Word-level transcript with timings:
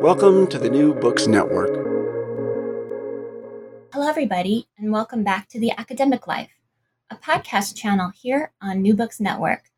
Welcome 0.00 0.46
to 0.48 0.58
the 0.58 0.70
New 0.70 0.94
Books 0.94 1.26
Network. 1.26 1.70
Hello, 3.92 4.08
everybody, 4.08 4.68
and 4.78 4.92
welcome 4.92 5.24
back 5.24 5.48
to 5.48 5.58
The 5.58 5.72
Academic 5.72 6.26
Life, 6.26 6.52
a 7.10 7.16
podcast 7.16 7.76
channel 7.76 8.10
here 8.14 8.52
on 8.60 8.82
New 8.82 8.94
Books 8.94 9.20
Network. 9.20 9.70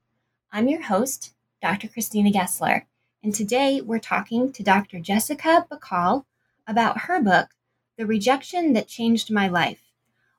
I'm 0.52 0.68
your 0.68 0.82
host, 0.82 1.34
Dr. 1.62 1.88
Christina 1.88 2.30
Gessler, 2.30 2.82
and 3.22 3.34
today 3.34 3.80
we're 3.80 3.98
talking 3.98 4.52
to 4.52 4.62
Dr. 4.62 5.00
Jessica 5.00 5.66
Bacal 5.70 6.24
about 6.66 7.02
her 7.02 7.22
book, 7.22 7.48
The 7.96 8.06
Rejection 8.06 8.74
That 8.74 8.88
Changed 8.88 9.30
My 9.30 9.48
Life. 9.48 9.82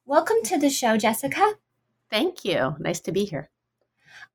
Welcome 0.06 0.44
to 0.44 0.58
the 0.58 0.70
show, 0.70 0.98
Jessica. 0.98 1.54
Thank 2.12 2.46
you. 2.46 2.76
Nice 2.80 3.00
to 3.02 3.12
be 3.12 3.26
here. 3.26 3.50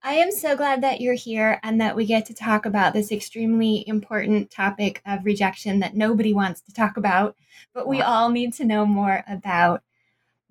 I 0.07 0.17
am 0.17 0.31
so 0.33 0.55
glad 0.55 0.83
that 0.83 1.01
you're 1.01 1.15
here 1.15 1.59
and 1.63 1.81
that 1.81 1.97
we 1.97 2.05
get 2.05 2.27
to 2.27 2.35
talk 2.35 2.67
about 2.67 2.93
this 2.93 3.11
extremely 3.11 3.89
important 3.89 4.51
topic 4.51 5.01
of 5.07 5.25
rejection 5.25 5.81
that 5.81 5.97
nobody 5.97 6.35
wants 6.35 6.61
to 6.61 6.75
talk 6.75 6.99
about, 6.99 7.37
but 7.73 7.89
we 7.89 8.03
all 8.03 8.29
need 8.29 8.53
to 8.55 8.67
know 8.67 8.85
more 8.85 9.25
about. 9.27 9.83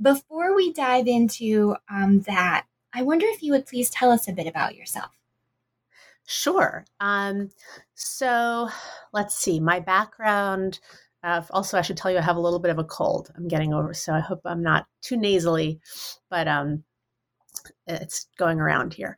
Before 0.01 0.55
we 0.55 0.73
dive 0.73 1.05
into 1.05 1.75
um, 1.87 2.21
that, 2.21 2.65
I 2.93 3.03
wonder 3.03 3.27
if 3.29 3.43
you 3.43 3.51
would 3.51 3.67
please 3.67 3.91
tell 3.91 4.09
us 4.09 4.27
a 4.27 4.33
bit 4.33 4.47
about 4.47 4.75
yourself. 4.75 5.11
Sure. 6.25 6.83
Um, 6.99 7.51
so 7.93 8.69
let's 9.13 9.35
see. 9.35 9.59
My 9.59 9.79
background. 9.79 10.79
Uh, 11.21 11.43
also, 11.51 11.77
I 11.77 11.83
should 11.83 11.95
tell 11.95 12.09
you, 12.09 12.17
I 12.17 12.21
have 12.21 12.37
a 12.37 12.41
little 12.41 12.59
bit 12.59 12.71
of 12.71 12.79
a 12.79 12.83
cold. 12.83 13.31
I'm 13.37 13.47
getting 13.47 13.71
over, 13.71 13.93
so 13.93 14.13
I 14.13 14.19
hope 14.19 14.41
I'm 14.45 14.63
not 14.63 14.87
too 15.03 15.15
nasally. 15.15 15.79
But 16.31 16.47
um, 16.47 16.83
it's 17.87 18.27
going 18.37 18.59
around 18.59 18.93
here. 18.93 19.17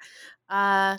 Uh, 0.49 0.97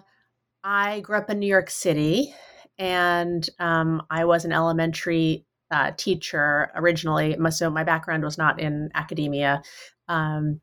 I 0.64 1.00
grew 1.00 1.16
up 1.16 1.30
in 1.30 1.38
New 1.38 1.46
York 1.46 1.70
City, 1.70 2.34
and 2.78 3.48
um, 3.58 4.02
I 4.10 4.24
was 4.24 4.44
an 4.44 4.52
elementary 4.52 5.46
uh, 5.70 5.92
teacher 5.96 6.70
originally. 6.74 7.36
So 7.50 7.70
my 7.70 7.84
background 7.84 8.24
was 8.24 8.38
not 8.38 8.60
in 8.60 8.90
academia, 8.94 9.62
um, 10.08 10.60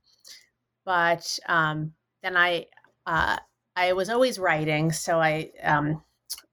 but 0.85 1.39
um, 1.47 1.93
then 2.21 2.37
I 2.37 2.67
uh, 3.05 3.37
I 3.75 3.93
was 3.93 4.09
always 4.09 4.39
writing. 4.39 4.91
So 4.91 5.19
I 5.19 5.51
um, 5.63 6.03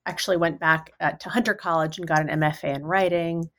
actually 0.06 0.36
went 0.36 0.60
back 0.60 0.92
uh, 1.00 1.12
to 1.12 1.28
Hunter 1.28 1.54
College 1.54 1.98
and 1.98 2.06
got 2.06 2.28
an 2.28 2.40
MFA 2.40 2.76
in 2.76 2.84
writing, 2.84 3.50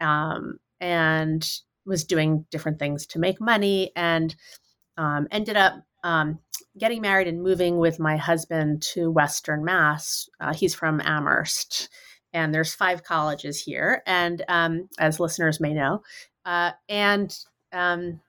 um, 0.00 0.58
and 0.80 1.48
was 1.84 2.04
doing 2.04 2.46
different 2.50 2.78
things 2.78 3.06
to 3.06 3.18
make 3.18 3.40
money, 3.40 3.92
and 3.96 4.34
um, 4.96 5.26
ended 5.30 5.56
up 5.56 5.82
um, 6.02 6.38
getting 6.78 7.02
married 7.02 7.28
and 7.28 7.42
moving 7.42 7.78
with 7.78 7.98
my 7.98 8.16
husband 8.16 8.82
to 8.82 9.10
Western 9.10 9.64
Mass. 9.64 10.28
Uh, 10.40 10.52
he's 10.52 10.74
from 10.74 11.00
Amherst, 11.04 11.88
and 12.32 12.54
there's 12.54 12.74
five 12.74 13.04
colleges 13.04 13.62
here, 13.62 14.02
and 14.06 14.42
um, 14.48 14.88
as 14.98 15.20
listeners 15.20 15.60
may 15.60 15.74
know, 15.74 16.02
uh, 16.44 16.72
and 16.88 17.36
um, 17.72 18.20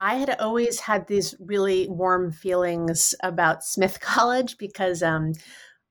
I 0.00 0.16
had 0.16 0.38
always 0.38 0.80
had 0.80 1.06
these 1.06 1.34
really 1.40 1.88
warm 1.88 2.30
feelings 2.30 3.14
about 3.22 3.64
Smith 3.64 4.00
College 4.02 4.58
because 4.58 5.02
um, 5.02 5.32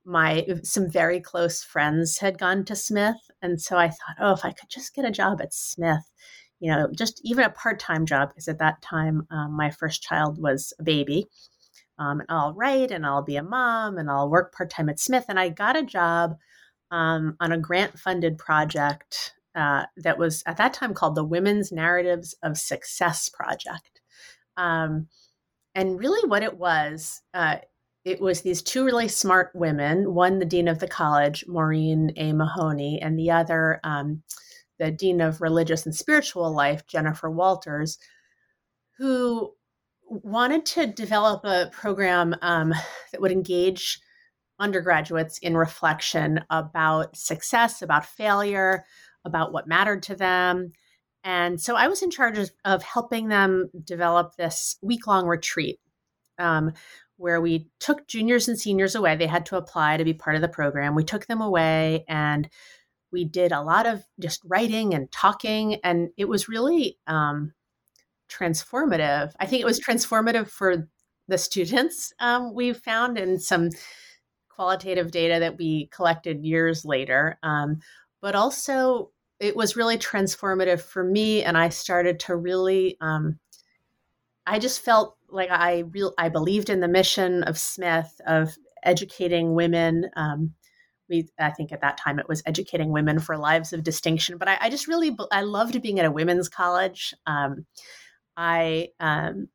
my 0.04 0.46
some 0.62 0.90
very 0.90 1.20
close 1.20 1.62
friends 1.62 2.18
had 2.18 2.38
gone 2.38 2.64
to 2.66 2.76
Smith, 2.76 3.30
and 3.42 3.60
so 3.60 3.76
I 3.76 3.88
thought, 3.88 4.16
oh, 4.20 4.32
if 4.32 4.44
I 4.44 4.52
could 4.52 4.68
just 4.68 4.94
get 4.94 5.04
a 5.04 5.10
job 5.10 5.40
at 5.40 5.52
Smith 5.52 6.10
you 6.64 6.70
know, 6.70 6.88
just 6.96 7.20
even 7.24 7.44
a 7.44 7.50
part 7.50 7.78
time 7.78 8.06
job, 8.06 8.30
because 8.30 8.48
at 8.48 8.58
that 8.58 8.80
time 8.80 9.26
um, 9.30 9.52
my 9.52 9.68
first 9.68 10.02
child 10.02 10.40
was 10.40 10.72
a 10.78 10.82
baby. 10.82 11.26
Um, 11.98 12.20
and 12.20 12.30
I'll 12.30 12.54
write 12.54 12.90
and 12.90 13.04
I'll 13.04 13.22
be 13.22 13.36
a 13.36 13.42
mom 13.42 13.98
and 13.98 14.10
I'll 14.10 14.30
work 14.30 14.54
part 14.54 14.70
time 14.70 14.88
at 14.88 14.98
Smith. 14.98 15.26
And 15.28 15.38
I 15.38 15.50
got 15.50 15.76
a 15.76 15.82
job 15.82 16.38
um, 16.90 17.36
on 17.38 17.52
a 17.52 17.58
grant 17.58 17.98
funded 17.98 18.38
project 18.38 19.34
uh, 19.54 19.84
that 19.98 20.16
was 20.16 20.42
at 20.46 20.56
that 20.56 20.72
time 20.72 20.94
called 20.94 21.16
the 21.16 21.22
Women's 21.22 21.70
Narratives 21.70 22.34
of 22.42 22.56
Success 22.56 23.28
Project. 23.28 24.00
Um, 24.56 25.08
and 25.74 25.98
really, 25.98 26.26
what 26.26 26.42
it 26.42 26.56
was, 26.56 27.20
uh, 27.34 27.56
it 28.06 28.22
was 28.22 28.40
these 28.40 28.62
two 28.62 28.86
really 28.86 29.08
smart 29.08 29.50
women 29.54 30.14
one, 30.14 30.38
the 30.38 30.46
dean 30.46 30.66
of 30.66 30.78
the 30.78 30.88
college, 30.88 31.44
Maureen 31.46 32.10
A. 32.16 32.32
Mahoney, 32.32 33.02
and 33.02 33.18
the 33.18 33.32
other, 33.32 33.80
um, 33.84 34.22
the 34.84 34.90
Dean 34.90 35.22
of 35.22 35.40
Religious 35.40 35.86
and 35.86 35.94
Spiritual 35.94 36.52
Life, 36.52 36.86
Jennifer 36.86 37.30
Walters, 37.30 37.98
who 38.98 39.52
wanted 40.06 40.66
to 40.66 40.86
develop 40.86 41.42
a 41.44 41.70
program 41.72 42.36
um, 42.42 42.74
that 43.10 43.20
would 43.22 43.32
engage 43.32 43.98
undergraduates 44.60 45.38
in 45.38 45.56
reflection 45.56 46.44
about 46.50 47.16
success, 47.16 47.80
about 47.80 48.04
failure, 48.04 48.84
about 49.24 49.52
what 49.52 49.66
mattered 49.66 50.02
to 50.02 50.14
them. 50.14 50.70
And 51.24 51.58
so 51.58 51.76
I 51.76 51.88
was 51.88 52.02
in 52.02 52.10
charge 52.10 52.36
of, 52.36 52.50
of 52.66 52.82
helping 52.82 53.28
them 53.28 53.70
develop 53.84 54.36
this 54.36 54.76
week 54.82 55.06
long 55.06 55.26
retreat 55.26 55.80
um, 56.38 56.72
where 57.16 57.40
we 57.40 57.68
took 57.80 58.06
juniors 58.06 58.48
and 58.48 58.60
seniors 58.60 58.94
away. 58.94 59.16
They 59.16 59.26
had 59.26 59.46
to 59.46 59.56
apply 59.56 59.96
to 59.96 60.04
be 60.04 60.12
part 60.12 60.36
of 60.36 60.42
the 60.42 60.48
program. 60.48 60.94
We 60.94 61.04
took 61.04 61.26
them 61.26 61.40
away 61.40 62.04
and 62.06 62.50
we 63.14 63.24
did 63.24 63.52
a 63.52 63.62
lot 63.62 63.86
of 63.86 64.04
just 64.20 64.42
writing 64.44 64.92
and 64.92 65.10
talking, 65.12 65.76
and 65.76 66.10
it 66.18 66.28
was 66.28 66.48
really 66.48 66.98
um, 67.06 67.54
transformative. 68.28 69.32
I 69.38 69.46
think 69.46 69.62
it 69.62 69.66
was 69.66 69.80
transformative 69.80 70.48
for 70.48 70.88
the 71.28 71.38
students 71.38 72.12
um, 72.18 72.52
we 72.52 72.74
found 72.74 73.16
and 73.16 73.40
some 73.40 73.70
qualitative 74.50 75.10
data 75.10 75.40
that 75.40 75.56
we 75.56 75.86
collected 75.86 76.44
years 76.44 76.84
later. 76.84 77.38
Um, 77.42 77.78
but 78.20 78.34
also, 78.34 79.10
it 79.40 79.56
was 79.56 79.76
really 79.76 79.96
transformative 79.96 80.80
for 80.80 81.04
me, 81.04 81.42
and 81.42 81.56
I 81.56 81.68
started 81.68 82.20
to 82.20 82.36
really. 82.36 82.96
Um, 83.00 83.38
I 84.46 84.58
just 84.58 84.80
felt 84.80 85.16
like 85.30 85.50
I 85.50 85.84
real 85.90 86.12
I 86.18 86.28
believed 86.28 86.68
in 86.68 86.80
the 86.80 86.88
mission 86.88 87.44
of 87.44 87.58
Smith 87.58 88.20
of 88.26 88.56
educating 88.82 89.54
women 89.54 90.10
um, 90.16 90.54
we 91.08 91.28
i 91.38 91.50
think 91.50 91.72
at 91.72 91.80
that 91.80 91.98
time 91.98 92.18
it 92.18 92.28
was 92.28 92.42
educating 92.46 92.90
women 92.90 93.18
for 93.18 93.36
lives 93.36 93.72
of 93.72 93.82
distinction 93.82 94.38
but 94.38 94.48
i, 94.48 94.58
I 94.60 94.70
just 94.70 94.88
really 94.88 95.16
i 95.32 95.42
loved 95.42 95.80
being 95.82 96.00
at 96.00 96.06
a 96.06 96.10
women's 96.10 96.48
college 96.48 97.14
um, 97.26 97.66
i 98.36 98.88
um, 99.00 99.48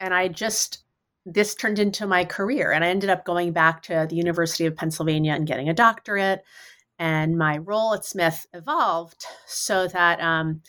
and 0.00 0.14
i 0.14 0.28
just 0.28 0.84
this 1.26 1.54
turned 1.54 1.78
into 1.78 2.06
my 2.06 2.24
career 2.24 2.72
and 2.72 2.84
i 2.84 2.88
ended 2.88 3.10
up 3.10 3.24
going 3.24 3.52
back 3.52 3.82
to 3.82 4.06
the 4.08 4.16
university 4.16 4.66
of 4.66 4.76
pennsylvania 4.76 5.32
and 5.32 5.46
getting 5.46 5.68
a 5.68 5.74
doctorate 5.74 6.42
And 6.98 7.36
my 7.36 7.58
role 7.58 7.94
at 7.94 8.04
Smith 8.04 8.46
evolved 8.52 9.24
so 9.46 9.88
that 9.88 10.20
um, 10.20 10.62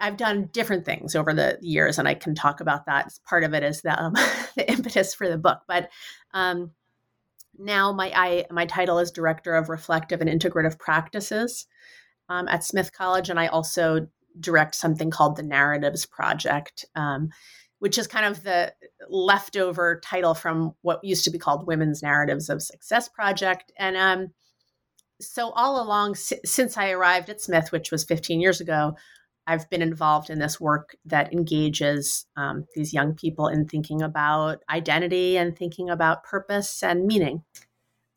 I've 0.00 0.16
done 0.16 0.48
different 0.52 0.84
things 0.86 1.14
over 1.14 1.34
the 1.34 1.58
years, 1.60 1.98
and 1.98 2.08
I 2.08 2.14
can 2.14 2.34
talk 2.34 2.60
about 2.60 2.86
that. 2.86 3.12
Part 3.28 3.44
of 3.44 3.52
it 3.52 3.62
is 3.62 3.82
the, 3.82 4.00
um, 4.02 4.14
the 4.56 4.64
impetus 4.70 5.14
for 5.14 5.28
the 5.28 5.36
book, 5.38 5.60
but 5.68 5.90
um, 6.32 6.70
now 7.58 7.92
my 7.92 8.12
I, 8.14 8.46
my 8.50 8.66
title 8.66 8.98
is 8.98 9.10
director 9.10 9.54
of 9.54 9.68
reflective 9.68 10.20
and 10.20 10.30
integrative 10.30 10.78
practices 10.78 11.66
um, 12.28 12.48
at 12.48 12.64
Smith 12.64 12.92
College, 12.92 13.30
and 13.30 13.38
I 13.38 13.46
also 13.48 14.08
direct 14.40 14.74
something 14.74 15.10
called 15.10 15.36
the 15.36 15.42
Narratives 15.42 16.06
Project, 16.06 16.84
um, 16.94 17.30
which 17.78 17.98
is 17.98 18.06
kind 18.06 18.26
of 18.26 18.42
the 18.42 18.72
leftover 19.08 20.00
title 20.00 20.34
from 20.34 20.74
what 20.82 21.04
used 21.04 21.24
to 21.24 21.30
be 21.30 21.38
called 21.38 21.66
Women's 21.66 22.02
Narratives 22.02 22.48
of 22.48 22.62
Success 22.62 23.08
Project, 23.08 23.72
and 23.78 23.96
um, 23.96 24.28
so 25.20 25.50
all 25.50 25.82
along 25.82 26.14
since 26.16 26.76
I 26.76 26.90
arrived 26.90 27.30
at 27.30 27.40
Smith, 27.40 27.72
which 27.72 27.90
was 27.90 28.04
15 28.04 28.40
years 28.40 28.60
ago, 28.60 28.96
I've 29.46 29.68
been 29.70 29.82
involved 29.82 30.30
in 30.30 30.38
this 30.38 30.60
work 30.60 30.96
that 31.04 31.32
engages 31.32 32.26
um, 32.36 32.66
these 32.74 32.92
young 32.94 33.14
people 33.14 33.48
in 33.48 33.68
thinking 33.68 34.02
about 34.02 34.62
identity 34.70 35.36
and 35.36 35.56
thinking 35.56 35.90
about 35.90 36.24
purpose 36.24 36.82
and 36.82 37.06
meaning. 37.06 37.42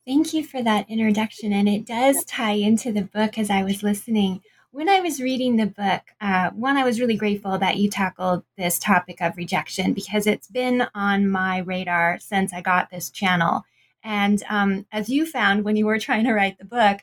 Thank 0.06 0.34
you 0.34 0.46
for 0.46 0.64
that 0.64 0.90
introduction. 0.90 1.52
And 1.52 1.68
it 1.68 1.86
does 1.86 2.24
tie 2.24 2.54
into 2.54 2.94
the 2.94 3.02
book 3.02 3.38
as 3.38 3.50
I 3.50 3.64
was 3.64 3.84
listening. 3.84 4.42
When 4.72 4.88
I 4.88 5.02
was 5.02 5.22
reading 5.22 5.58
the 5.58 5.66
book, 5.66 6.02
uh, 6.22 6.52
one, 6.52 6.78
I 6.78 6.86
was 6.86 7.02
really 7.02 7.18
grateful 7.18 7.58
that 7.58 7.78
you 7.78 7.90
tackled 7.90 8.44
this 8.58 8.80
topic 8.80 9.22
of 9.22 9.36
rejection 9.36 9.94
because 9.94 10.26
it's 10.26 10.48
been 10.48 10.88
on 10.96 11.30
my 11.30 11.58
radar 11.58 12.20
since 12.20 12.54
I 12.54 12.62
got 12.62 12.90
this 12.90 13.10
channel. 13.10 13.64
And 14.04 14.42
um, 14.50 14.86
as 14.92 15.10
you 15.10 15.26
found 15.26 15.66
when 15.66 15.76
you 15.76 15.86
were 15.86 16.00
trying 16.00 16.24
to 16.26 16.34
write 16.34 16.58
the 16.58 16.66
book, 16.66 17.00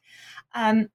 um, 0.54 0.88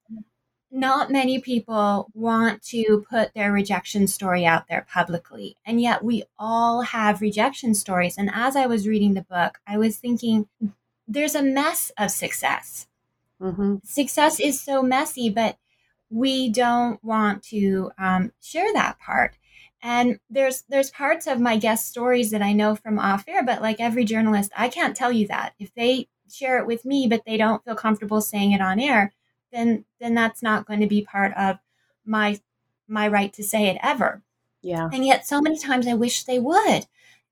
not 0.72 1.12
many 1.12 1.40
people 1.40 2.10
want 2.14 2.62
to 2.62 3.06
put 3.10 3.34
their 3.34 3.52
rejection 3.52 4.08
story 4.08 4.46
out 4.46 4.68
there 4.68 4.86
publicly. 4.92 5.56
And 5.66 5.82
yet 5.82 6.04
we 6.04 6.24
all 6.38 6.82
have 6.82 7.22
rejection 7.22 7.74
stories. 7.74 8.18
And 8.18 8.30
as 8.34 8.56
I 8.56 8.68
was 8.68 8.88
reading 8.88 9.14
the 9.14 9.24
book, 9.24 9.60
I 9.66 9.78
was 9.78 9.98
thinking 9.98 10.48
there's 11.08 11.36
a 11.36 11.42
mess 11.42 11.92
of 11.98 12.12
success. 12.12 12.88
Mm-hmm. 13.42 13.78
Success 13.84 14.40
is 14.40 14.62
so 14.62 14.84
messy, 14.84 15.30
but 15.30 15.58
we 16.10 16.50
don't 16.50 17.04
want 17.04 17.44
to 17.44 17.92
um, 17.98 18.32
share 18.42 18.72
that 18.74 19.00
part. 19.00 19.38
And 19.82 20.20
there's 20.30 20.64
there's 20.68 20.92
parts 20.92 21.26
of 21.26 21.40
my 21.40 21.58
guest 21.58 21.88
stories 21.88 22.32
that 22.32 22.42
I 22.42 22.52
know 22.52 22.76
from 22.76 23.00
off 23.00 23.24
air, 23.28 23.44
but 23.44 23.62
like 23.62 23.80
every 23.80 24.04
journalist, 24.04 24.52
I 24.58 24.68
can't 24.68 24.96
tell 24.96 25.12
you 25.12 25.28
that. 25.28 25.54
If 25.58 25.74
they 25.74 26.10
share 26.30 26.60
it 26.60 26.68
with 26.68 26.86
me, 26.86 27.08
but 27.08 27.24
they 27.26 27.38
don't 27.38 27.64
feel 27.64 27.76
comfortable 27.76 28.22
saying 28.22 28.52
it 28.52 28.62
on 28.62 28.80
air, 28.80 29.14
then 29.52 29.86
then 30.00 30.14
that's 30.14 30.42
not 30.42 30.66
going 30.66 30.80
to 30.80 30.88
be 30.88 31.02
part 31.02 31.34
of 31.36 31.58
my 32.06 32.40
my 32.88 33.08
right 33.08 33.32
to 33.34 33.44
say 33.44 33.68
it 33.68 33.78
ever. 33.82 34.22
Yeah. 34.62 34.90
And 34.92 35.06
yet 35.06 35.26
so 35.26 35.42
many 35.42 35.58
times 35.58 35.88
I 35.88 35.94
wish 35.94 36.24
they 36.24 36.40
would. 36.40 36.86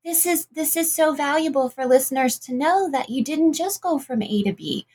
This 0.05 0.25
is 0.25 0.45
this 0.47 0.77
is 0.77 0.93
so 0.93 1.13
valuable 1.13 1.69
for 1.69 1.85
listeners 1.85 2.39
to 2.39 2.53
know 2.53 2.89
that 2.91 3.09
you 3.09 3.23
didn't 3.23 3.53
just 3.53 3.81
go 3.81 3.99
from 3.99 4.21
A 4.21 4.43
to 4.43 4.53
B. 4.53 4.85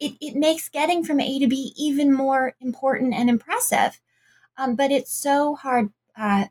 It, 0.00 0.14
it 0.20 0.34
makes 0.34 0.68
getting 0.68 1.04
from 1.04 1.20
A 1.20 1.38
to 1.38 1.46
B 1.46 1.72
even 1.76 2.12
more 2.12 2.54
important 2.60 3.14
and 3.14 3.28
impressive. 3.28 4.00
Um, 4.56 4.74
but 4.74 4.90
it's 4.90 5.12
so 5.12 5.54
hard 5.54 5.90
uh, 6.16 6.46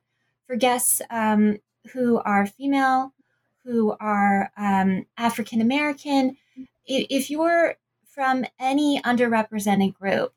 for 0.47 0.55
guests 0.55 1.01
um, 1.09 1.57
who 1.93 2.19
are 2.19 2.45
female, 2.45 3.13
who 3.65 3.95
are 3.99 4.51
um, 4.55 5.05
African 5.17 5.61
American. 5.61 6.37
If 6.85 7.29
you're 7.29 7.75
from 8.19 8.43
any 8.59 9.01
underrepresented 9.03 9.93
group, 9.93 10.33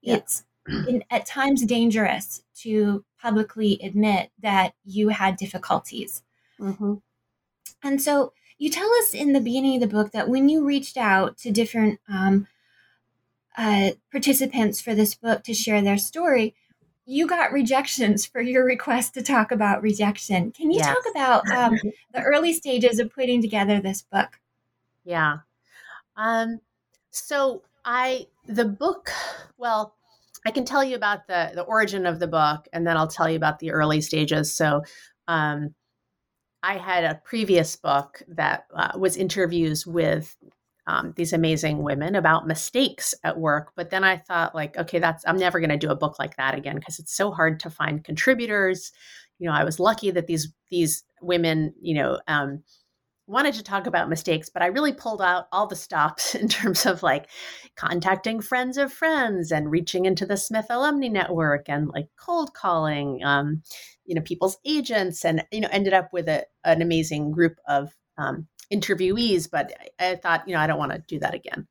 yeah. 0.00 0.14
it's 0.14 0.44
in, 0.66 1.04
at 1.10 1.26
times 1.26 1.66
dangerous 1.66 2.42
to 2.54 3.04
publicly 3.20 3.78
admit 3.82 4.30
that 4.40 4.72
you 4.86 5.10
had 5.10 5.36
difficulties. 5.36 6.22
Mm-hmm. 6.58 6.94
And 7.82 8.00
so 8.00 8.32
you 8.56 8.70
tell 8.70 8.90
us 9.02 9.12
in 9.12 9.34
the 9.34 9.42
beginning 9.42 9.74
of 9.74 9.82
the 9.82 9.94
book 9.94 10.12
that 10.12 10.30
when 10.30 10.48
you 10.48 10.64
reached 10.64 10.96
out 10.96 11.36
to 11.40 11.50
different 11.50 12.00
um, 12.08 12.46
uh, 13.58 13.90
participants 14.10 14.80
for 14.80 14.94
this 14.94 15.14
book 15.14 15.44
to 15.44 15.52
share 15.52 15.82
their 15.82 15.98
story, 15.98 16.54
you 17.04 17.26
got 17.26 17.52
rejections 17.52 18.24
for 18.24 18.40
your 18.40 18.64
request 18.64 19.12
to 19.12 19.22
talk 19.22 19.52
about 19.52 19.82
rejection. 19.82 20.52
Can 20.52 20.70
you 20.70 20.78
yes. 20.78 20.86
talk 20.86 21.04
about 21.10 21.50
um, 21.50 21.78
the 22.14 22.22
early 22.22 22.54
stages 22.54 22.98
of 22.98 23.12
putting 23.12 23.42
together 23.42 23.78
this 23.78 24.00
book? 24.00 24.40
Yeah. 25.04 25.40
Um, 26.16 26.60
so 27.16 27.62
I 27.84 28.26
the 28.46 28.64
book, 28.64 29.10
well, 29.58 29.94
I 30.46 30.50
can 30.50 30.64
tell 30.64 30.84
you 30.84 30.96
about 30.96 31.26
the 31.26 31.52
the 31.54 31.62
origin 31.62 32.06
of 32.06 32.18
the 32.18 32.26
book, 32.26 32.68
and 32.72 32.86
then 32.86 32.96
I'll 32.96 33.08
tell 33.08 33.28
you 33.28 33.36
about 33.36 33.58
the 33.58 33.70
early 33.72 34.00
stages. 34.00 34.54
So, 34.54 34.82
um, 35.28 35.74
I 36.62 36.78
had 36.78 37.04
a 37.04 37.20
previous 37.24 37.76
book 37.76 38.22
that 38.28 38.66
uh, 38.74 38.92
was 38.98 39.16
interviews 39.16 39.86
with 39.86 40.36
um, 40.86 41.14
these 41.16 41.32
amazing 41.32 41.82
women 41.82 42.14
about 42.14 42.46
mistakes 42.46 43.14
at 43.24 43.38
work. 43.38 43.72
But 43.76 43.90
then 43.90 44.04
I 44.04 44.18
thought, 44.18 44.54
like, 44.54 44.76
okay, 44.76 44.98
that's 44.98 45.24
I'm 45.26 45.38
never 45.38 45.58
going 45.58 45.70
to 45.70 45.76
do 45.76 45.90
a 45.90 45.96
book 45.96 46.18
like 46.18 46.36
that 46.36 46.54
again 46.54 46.76
because 46.76 46.98
it's 46.98 47.16
so 47.16 47.30
hard 47.30 47.60
to 47.60 47.70
find 47.70 48.04
contributors. 48.04 48.92
You 49.38 49.48
know, 49.48 49.54
I 49.54 49.64
was 49.64 49.80
lucky 49.80 50.10
that 50.12 50.26
these 50.26 50.52
these 50.70 51.04
women, 51.20 51.74
you 51.80 51.94
know, 51.94 52.20
um, 52.28 52.62
wanted 53.26 53.54
to 53.54 53.62
talk 53.62 53.86
about 53.86 54.08
mistakes, 54.08 54.48
but 54.48 54.62
I 54.62 54.66
really 54.66 54.92
pulled 54.92 55.20
out 55.20 55.48
all 55.52 55.66
the 55.66 55.76
stops 55.76 56.34
in 56.34 56.48
terms 56.48 56.86
of 56.86 57.02
like 57.02 57.28
contacting 57.76 58.40
friends 58.40 58.76
of 58.76 58.92
friends 58.92 59.50
and 59.50 59.70
reaching 59.70 60.06
into 60.06 60.26
the 60.26 60.36
Smith 60.36 60.66
Alumni 60.70 61.08
Network 61.08 61.68
and 61.68 61.88
like 61.88 62.08
cold 62.16 62.54
calling, 62.54 63.22
um, 63.24 63.62
you 64.04 64.14
know, 64.14 64.22
people's 64.22 64.58
agents, 64.64 65.24
and 65.24 65.44
you 65.50 65.60
know, 65.60 65.68
ended 65.70 65.92
up 65.92 66.12
with 66.12 66.28
a, 66.28 66.44
an 66.64 66.80
amazing 66.80 67.32
group 67.32 67.56
of 67.68 67.94
um, 68.18 68.46
interviewees. 68.72 69.50
But 69.50 69.72
I, 69.98 70.12
I, 70.12 70.16
thought, 70.16 70.46
you 70.46 70.54
know, 70.54 70.60
I 70.60 70.66
don't 70.66 70.78
want 70.78 70.92
to 70.92 71.02
do 71.08 71.18
that 71.20 71.34
again. 71.34 71.66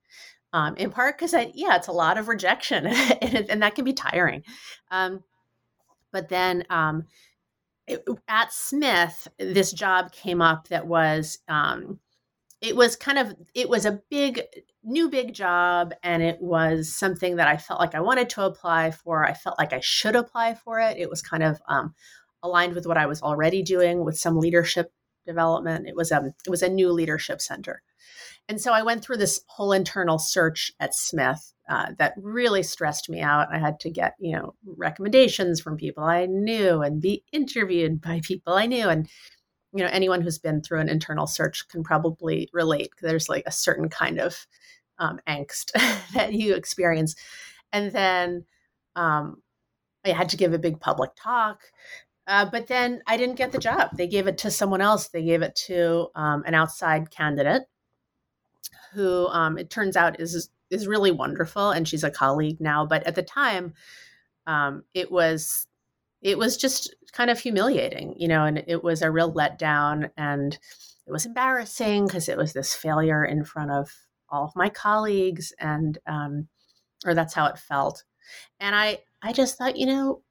Um, 0.51 0.75
in 0.77 0.89
part 0.89 1.17
because 1.17 1.33
I, 1.33 1.51
yeah, 1.53 1.75
it's 1.75 1.87
a 1.87 1.93
lot 1.93 2.17
of 2.17 2.27
rejection, 2.27 2.85
and, 3.21 3.49
and, 3.49 3.61
that 3.61 3.75
can 3.75 3.83
be 3.83 3.93
tiring. 3.93 4.43
Um, 4.89 5.23
but 6.13 6.29
then 6.29 6.63
at 8.27 8.51
Smith, 8.51 9.27
this 9.37 9.71
job 9.71 10.11
came 10.11 10.41
up 10.41 10.67
that 10.69 10.87
was 10.87 11.39
um, 11.47 11.99
it 12.61 12.75
was 12.75 12.95
kind 12.95 13.17
of 13.17 13.35
it 13.53 13.69
was 13.69 13.85
a 13.85 14.01
big 14.09 14.41
new 14.83 15.09
big 15.09 15.33
job 15.33 15.93
and 16.03 16.23
it 16.23 16.41
was 16.41 16.93
something 16.93 17.35
that 17.35 17.47
I 17.47 17.57
felt 17.57 17.79
like 17.79 17.95
I 17.95 18.01
wanted 18.01 18.29
to 18.31 18.43
apply 18.43 18.91
for. 18.91 19.25
I 19.25 19.33
felt 19.33 19.59
like 19.59 19.73
I 19.73 19.81
should 19.81 20.15
apply 20.15 20.55
for 20.55 20.79
it. 20.79 20.97
It 20.97 21.09
was 21.09 21.21
kind 21.21 21.43
of 21.43 21.61
um, 21.67 21.93
aligned 22.41 22.73
with 22.73 22.87
what 22.87 22.97
I 22.97 23.05
was 23.05 23.21
already 23.21 23.61
doing 23.61 24.03
with 24.03 24.17
some 24.17 24.37
leadership 24.37 24.91
development. 25.25 25.87
It 25.87 25.95
was 25.95 26.11
a 26.11 26.17
um, 26.17 26.33
it 26.45 26.49
was 26.49 26.63
a 26.63 26.69
new 26.69 26.91
leadership 26.91 27.41
center. 27.41 27.81
And 28.47 28.61
so 28.61 28.71
I 28.71 28.83
went 28.83 29.03
through 29.03 29.17
this 29.17 29.41
whole 29.47 29.71
internal 29.71 30.19
search 30.19 30.71
at 30.79 30.93
Smith 30.93 31.53
uh, 31.67 31.93
that 31.97 32.13
really 32.17 32.61
stressed 32.61 33.09
me 33.09 33.21
out. 33.21 33.47
I 33.51 33.57
had 33.57 33.79
to 33.81 33.89
get, 33.89 34.13
you 34.19 34.35
know, 34.35 34.53
recommendations 34.65 35.59
from 35.59 35.77
people 35.77 36.03
I 36.03 36.27
knew 36.27 36.81
and 36.81 37.01
be 37.01 37.23
interviewed 37.31 38.01
by 38.01 38.21
people 38.23 38.53
I 38.53 38.67
knew. 38.67 38.87
And, 38.87 39.09
you 39.73 39.83
know, 39.83 39.89
anyone 39.91 40.21
who's 40.21 40.37
been 40.37 40.61
through 40.61 40.81
an 40.81 40.89
internal 40.89 41.25
search 41.25 41.67
can 41.69 41.83
probably 41.83 42.49
relate 42.53 42.91
there's 43.01 43.29
like 43.29 43.43
a 43.47 43.51
certain 43.51 43.89
kind 43.89 44.19
of 44.19 44.45
um, 44.99 45.19
angst 45.27 45.71
that 46.13 46.33
you 46.33 46.53
experience. 46.53 47.15
And 47.73 47.91
then 47.91 48.45
um, 48.95 49.41
I 50.05 50.09
had 50.09 50.29
to 50.29 50.37
give 50.37 50.53
a 50.53 50.59
big 50.59 50.79
public 50.79 51.11
talk. 51.15 51.61
Uh, 52.27 52.45
but 52.45 52.67
then 52.67 53.01
I 53.07 53.17
didn't 53.17 53.35
get 53.35 53.51
the 53.51 53.59
job. 53.59 53.89
They 53.97 54.07
gave 54.07 54.27
it 54.27 54.37
to 54.39 54.51
someone 54.51 54.81
else. 54.81 55.07
They 55.09 55.23
gave 55.23 55.41
it 55.41 55.55
to 55.67 56.07
um, 56.15 56.43
an 56.45 56.53
outside 56.53 57.11
candidate 57.11 57.63
who 58.93 59.27
um, 59.27 59.57
it 59.57 59.69
turns 59.69 59.95
out 59.95 60.19
is 60.19 60.49
is 60.69 60.87
really 60.87 61.11
wonderful, 61.11 61.71
and 61.71 61.87
she's 61.87 62.03
a 62.03 62.11
colleague 62.11 62.59
now. 62.59 62.85
But 62.85 63.03
at 63.03 63.15
the 63.15 63.23
time, 63.23 63.73
um, 64.47 64.83
it 64.93 65.11
was 65.11 65.67
it 66.21 66.37
was 66.37 66.57
just 66.57 66.95
kind 67.11 67.29
of 67.29 67.39
humiliating, 67.39 68.15
you 68.17 68.27
know, 68.27 68.45
and 68.45 68.63
it 68.67 68.83
was 68.83 69.01
a 69.01 69.11
real 69.11 69.31
letdown, 69.31 70.09
and 70.17 70.57
it 71.07 71.11
was 71.11 71.25
embarrassing 71.25 72.07
because 72.07 72.29
it 72.29 72.37
was 72.37 72.53
this 72.53 72.73
failure 72.73 73.23
in 73.23 73.43
front 73.43 73.71
of 73.71 73.91
all 74.29 74.45
of 74.45 74.55
my 74.55 74.69
colleagues, 74.69 75.53
and 75.59 75.97
um, 76.07 76.47
or 77.05 77.13
that's 77.13 77.33
how 77.33 77.45
it 77.47 77.59
felt. 77.59 78.03
And 78.59 78.75
I 78.75 78.99
I 79.21 79.33
just 79.33 79.57
thought, 79.57 79.77
you 79.77 79.85
know, 79.87 80.21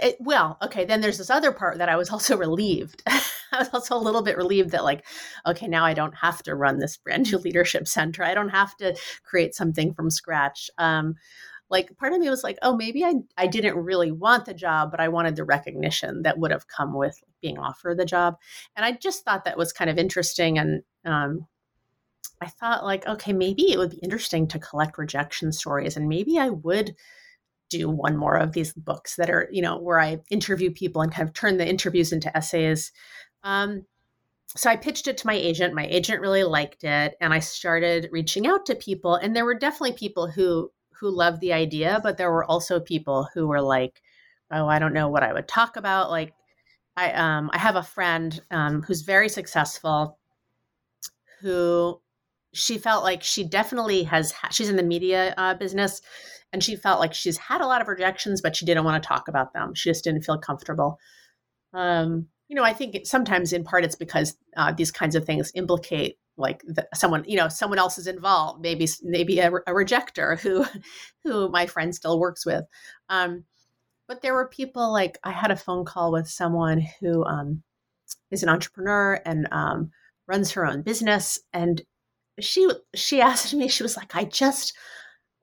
it, 0.00 0.16
well, 0.20 0.58
okay, 0.62 0.84
then 0.84 1.00
there's 1.00 1.18
this 1.18 1.30
other 1.30 1.52
part 1.52 1.78
that 1.78 1.88
I 1.88 1.96
was 1.96 2.10
also 2.10 2.36
relieved. 2.46 3.02
I 3.52 3.58
was 3.58 3.68
also 3.72 3.96
a 3.96 3.98
little 3.98 4.22
bit 4.22 4.36
relieved 4.36 4.70
that, 4.70 4.84
like, 4.84 5.04
okay, 5.46 5.66
now 5.66 5.84
I 5.84 5.94
don't 5.94 6.14
have 6.16 6.42
to 6.44 6.54
run 6.54 6.78
this 6.78 6.96
brand 6.96 7.30
new 7.30 7.38
leadership 7.38 7.88
center. 7.88 8.22
I 8.22 8.34
don't 8.34 8.50
have 8.50 8.76
to 8.78 8.96
create 9.24 9.54
something 9.54 9.94
from 9.94 10.10
scratch. 10.10 10.70
Um, 10.78 11.14
like, 11.68 11.96
part 11.96 12.12
of 12.12 12.20
me 12.20 12.30
was 12.30 12.44
like, 12.44 12.58
oh, 12.62 12.76
maybe 12.76 13.04
I, 13.04 13.14
I 13.36 13.46
didn't 13.48 13.76
really 13.76 14.12
want 14.12 14.44
the 14.44 14.54
job, 14.54 14.90
but 14.90 15.00
I 15.00 15.08
wanted 15.08 15.36
the 15.36 15.44
recognition 15.44 16.22
that 16.22 16.38
would 16.38 16.52
have 16.52 16.68
come 16.68 16.94
with 16.94 17.20
being 17.42 17.58
offered 17.58 17.98
the 17.98 18.04
job. 18.04 18.36
And 18.76 18.84
I 18.84 18.92
just 18.92 19.24
thought 19.24 19.44
that 19.44 19.58
was 19.58 19.72
kind 19.72 19.90
of 19.90 19.98
interesting. 19.98 20.58
And 20.58 20.82
um, 21.04 21.46
I 22.40 22.46
thought 22.46 22.84
like, 22.84 23.06
okay, 23.06 23.32
maybe 23.32 23.72
it 23.72 23.78
would 23.78 23.90
be 23.90 24.00
interesting 24.02 24.46
to 24.48 24.58
collect 24.58 24.98
rejection 24.98 25.52
stories, 25.52 25.96
and 25.96 26.08
maybe 26.08 26.38
I 26.38 26.50
would 26.50 26.94
do 27.68 27.88
one 27.88 28.16
more 28.16 28.36
of 28.36 28.52
these 28.52 28.72
books 28.74 29.16
that 29.16 29.30
are, 29.30 29.48
you 29.50 29.60
know, 29.62 29.78
where 29.78 29.98
I 29.98 30.18
interview 30.30 30.70
people 30.70 31.02
and 31.02 31.12
kind 31.12 31.28
of 31.28 31.34
turn 31.34 31.56
the 31.56 31.68
interviews 31.68 32.12
into 32.12 32.34
essays. 32.36 32.92
Um, 33.46 33.86
so 34.56 34.70
I 34.70 34.76
pitched 34.76 35.08
it 35.08 35.18
to 35.18 35.26
my 35.26 35.34
agent. 35.34 35.74
My 35.74 35.86
agent 35.86 36.20
really 36.20 36.44
liked 36.44 36.84
it, 36.84 37.16
and 37.20 37.32
I 37.32 37.40
started 37.40 38.08
reaching 38.12 38.46
out 38.46 38.66
to 38.66 38.74
people. 38.74 39.14
And 39.16 39.34
there 39.36 39.44
were 39.44 39.54
definitely 39.54 39.94
people 39.94 40.28
who 40.28 40.72
who 41.00 41.10
loved 41.10 41.40
the 41.40 41.52
idea, 41.52 42.00
but 42.02 42.16
there 42.18 42.30
were 42.32 42.44
also 42.44 42.80
people 42.80 43.28
who 43.34 43.46
were 43.46 43.60
like, 43.62 44.02
"Oh, 44.50 44.66
I 44.66 44.78
don't 44.78 44.94
know 44.94 45.08
what 45.08 45.22
I 45.22 45.32
would 45.32 45.48
talk 45.48 45.76
about." 45.76 46.10
Like, 46.10 46.34
I 46.96 47.12
um 47.12 47.50
I 47.52 47.58
have 47.58 47.76
a 47.76 47.82
friend 47.82 48.40
um, 48.50 48.82
who's 48.82 49.02
very 49.02 49.28
successful, 49.28 50.18
who 51.40 52.00
she 52.52 52.78
felt 52.78 53.04
like 53.04 53.22
she 53.22 53.44
definitely 53.44 54.04
has. 54.04 54.32
She's 54.50 54.68
in 54.68 54.76
the 54.76 54.82
media 54.82 55.34
uh, 55.36 55.54
business, 55.54 56.00
and 56.52 56.62
she 56.64 56.76
felt 56.76 57.00
like 57.00 57.14
she's 57.14 57.36
had 57.36 57.60
a 57.60 57.66
lot 57.66 57.82
of 57.82 57.88
rejections, 57.88 58.40
but 58.40 58.56
she 58.56 58.64
didn't 58.66 58.84
want 58.84 59.02
to 59.02 59.06
talk 59.06 59.28
about 59.28 59.52
them. 59.52 59.74
She 59.74 59.90
just 59.90 60.04
didn't 60.04 60.22
feel 60.22 60.38
comfortable. 60.38 60.98
Um, 61.74 62.28
you 62.48 62.54
know, 62.54 62.64
I 62.64 62.72
think 62.72 62.96
sometimes 63.04 63.52
in 63.52 63.64
part 63.64 63.84
it's 63.84 63.96
because 63.96 64.36
uh, 64.56 64.72
these 64.72 64.90
kinds 64.90 65.14
of 65.14 65.24
things 65.24 65.50
implicate 65.54 66.18
like 66.38 66.62
the, 66.66 66.86
someone, 66.94 67.24
you 67.26 67.36
know, 67.36 67.48
someone 67.48 67.78
else 67.78 67.98
is 67.98 68.06
involved. 68.06 68.60
Maybe 68.60 68.88
maybe 69.02 69.38
a, 69.40 69.48
a 69.50 69.72
rejecter 69.72 70.38
who 70.38 70.64
who 71.24 71.48
my 71.48 71.66
friend 71.66 71.94
still 71.94 72.20
works 72.20 72.44
with. 72.46 72.64
Um, 73.08 73.44
but 74.08 74.22
there 74.22 74.34
were 74.34 74.48
people 74.48 74.92
like 74.92 75.18
I 75.24 75.32
had 75.32 75.50
a 75.50 75.56
phone 75.56 75.84
call 75.84 76.12
with 76.12 76.28
someone 76.28 76.86
who 77.00 77.24
um, 77.24 77.62
is 78.30 78.42
an 78.42 78.48
entrepreneur 78.48 79.20
and 79.24 79.48
um, 79.50 79.90
runs 80.28 80.52
her 80.52 80.66
own 80.66 80.82
business, 80.82 81.40
and 81.52 81.82
she 82.40 82.68
she 82.94 83.20
asked 83.22 83.54
me, 83.54 83.68
she 83.68 83.82
was 83.82 83.96
like, 83.96 84.14
I 84.14 84.24
just 84.24 84.76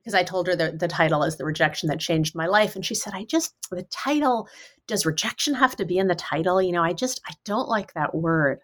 because 0.04 0.14
I 0.14 0.24
told 0.24 0.48
her 0.48 0.56
that 0.58 0.80
the 0.80 0.88
title 0.88 1.24
is 1.24 1.38
the 1.38 1.46
rejection 1.46 1.88
that 1.88 2.00
changed 2.00 2.36
my 2.36 2.46
life, 2.46 2.76
and 2.76 2.86
she 2.86 2.96
said, 2.96 3.14
I 3.14 3.26
just 3.26 3.54
the 3.72 3.84
title 3.84 4.48
does 4.88 5.06
rejection 5.06 5.54
have 5.56 5.76
to 5.78 5.86
be 5.86 5.98
in 5.98 6.08
the 6.08 6.16
title? 6.16 6.62
You 6.62 6.72
know, 6.72 6.84
I 6.84 6.94
just 6.94 7.22
I 7.28 7.34
don't 7.46 7.70
like 7.70 7.94
that 7.94 8.16
word, 8.16 8.60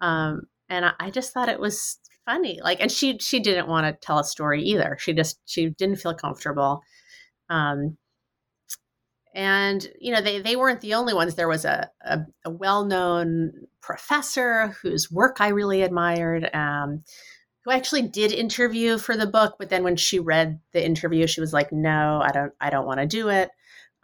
um, 0.00 0.42
and 0.68 0.84
I, 0.84 0.92
I 1.00 1.10
just 1.10 1.32
thought 1.32 1.48
it 1.48 1.60
was 1.60 1.98
funny. 2.26 2.60
Like, 2.62 2.80
and 2.80 2.90
she 2.90 3.18
she 3.18 3.40
didn't 3.40 3.68
want 3.68 3.86
to 3.86 4.06
tell 4.06 4.18
a 4.18 4.24
story 4.24 4.62
either. 4.62 4.96
She 5.00 5.12
just 5.12 5.40
she 5.46 5.70
didn't 5.70 5.96
feel 5.96 6.14
comfortable. 6.14 6.82
Um, 7.50 7.98
and 9.34 9.88
you 9.98 10.12
know 10.12 10.20
they, 10.20 10.40
they 10.40 10.56
weren't 10.56 10.80
the 10.80 10.94
only 10.94 11.12
ones 11.12 11.34
there 11.34 11.48
was 11.48 11.64
a, 11.64 11.90
a, 12.02 12.20
a 12.44 12.50
well-known 12.50 13.52
professor 13.80 14.68
whose 14.80 15.10
work 15.10 15.40
i 15.40 15.48
really 15.48 15.82
admired 15.82 16.48
um, 16.54 17.02
who 17.64 17.72
actually 17.72 18.02
did 18.02 18.32
interview 18.32 18.96
for 18.96 19.16
the 19.16 19.26
book 19.26 19.56
but 19.58 19.68
then 19.68 19.82
when 19.82 19.96
she 19.96 20.18
read 20.18 20.60
the 20.72 20.84
interview 20.84 21.26
she 21.26 21.40
was 21.40 21.52
like 21.52 21.72
no 21.72 22.20
i 22.22 22.30
don't 22.30 22.52
i 22.60 22.70
don't 22.70 22.86
want 22.86 23.00
to 23.00 23.06
do 23.06 23.28
it 23.28 23.50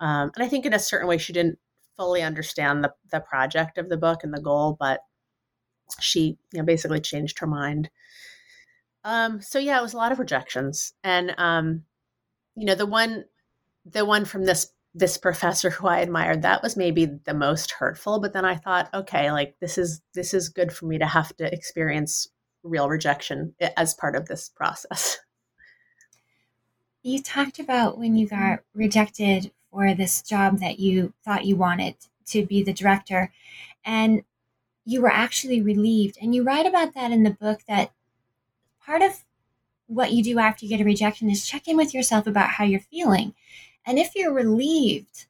um, 0.00 0.30
and 0.34 0.44
i 0.44 0.48
think 0.48 0.66
in 0.66 0.72
a 0.72 0.78
certain 0.78 1.08
way 1.08 1.18
she 1.18 1.32
didn't 1.32 1.58
fully 1.96 2.22
understand 2.22 2.82
the, 2.82 2.92
the 3.10 3.20
project 3.20 3.78
of 3.78 3.88
the 3.88 3.96
book 3.96 4.24
and 4.24 4.32
the 4.32 4.40
goal 4.40 4.76
but 4.78 5.00
she 6.00 6.38
you 6.52 6.58
know 6.58 6.64
basically 6.64 7.00
changed 7.00 7.38
her 7.38 7.46
mind 7.46 7.90
um, 9.04 9.40
so 9.40 9.58
yeah 9.58 9.78
it 9.78 9.82
was 9.82 9.94
a 9.94 9.98
lot 9.98 10.12
of 10.12 10.18
rejections 10.18 10.92
and 11.02 11.34
um, 11.38 11.82
you 12.56 12.64
know 12.64 12.74
the 12.74 12.86
one 12.86 13.24
the 13.84 14.04
one 14.04 14.24
from 14.24 14.44
this 14.44 14.72
this 14.94 15.16
professor 15.16 15.70
who 15.70 15.86
I 15.86 16.00
admired, 16.00 16.42
that 16.42 16.62
was 16.62 16.76
maybe 16.76 17.06
the 17.06 17.34
most 17.34 17.72
hurtful. 17.72 18.20
But 18.20 18.32
then 18.32 18.44
I 18.44 18.56
thought, 18.56 18.90
okay, 18.92 19.30
like 19.30 19.54
this 19.60 19.78
is 19.78 20.00
this 20.14 20.34
is 20.34 20.48
good 20.48 20.72
for 20.72 20.86
me 20.86 20.98
to 20.98 21.06
have 21.06 21.34
to 21.36 21.52
experience 21.52 22.28
real 22.62 22.88
rejection 22.88 23.54
as 23.76 23.94
part 23.94 24.16
of 24.16 24.26
this 24.26 24.48
process. 24.48 25.18
You 27.02 27.22
talked 27.22 27.58
about 27.58 27.96
when 27.96 28.14
you 28.14 28.28
got 28.28 28.58
rejected 28.74 29.52
for 29.70 29.94
this 29.94 30.22
job 30.22 30.58
that 30.58 30.78
you 30.78 31.12
thought 31.24 31.44
you 31.44 31.56
wanted 31.56 31.94
to 32.26 32.44
be 32.44 32.62
the 32.62 32.72
director, 32.72 33.32
and 33.84 34.22
you 34.84 35.00
were 35.00 35.12
actually 35.12 35.60
relieved. 35.60 36.18
And 36.20 36.34
you 36.34 36.42
write 36.42 36.66
about 36.66 36.94
that 36.94 37.12
in 37.12 37.22
the 37.22 37.30
book 37.30 37.60
that 37.68 37.92
part 38.84 39.02
of 39.02 39.24
what 39.86 40.12
you 40.12 40.22
do 40.22 40.38
after 40.38 40.64
you 40.64 40.70
get 40.70 40.80
a 40.80 40.84
rejection 40.84 41.30
is 41.30 41.46
check 41.46 41.66
in 41.66 41.76
with 41.76 41.92
yourself 41.92 42.26
about 42.26 42.50
how 42.50 42.64
you're 42.64 42.80
feeling. 42.80 43.34
And 43.84 43.98
if 43.98 44.14
you're 44.14 44.32
relieved, 44.32 45.26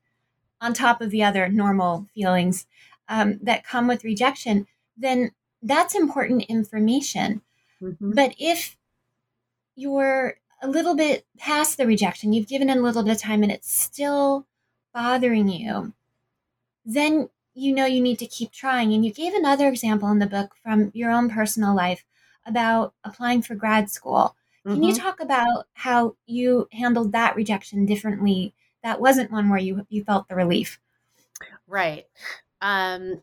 on 0.60 0.74
top 0.74 1.00
of 1.00 1.10
the 1.10 1.22
other 1.22 1.48
normal 1.48 2.06
feelings 2.14 2.66
um, 3.08 3.38
that 3.42 3.64
come 3.64 3.88
with 3.88 4.04
rejection, 4.04 4.66
then 4.96 5.32
that's 5.62 5.94
important 5.94 6.42
information. 6.44 7.42
Mm-hmm. 7.82 8.12
But 8.12 8.34
if 8.38 8.76
you're 9.74 10.36
a 10.62 10.68
little 10.68 10.94
bit 10.94 11.26
past 11.38 11.76
the 11.76 11.86
rejection, 11.86 12.32
you've 12.32 12.48
given 12.48 12.70
it 12.70 12.76
a 12.76 12.82
little 12.82 13.02
bit 13.02 13.12
of 13.12 13.18
time 13.18 13.42
and 13.42 13.52
it's 13.52 13.72
still 13.72 14.46
bothering 14.92 15.48
you, 15.48 15.92
then 16.84 17.28
you 17.54 17.74
know 17.74 17.86
you 17.86 18.00
need 18.00 18.18
to 18.18 18.26
keep 18.26 18.52
trying. 18.52 18.92
And 18.92 19.04
you 19.04 19.12
gave 19.12 19.34
another 19.34 19.68
example 19.68 20.08
in 20.10 20.18
the 20.18 20.26
book 20.26 20.54
from 20.62 20.90
your 20.94 21.10
own 21.10 21.30
personal 21.30 21.74
life 21.74 22.04
about 22.46 22.94
applying 23.04 23.42
for 23.42 23.54
grad 23.54 23.90
school. 23.90 24.34
Can 24.64 24.76
mm-hmm. 24.76 24.82
you 24.84 24.94
talk 24.94 25.20
about 25.20 25.66
how 25.72 26.16
you 26.26 26.68
handled 26.72 27.12
that 27.12 27.36
rejection 27.36 27.86
differently? 27.86 28.54
That 28.82 29.00
wasn't 29.00 29.30
one 29.30 29.48
where 29.48 29.58
you 29.58 29.86
you 29.88 30.04
felt 30.04 30.28
the 30.28 30.34
relief. 30.34 30.80
Right. 31.66 32.06
Um, 32.60 33.22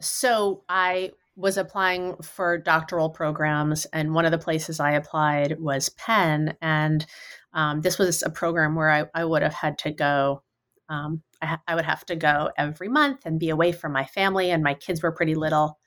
so 0.00 0.62
I 0.68 1.12
was 1.38 1.56
applying 1.56 2.16
for 2.16 2.58
doctoral 2.58 3.10
programs, 3.10 3.84
and 3.86 4.12
one 4.12 4.24
of 4.24 4.32
the 4.32 4.38
places 4.38 4.80
I 4.80 4.92
applied 4.92 5.60
was 5.60 5.88
Penn, 5.90 6.56
and 6.60 7.06
um, 7.52 7.80
this 7.80 7.96
was 7.96 8.24
a 8.24 8.30
program 8.30 8.74
where 8.74 8.90
I, 8.90 9.04
I 9.14 9.24
would 9.24 9.42
have 9.42 9.54
had 9.54 9.78
to 9.78 9.92
go. 9.92 10.42
Um, 10.88 11.22
I, 11.40 11.46
ha- 11.46 11.62
I, 11.68 11.76
would 11.76 11.84
have 11.84 12.04
to 12.06 12.16
go 12.16 12.50
every 12.58 12.88
month 12.88 13.20
and 13.24 13.38
be 13.38 13.50
away 13.50 13.70
from 13.70 13.92
my 13.92 14.04
family, 14.04 14.50
and 14.50 14.64
my 14.64 14.74
kids 14.74 15.00
were 15.00 15.12
pretty 15.12 15.36
little. 15.36 15.78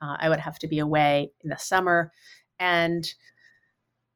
Uh, 0.00 0.16
I 0.18 0.30
would 0.30 0.40
have 0.40 0.58
to 0.60 0.68
be 0.68 0.78
away 0.78 1.32
in 1.42 1.50
the 1.50 1.58
summer, 1.58 2.10
and 2.58 3.06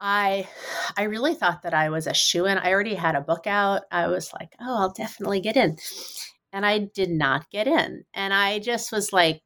I 0.01 0.49
I 0.97 1.03
really 1.03 1.35
thought 1.35 1.63
that 1.63 1.75
I 1.75 1.91
was 1.91 2.07
a 2.07 2.15
shoe 2.15 2.47
in. 2.47 2.57
I 2.57 2.73
already 2.73 2.95
had 2.95 3.15
a 3.15 3.21
book 3.21 3.47
out. 3.47 3.83
I 3.93 4.07
was 4.07 4.33
like, 4.33 4.55
oh, 4.59 4.79
I'll 4.79 4.93
definitely 4.93 5.41
get 5.41 5.59
in. 5.59 5.77
And 6.51 6.65
I 6.65 6.79
did 6.79 7.11
not 7.11 7.51
get 7.51 7.67
in. 7.67 8.05
And 8.15 8.33
I 8.33 8.59
just 8.59 8.91
was 8.91 9.13
like, 9.13 9.43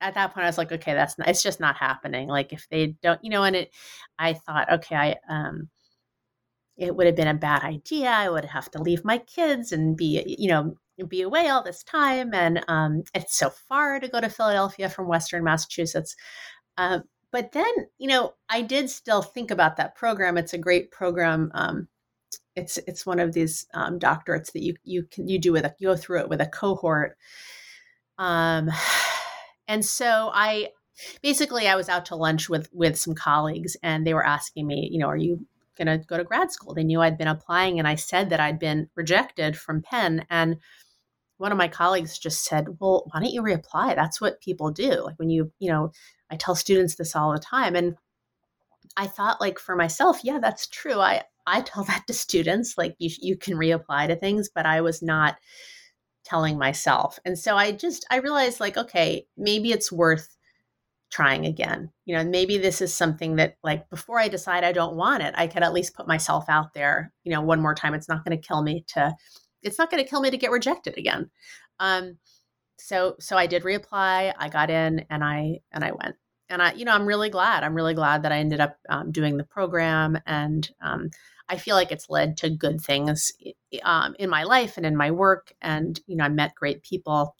at 0.00 0.14
that 0.14 0.32
point, 0.32 0.44
I 0.44 0.48
was 0.48 0.58
like, 0.58 0.72
okay, 0.72 0.94
that's 0.94 1.18
not, 1.18 1.28
it's 1.28 1.42
just 1.42 1.60
not 1.60 1.76
happening. 1.76 2.28
Like 2.28 2.52
if 2.52 2.66
they 2.70 2.88
don't, 3.02 3.22
you 3.22 3.30
know, 3.30 3.44
and 3.44 3.56
it, 3.56 3.74
I 4.18 4.34
thought, 4.34 4.72
okay, 4.72 4.96
I, 4.96 5.16
um, 5.28 5.68
it 6.76 6.94
would 6.94 7.06
have 7.06 7.16
been 7.16 7.28
a 7.28 7.34
bad 7.34 7.62
idea. 7.62 8.08
I 8.08 8.28
would 8.28 8.44
have 8.44 8.70
to 8.70 8.82
leave 8.82 9.04
my 9.04 9.18
kids 9.18 9.72
and 9.72 9.96
be, 9.96 10.36
you 10.38 10.48
know, 10.48 10.76
be 11.08 11.22
away 11.22 11.48
all 11.48 11.62
this 11.62 11.82
time. 11.82 12.32
And 12.32 12.64
um, 12.68 13.02
it's 13.14 13.36
so 13.36 13.50
far 13.50 14.00
to 14.00 14.08
go 14.08 14.20
to 14.20 14.28
Philadelphia 14.28 14.88
from 14.88 15.08
Western 15.08 15.44
Massachusetts. 15.44 16.14
Um, 16.76 17.02
but 17.32 17.52
then, 17.52 17.72
you 17.98 18.08
know, 18.08 18.34
I 18.48 18.62
did 18.62 18.88
still 18.90 19.22
think 19.22 19.50
about 19.50 19.76
that 19.76 19.96
program. 19.96 20.38
It's 20.38 20.54
a 20.54 20.58
great 20.58 20.90
program. 20.90 21.50
Um, 21.54 21.88
it's 22.56 22.78
it's 22.86 23.06
one 23.06 23.20
of 23.20 23.32
these 23.32 23.66
um, 23.74 23.98
doctorates 23.98 24.52
that 24.52 24.62
you 24.62 24.74
you 24.82 25.04
can 25.10 25.28
you 25.28 25.38
do 25.38 25.52
with 25.52 25.64
a 25.64 25.74
you 25.78 25.88
go 25.88 25.96
through 25.96 26.20
it 26.20 26.28
with 26.28 26.40
a 26.40 26.46
cohort. 26.46 27.16
Um, 28.18 28.70
and 29.68 29.84
so 29.84 30.30
I 30.34 30.70
basically 31.22 31.68
I 31.68 31.76
was 31.76 31.88
out 31.88 32.06
to 32.06 32.16
lunch 32.16 32.48
with 32.48 32.68
with 32.72 32.98
some 32.98 33.14
colleagues, 33.14 33.76
and 33.82 34.06
they 34.06 34.14
were 34.14 34.26
asking 34.26 34.66
me, 34.66 34.88
you 34.90 34.98
know, 34.98 35.06
are 35.08 35.16
you 35.16 35.46
going 35.76 35.86
to 35.86 36.04
go 36.04 36.16
to 36.16 36.24
grad 36.24 36.50
school? 36.50 36.74
They 36.74 36.82
knew 36.82 37.00
I'd 37.00 37.18
been 37.18 37.28
applying, 37.28 37.78
and 37.78 37.86
I 37.86 37.94
said 37.94 38.30
that 38.30 38.40
I'd 38.40 38.58
been 38.58 38.88
rejected 38.96 39.56
from 39.56 39.82
Penn, 39.82 40.26
and 40.30 40.56
one 41.36 41.52
of 41.52 41.58
my 41.58 41.68
colleagues 41.68 42.18
just 42.18 42.44
said, 42.44 42.80
"Well, 42.80 43.04
why 43.10 43.20
don't 43.20 43.32
you 43.32 43.42
reapply? 43.42 43.94
That's 43.94 44.20
what 44.20 44.40
people 44.40 44.72
do. 44.72 45.04
Like 45.04 45.18
when 45.18 45.30
you, 45.30 45.52
you 45.60 45.70
know, 45.70 45.92
I 46.30 46.36
tell 46.36 46.54
students 46.54 46.96
this 46.96 47.16
all 47.16 47.32
the 47.32 47.38
time. 47.38 47.76
And 47.76 47.96
I 48.96 49.06
thought 49.06 49.40
like 49.40 49.58
for 49.58 49.76
myself, 49.76 50.20
yeah, 50.22 50.38
that's 50.40 50.66
true. 50.66 51.00
I 51.00 51.22
I 51.46 51.62
tell 51.62 51.84
that 51.84 52.04
to 52.06 52.12
students 52.12 52.76
like 52.76 52.96
you 52.98 53.10
you 53.20 53.36
can 53.36 53.54
reapply 53.54 54.08
to 54.08 54.16
things, 54.16 54.48
but 54.52 54.66
I 54.66 54.80
was 54.80 55.02
not 55.02 55.36
telling 56.28 56.58
myself. 56.58 57.18
And 57.24 57.38
so 57.38 57.56
I 57.56 57.72
just 57.72 58.06
I 58.10 58.16
realized 58.16 58.60
like 58.60 58.76
okay, 58.76 59.26
maybe 59.36 59.72
it's 59.72 59.90
worth 59.90 60.36
trying 61.10 61.46
again. 61.46 61.90
You 62.04 62.16
know, 62.16 62.24
maybe 62.24 62.58
this 62.58 62.80
is 62.80 62.94
something 62.94 63.36
that 63.36 63.56
like 63.62 63.88
before 63.88 64.18
I 64.18 64.28
decide 64.28 64.64
I 64.64 64.72
don't 64.72 64.96
want 64.96 65.22
it, 65.22 65.34
I 65.36 65.46
could 65.46 65.62
at 65.62 65.72
least 65.72 65.94
put 65.94 66.06
myself 66.06 66.44
out 66.48 66.74
there, 66.74 67.12
you 67.24 67.32
know, 67.32 67.40
one 67.40 67.62
more 67.62 67.74
time. 67.74 67.94
It's 67.94 68.08
not 68.08 68.24
going 68.24 68.38
to 68.38 68.46
kill 68.46 68.62
me 68.62 68.84
to 68.88 69.14
it's 69.62 69.78
not 69.78 69.90
going 69.90 70.02
to 70.02 70.08
kill 70.08 70.20
me 70.20 70.30
to 70.30 70.36
get 70.36 70.50
rejected 70.50 70.98
again. 70.98 71.30
Um 71.80 72.18
so 72.78 73.16
so 73.20 73.36
I 73.36 73.46
did 73.46 73.64
reapply. 73.64 74.34
I 74.36 74.48
got 74.50 74.70
in 74.70 75.06
and 75.10 75.24
I 75.24 75.60
and 75.72 75.84
I 75.84 75.92
went. 75.92 76.16
And 76.50 76.62
I, 76.62 76.72
you 76.72 76.86
know, 76.86 76.92
I'm 76.92 77.04
really 77.06 77.28
glad. 77.28 77.62
I'm 77.62 77.74
really 77.74 77.92
glad 77.92 78.22
that 78.22 78.32
I 78.32 78.38
ended 78.38 78.58
up 78.58 78.78
um, 78.88 79.12
doing 79.12 79.36
the 79.36 79.44
program, 79.44 80.18
and 80.24 80.66
um, 80.80 81.10
I 81.48 81.56
feel 81.56 81.76
like 81.76 81.92
it's 81.92 82.10
led 82.10 82.36
to 82.38 82.50
good 82.50 82.80
things 82.80 83.32
um, 83.82 84.14
in 84.18 84.28
my 84.28 84.44
life 84.44 84.76
and 84.76 84.84
in 84.84 84.96
my 84.96 85.10
work. 85.10 85.52
And 85.62 85.98
you 86.06 86.16
know, 86.16 86.24
I 86.24 86.28
met 86.28 86.54
great 86.54 86.82
people. 86.82 87.36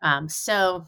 Um, 0.00 0.28
so, 0.28 0.86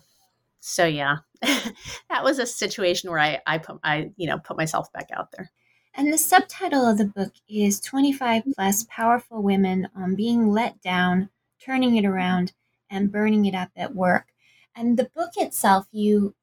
so 0.60 0.84
yeah, 0.84 1.18
that 1.42 2.22
was 2.22 2.38
a 2.38 2.46
situation 2.46 3.10
where 3.10 3.20
I 3.20 3.40
I 3.46 3.58
put 3.58 3.78
I 3.82 4.10
you 4.16 4.26
know 4.26 4.38
put 4.38 4.56
myself 4.56 4.92
back 4.92 5.08
out 5.12 5.30
there. 5.36 5.50
And 5.96 6.12
the 6.12 6.18
subtitle 6.18 6.86
of 6.86 6.98
the 6.98 7.04
book 7.04 7.34
is 7.48 7.80
25 7.80 8.42
plus 8.56 8.84
powerful 8.90 9.40
women 9.42 9.88
on 9.94 10.16
being 10.16 10.50
let 10.50 10.82
down, 10.82 11.30
turning 11.64 11.94
it 11.94 12.04
around, 12.04 12.52
and 12.90 13.12
burning 13.12 13.44
it 13.44 13.54
up 13.54 13.70
at 13.76 13.94
work. 13.94 14.26
And 14.74 14.96
the 14.96 15.10
book 15.14 15.30
itself, 15.36 15.86
you 15.92 16.34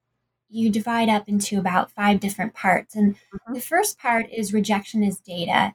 you 0.50 0.70
divide 0.70 1.10
up 1.10 1.30
into 1.30 1.58
about 1.58 1.92
five 1.92 2.20
different 2.20 2.54
parts. 2.54 2.96
And 2.96 3.16
mm-hmm. 3.16 3.54
the 3.54 3.62
first 3.62 3.98
part 3.98 4.30
is 4.32 4.54
rejection 4.54 5.02
is 5.04 5.18
data. 5.18 5.74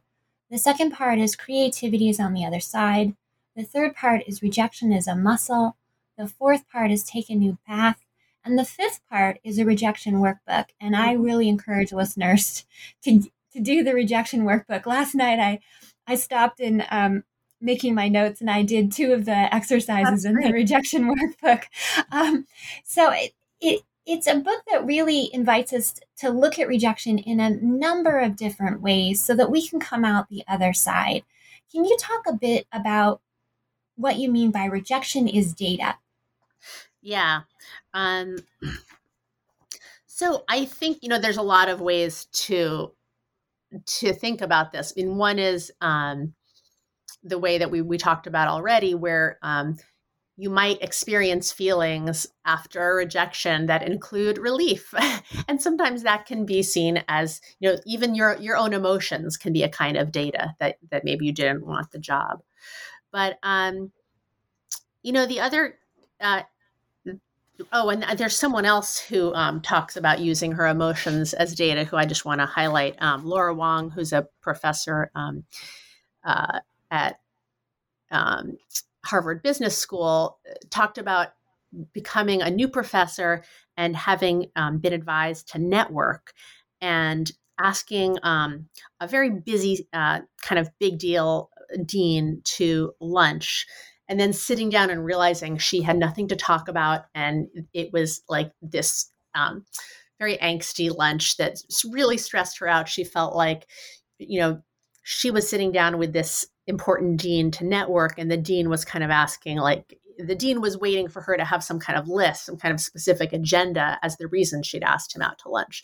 The 0.50 0.58
second 0.58 0.92
part 0.92 1.18
is 1.18 1.34
creativity 1.36 2.08
is 2.08 2.20
on 2.20 2.32
the 2.32 2.44
other 2.44 2.60
side. 2.60 3.14
The 3.56 3.64
third 3.64 3.94
part 3.94 4.22
is 4.26 4.42
rejection 4.42 4.92
is 4.92 5.06
a 5.06 5.16
muscle. 5.16 5.76
The 6.16 6.28
fourth 6.28 6.68
part 6.68 6.90
is 6.90 7.04
take 7.04 7.30
a 7.30 7.34
new 7.34 7.58
path. 7.66 7.98
And 8.44 8.58
the 8.58 8.64
fifth 8.64 9.00
part 9.10 9.38
is 9.42 9.58
a 9.58 9.64
rejection 9.64 10.14
workbook. 10.14 10.66
And 10.80 10.94
I 10.94 11.12
really 11.12 11.48
encourage 11.48 11.92
listeners 11.92 12.64
to, 13.02 13.22
to 13.52 13.60
do 13.60 13.82
the 13.82 13.94
rejection 13.94 14.42
workbook. 14.42 14.86
Last 14.86 15.14
night, 15.14 15.40
I, 15.40 15.60
I 16.06 16.14
stopped 16.14 16.60
in 16.60 16.84
um, 16.90 17.24
making 17.60 17.94
my 17.94 18.08
notes 18.08 18.40
and 18.40 18.50
I 18.50 18.62
did 18.62 18.92
two 18.92 19.12
of 19.12 19.24
the 19.24 19.54
exercises 19.54 20.24
in 20.24 20.34
the 20.34 20.52
rejection 20.52 21.12
workbook. 21.42 21.64
Um, 22.12 22.46
so 22.84 23.10
it, 23.10 23.32
it, 23.60 23.82
it's 24.06 24.28
a 24.28 24.36
book 24.36 24.62
that 24.70 24.86
really 24.86 25.28
invites 25.34 25.72
us 25.72 25.94
to 26.18 26.30
look 26.30 26.58
at 26.58 26.68
rejection 26.68 27.18
in 27.18 27.40
a 27.40 27.50
number 27.50 28.20
of 28.20 28.36
different 28.36 28.80
ways 28.80 29.22
so 29.22 29.34
that 29.34 29.50
we 29.50 29.66
can 29.66 29.80
come 29.80 30.04
out 30.04 30.28
the 30.28 30.44
other 30.46 30.72
side. 30.72 31.24
Can 31.72 31.84
you 31.84 31.96
talk 31.98 32.22
a 32.28 32.32
bit 32.32 32.66
about 32.72 33.20
what 33.96 34.16
you 34.16 34.30
mean 34.30 34.52
by 34.52 34.66
rejection 34.66 35.26
is 35.26 35.52
data? 35.52 35.96
Yeah. 37.02 37.40
Um, 37.94 38.36
so 40.06 40.44
I 40.48 40.64
think, 40.64 40.98
you 41.02 41.08
know, 41.08 41.18
there's 41.18 41.36
a 41.36 41.42
lot 41.42 41.68
of 41.68 41.80
ways 41.80 42.26
to 42.32 42.92
to 43.84 44.12
think 44.12 44.40
about 44.40 44.72
this. 44.72 44.92
I 44.96 45.02
mean, 45.02 45.16
one 45.16 45.38
is 45.40 45.72
um, 45.80 46.32
the 47.24 47.38
way 47.38 47.58
that 47.58 47.70
we, 47.70 47.82
we 47.82 47.98
talked 47.98 48.26
about 48.26 48.48
already, 48.48 48.94
where 48.94 49.38
um, 49.42 49.76
you 50.36 50.50
might 50.50 50.82
experience 50.82 51.50
feelings 51.50 52.26
after 52.44 52.90
a 52.90 52.94
rejection 52.94 53.66
that 53.66 53.82
include 53.82 54.38
relief. 54.38 54.92
And 55.48 55.60
sometimes 55.60 56.02
that 56.02 56.26
can 56.26 56.44
be 56.44 56.62
seen 56.62 57.02
as 57.08 57.40
you 57.60 57.70
know 57.70 57.78
even 57.86 58.14
your 58.14 58.36
your 58.36 58.56
own 58.56 58.72
emotions 58.72 59.36
can 59.36 59.52
be 59.52 59.62
a 59.62 59.68
kind 59.68 59.96
of 59.96 60.12
data 60.12 60.54
that 60.60 60.78
that 60.90 61.04
maybe 61.04 61.26
you 61.26 61.32
didn't 61.32 61.66
want 61.66 61.90
the 61.90 61.98
job. 61.98 62.42
But 63.12 63.38
um 63.42 63.92
you 65.02 65.12
know 65.12 65.26
the 65.26 65.40
other 65.40 65.78
uh 66.20 66.42
oh 67.72 67.88
and 67.88 68.04
there's 68.18 68.36
someone 68.36 68.64
else 68.64 68.98
who 68.98 69.32
um, 69.34 69.60
talks 69.62 69.96
about 69.96 70.20
using 70.20 70.52
her 70.52 70.66
emotions 70.66 71.32
as 71.32 71.54
data 71.54 71.84
who 71.84 71.96
i 71.96 72.04
just 72.04 72.26
want 72.26 72.40
to 72.40 72.46
highlight 72.46 73.00
um, 73.00 73.24
laura 73.24 73.54
huang 73.54 73.88
who's 73.88 74.12
a 74.12 74.28
professor 74.42 75.10
um, 75.14 75.42
uh, 76.24 76.60
at 76.90 77.18
um, 78.10 78.58
Harvard 79.06 79.42
Business 79.42 79.76
School 79.76 80.38
uh, 80.48 80.54
talked 80.70 80.98
about 80.98 81.28
becoming 81.92 82.42
a 82.42 82.50
new 82.50 82.68
professor 82.68 83.42
and 83.76 83.96
having 83.96 84.46
um, 84.56 84.78
been 84.78 84.92
advised 84.92 85.48
to 85.48 85.58
network 85.58 86.32
and 86.80 87.30
asking 87.58 88.18
um, 88.22 88.68
a 89.00 89.08
very 89.08 89.30
busy, 89.30 89.88
uh, 89.92 90.20
kind 90.42 90.58
of 90.58 90.70
big 90.78 90.98
deal 90.98 91.50
uh, 91.72 91.78
dean 91.84 92.40
to 92.44 92.92
lunch 93.00 93.66
and 94.08 94.20
then 94.20 94.32
sitting 94.32 94.70
down 94.70 94.90
and 94.90 95.04
realizing 95.04 95.58
she 95.58 95.82
had 95.82 95.96
nothing 95.96 96.28
to 96.28 96.36
talk 96.36 96.68
about 96.68 97.06
and 97.14 97.48
it 97.72 97.92
was 97.92 98.22
like 98.28 98.52
this 98.62 99.10
um, 99.34 99.64
very 100.18 100.36
angsty 100.38 100.94
lunch 100.94 101.36
that 101.36 101.58
really 101.90 102.16
stressed 102.16 102.58
her 102.58 102.68
out. 102.68 102.88
She 102.88 103.04
felt 103.04 103.34
like 103.34 103.66
you 104.18 104.40
know 104.40 104.62
she 105.02 105.30
was 105.30 105.48
sitting 105.48 105.72
down 105.72 105.98
with 105.98 106.12
this 106.12 106.46
important 106.66 107.20
dean 107.20 107.50
to 107.50 107.64
network 107.64 108.18
and 108.18 108.30
the 108.30 108.36
dean 108.36 108.68
was 108.68 108.84
kind 108.84 109.04
of 109.04 109.10
asking 109.10 109.58
like 109.58 109.98
the 110.18 110.34
dean 110.34 110.60
was 110.60 110.78
waiting 110.78 111.08
for 111.08 111.20
her 111.22 111.36
to 111.36 111.44
have 111.44 111.62
some 111.62 111.78
kind 111.78 111.98
of 111.98 112.08
list 112.08 112.46
some 112.46 112.56
kind 112.56 112.74
of 112.74 112.80
specific 112.80 113.32
agenda 113.32 113.98
as 114.02 114.16
the 114.16 114.26
reason 114.28 114.62
she'd 114.62 114.82
asked 114.82 115.14
him 115.14 115.22
out 115.22 115.38
to 115.38 115.48
lunch. 115.48 115.82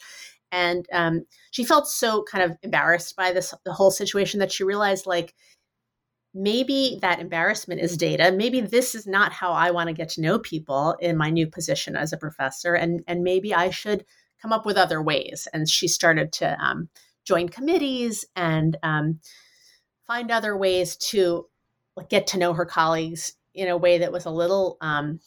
And 0.51 0.87
um, 0.93 1.25
she 1.51 1.65
felt 1.65 1.89
so 1.89 2.25
kind 2.25 2.45
of 2.45 2.59
embarrassed 2.63 3.17
by 3.17 3.33
this 3.33 3.55
the 3.65 3.73
whole 3.73 3.91
situation 3.91 4.41
that 4.41 4.53
she 4.53 4.65
realized 4.65 5.07
like 5.07 5.35
maybe 6.35 6.99
that 7.03 7.21
embarrassment 7.21 7.81
is 7.81 7.97
data. 7.97 8.33
Maybe 8.33 8.61
this 8.61 8.95
is 8.95 9.07
not 9.07 9.33
how 9.33 9.53
i 9.53 9.71
want 9.71 9.89
to 9.89 9.95
get 9.95 10.09
to 10.11 10.21
know 10.21 10.39
people 10.39 10.97
in 11.01 11.17
my 11.17 11.31
new 11.31 11.47
position 11.47 11.97
as 11.97 12.13
a 12.13 12.19
professor 12.19 12.75
and 12.75 13.03
and 13.07 13.23
maybe 13.23 13.55
i 13.55 13.71
should 13.71 14.05
come 14.41 14.53
up 14.53 14.67
with 14.67 14.77
other 14.77 15.01
ways. 15.01 15.47
And 15.53 15.69
she 15.69 15.89
started 15.89 16.33
to 16.35 16.59
um, 16.59 16.89
join 17.25 17.49
committees 17.49 18.25
and 18.35 18.77
um, 18.83 19.21
find 20.07 20.31
other 20.31 20.57
ways 20.57 20.97
to 20.97 21.47
get 22.09 22.27
to 22.29 22.39
know 22.39 22.53
her 22.53 22.65
colleagues 22.65 23.35
in 23.55 23.69
a 23.69 23.77
way 23.77 23.99
that 23.99 24.13
was 24.13 24.25
a 24.25 24.31
little 24.31 24.79
um, 24.81 25.21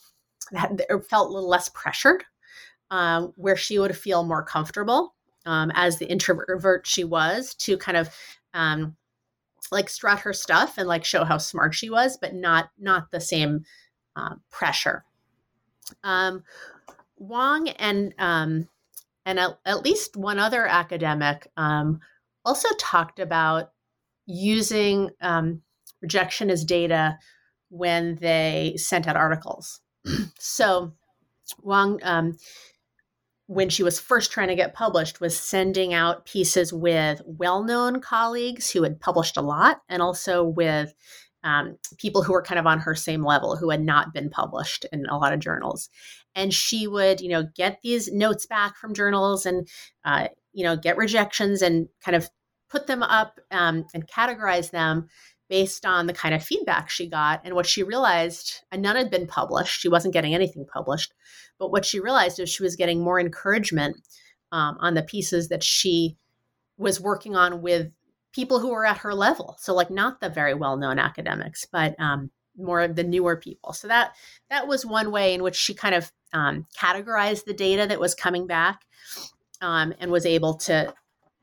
that 0.51 0.79
felt 1.09 1.29
a 1.29 1.33
little 1.33 1.49
less 1.49 1.69
pressured, 1.69 2.23
um, 2.91 3.33
where 3.35 3.57
she 3.57 3.79
would 3.79 3.95
feel 3.95 4.23
more 4.23 4.43
comfortable 4.43 5.15
um, 5.45 5.71
as 5.75 5.97
the 5.97 6.09
introvert 6.09 6.85
she 6.87 7.03
was 7.03 7.53
to 7.55 7.77
kind 7.77 7.97
of 7.97 8.09
um, 8.53 8.95
like 9.71 9.89
strut 9.89 10.19
her 10.19 10.33
stuff 10.33 10.77
and 10.77 10.87
like 10.87 11.05
show 11.05 11.23
how 11.23 11.37
smart 11.37 11.73
she 11.73 11.89
was, 11.89 12.17
but 12.17 12.33
not 12.33 12.69
not 12.79 13.11
the 13.11 13.21
same 13.21 13.63
uh, 14.15 14.35
pressure. 14.49 15.03
Um, 16.03 16.43
Huang 17.17 17.69
and 17.69 18.13
um, 18.17 18.67
and 19.25 19.39
at, 19.39 19.59
at, 19.65 19.83
least 19.83 20.17
one 20.17 20.39
other 20.39 20.65
academic 20.65 21.47
um, 21.57 21.99
also 22.43 22.69
talked 22.79 23.19
about 23.19 23.71
using 24.25 25.11
um, 25.21 25.61
rejection 26.01 26.49
as 26.49 26.63
data 26.63 27.17
when 27.69 28.15
they 28.15 28.75
sent 28.77 29.07
out 29.07 29.15
articles. 29.15 29.81
so 30.39 30.93
Huang, 31.61 31.99
um, 32.03 32.37
when 33.47 33.69
she 33.69 33.83
was 33.83 33.99
first 33.99 34.31
trying 34.31 34.47
to 34.47 34.55
get 34.55 34.73
published, 34.73 35.21
was 35.21 35.37
sending 35.37 35.93
out 35.93 36.25
pieces 36.25 36.73
with 36.73 37.21
well-known 37.25 38.01
colleagues 38.01 38.71
who 38.71 38.81
had 38.83 38.99
published 38.99 39.37
a 39.37 39.41
lot, 39.41 39.81
and 39.87 40.01
also 40.01 40.43
with 40.43 40.93
um, 41.43 41.77
people 41.99 42.23
who 42.23 42.33
were 42.33 42.41
kind 42.41 42.59
of 42.59 42.65
on 42.65 42.79
her 42.79 42.95
same 42.95 43.23
level 43.23 43.55
who 43.55 43.69
had 43.69 43.81
not 43.81 44.13
been 44.13 44.31
published 44.31 44.85
in 44.91 45.05
a 45.05 45.17
lot 45.17 45.31
of 45.31 45.39
journals. 45.39 45.89
And 46.33 46.51
she 46.51 46.87
would, 46.87 47.21
you 47.21 47.29
know, 47.29 47.43
get 47.55 47.79
these 47.83 48.11
notes 48.11 48.47
back 48.47 48.75
from 48.77 48.95
journals 48.95 49.45
and, 49.45 49.67
uh, 50.03 50.29
you 50.53 50.63
know, 50.63 50.75
get 50.75 50.97
rejections 50.97 51.61
and 51.61 51.87
kind 52.03 52.15
of 52.15 52.29
put 52.75 52.87
them 52.87 53.03
up 53.03 53.39
um, 53.51 53.85
and 53.93 54.05
categorize 54.05 54.71
them 54.71 55.07
based 55.47 55.85
on 55.85 56.07
the 56.07 56.13
kind 56.13 56.35
of 56.35 56.43
feedback 56.43 56.89
she 56.89 57.07
got 57.07 57.39
and 57.45 57.53
what 57.53 57.65
she 57.65 57.83
realized 57.83 58.63
and 58.69 58.81
none 58.81 58.97
had 58.97 59.09
been 59.09 59.27
published. 59.27 59.79
She 59.79 59.87
wasn't 59.87 60.13
getting 60.13 60.35
anything 60.35 60.65
published. 60.65 61.13
But 61.57 61.71
what 61.71 61.85
she 61.85 62.01
realized 62.01 62.37
is 62.37 62.49
she 62.49 62.63
was 62.63 62.75
getting 62.75 63.01
more 63.01 63.17
encouragement 63.17 63.95
um, 64.51 64.75
on 64.81 64.93
the 64.93 65.03
pieces 65.03 65.47
that 65.47 65.63
she 65.63 66.17
was 66.77 66.99
working 66.99 67.37
on 67.37 67.61
with 67.61 67.91
people 68.33 68.59
who 68.59 68.71
were 68.71 68.85
at 68.85 68.97
her 68.97 69.13
level. 69.13 69.55
So 69.59 69.73
like 69.73 69.89
not 69.89 70.19
the 70.19 70.29
very 70.29 70.53
well-known 70.53 70.99
academics 70.99 71.65
but 71.71 71.97
um, 71.97 72.29
more 72.57 72.81
of 72.81 72.97
the 72.97 73.03
newer 73.05 73.37
people. 73.37 73.71
So 73.71 73.87
that 73.87 74.15
that 74.49 74.67
was 74.67 74.85
one 74.85 75.11
way 75.11 75.33
in 75.33 75.43
which 75.43 75.55
she 75.55 75.73
kind 75.73 75.95
of 75.95 76.11
um, 76.33 76.67
categorized 76.77 77.45
the 77.45 77.53
data 77.53 77.87
that 77.87 78.01
was 78.01 78.15
coming 78.15 78.47
back 78.47 78.81
um, 79.61 79.93
and 79.99 80.11
was 80.11 80.25
able 80.25 80.55
to 80.55 80.93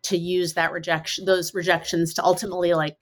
to 0.02 0.16
use 0.16 0.54
that 0.54 0.72
rejection 0.72 1.24
those 1.24 1.54
rejections 1.54 2.14
to 2.14 2.24
ultimately 2.24 2.74
like 2.74 2.96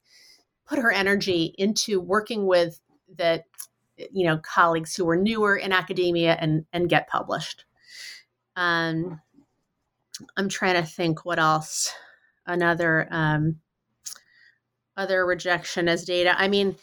put 0.67 0.79
her 0.79 0.93
energy 0.93 1.55
into 1.59 2.01
working 2.01 2.47
with 2.47 2.81
the 3.17 3.43
you 4.13 4.27
know 4.27 4.39
colleagues 4.39 4.95
who 4.95 5.05
were 5.05 5.17
newer 5.17 5.57
in 5.57 5.73
academia 5.73 6.37
and 6.41 6.65
and 6.73 6.89
get 6.89 7.09
published. 7.09 7.65
Um 8.57 9.21
i'm 10.37 10.49
trying 10.49 10.75
to 10.75 10.83
think 10.83 11.25
what 11.25 11.39
else. 11.39 11.93
Another 12.47 13.07
um 13.11 13.57
other 14.97 15.25
rejection 15.25 15.89
as 15.89 16.05
data. 16.05 16.35
I 16.37 16.49
mean 16.49 16.77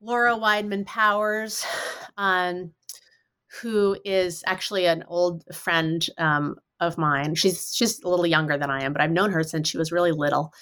laura 0.00 0.34
weidman 0.34 0.86
powers 0.86 1.64
um 2.16 2.72
who 3.60 3.96
is 4.04 4.42
actually 4.46 4.86
an 4.86 5.04
old 5.08 5.44
friend 5.54 6.06
um, 6.18 6.56
of 6.80 6.98
mine. 6.98 7.34
She's 7.34 7.74
she's 7.74 8.00
a 8.02 8.08
little 8.08 8.26
younger 8.26 8.56
than 8.56 8.70
I 8.70 8.82
am, 8.82 8.92
but 8.92 9.02
I've 9.02 9.10
known 9.10 9.32
her 9.32 9.44
since 9.44 9.68
she 9.68 9.78
was 9.78 9.92
really 9.92 10.12
little, 10.12 10.52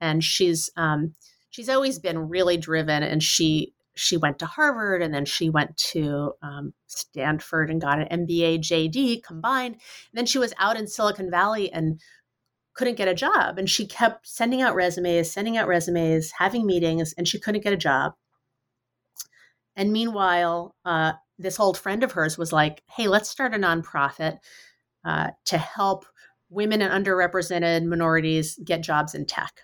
and 0.00 0.22
she's 0.22 0.70
um, 0.76 1.14
she's 1.50 1.68
always 1.68 1.98
been 1.98 2.28
really 2.28 2.56
driven. 2.56 3.02
And 3.02 3.22
she 3.22 3.74
she 3.94 4.16
went 4.16 4.38
to 4.38 4.46
Harvard, 4.46 5.02
and 5.02 5.12
then 5.12 5.24
she 5.24 5.50
went 5.50 5.76
to 5.76 6.32
um, 6.42 6.72
Stanford 6.86 7.70
and 7.70 7.80
got 7.80 8.00
an 8.00 8.26
MBA 8.26 8.60
JD 8.60 9.22
combined. 9.24 9.74
And 9.74 9.82
then 10.14 10.26
she 10.26 10.38
was 10.38 10.54
out 10.58 10.78
in 10.78 10.86
Silicon 10.86 11.30
Valley 11.30 11.72
and 11.72 12.00
couldn't 12.74 12.96
get 12.96 13.08
a 13.08 13.14
job, 13.14 13.58
and 13.58 13.68
she 13.68 13.86
kept 13.86 14.28
sending 14.28 14.62
out 14.62 14.74
resumes, 14.74 15.30
sending 15.30 15.56
out 15.56 15.68
resumes, 15.68 16.32
having 16.38 16.66
meetings, 16.66 17.14
and 17.18 17.26
she 17.26 17.40
couldn't 17.40 17.64
get 17.64 17.72
a 17.72 17.76
job. 17.76 18.12
And 19.74 19.92
meanwhile, 19.92 20.74
uh, 20.84 21.14
this 21.38 21.60
old 21.60 21.76
friend 21.76 22.02
of 22.02 22.12
hers 22.12 22.38
was 22.38 22.52
like, 22.52 22.82
"Hey, 22.90 23.08
let's 23.08 23.28
start 23.28 23.54
a 23.54 23.58
nonprofit 23.58 24.38
uh, 25.06 25.30
to 25.46 25.56
help 25.56 26.04
women 26.50 26.82
and 26.82 26.92
underrepresented 27.06 27.86
minorities 27.86 28.58
get 28.62 28.82
jobs 28.82 29.14
in 29.14 29.24
tech." 29.24 29.62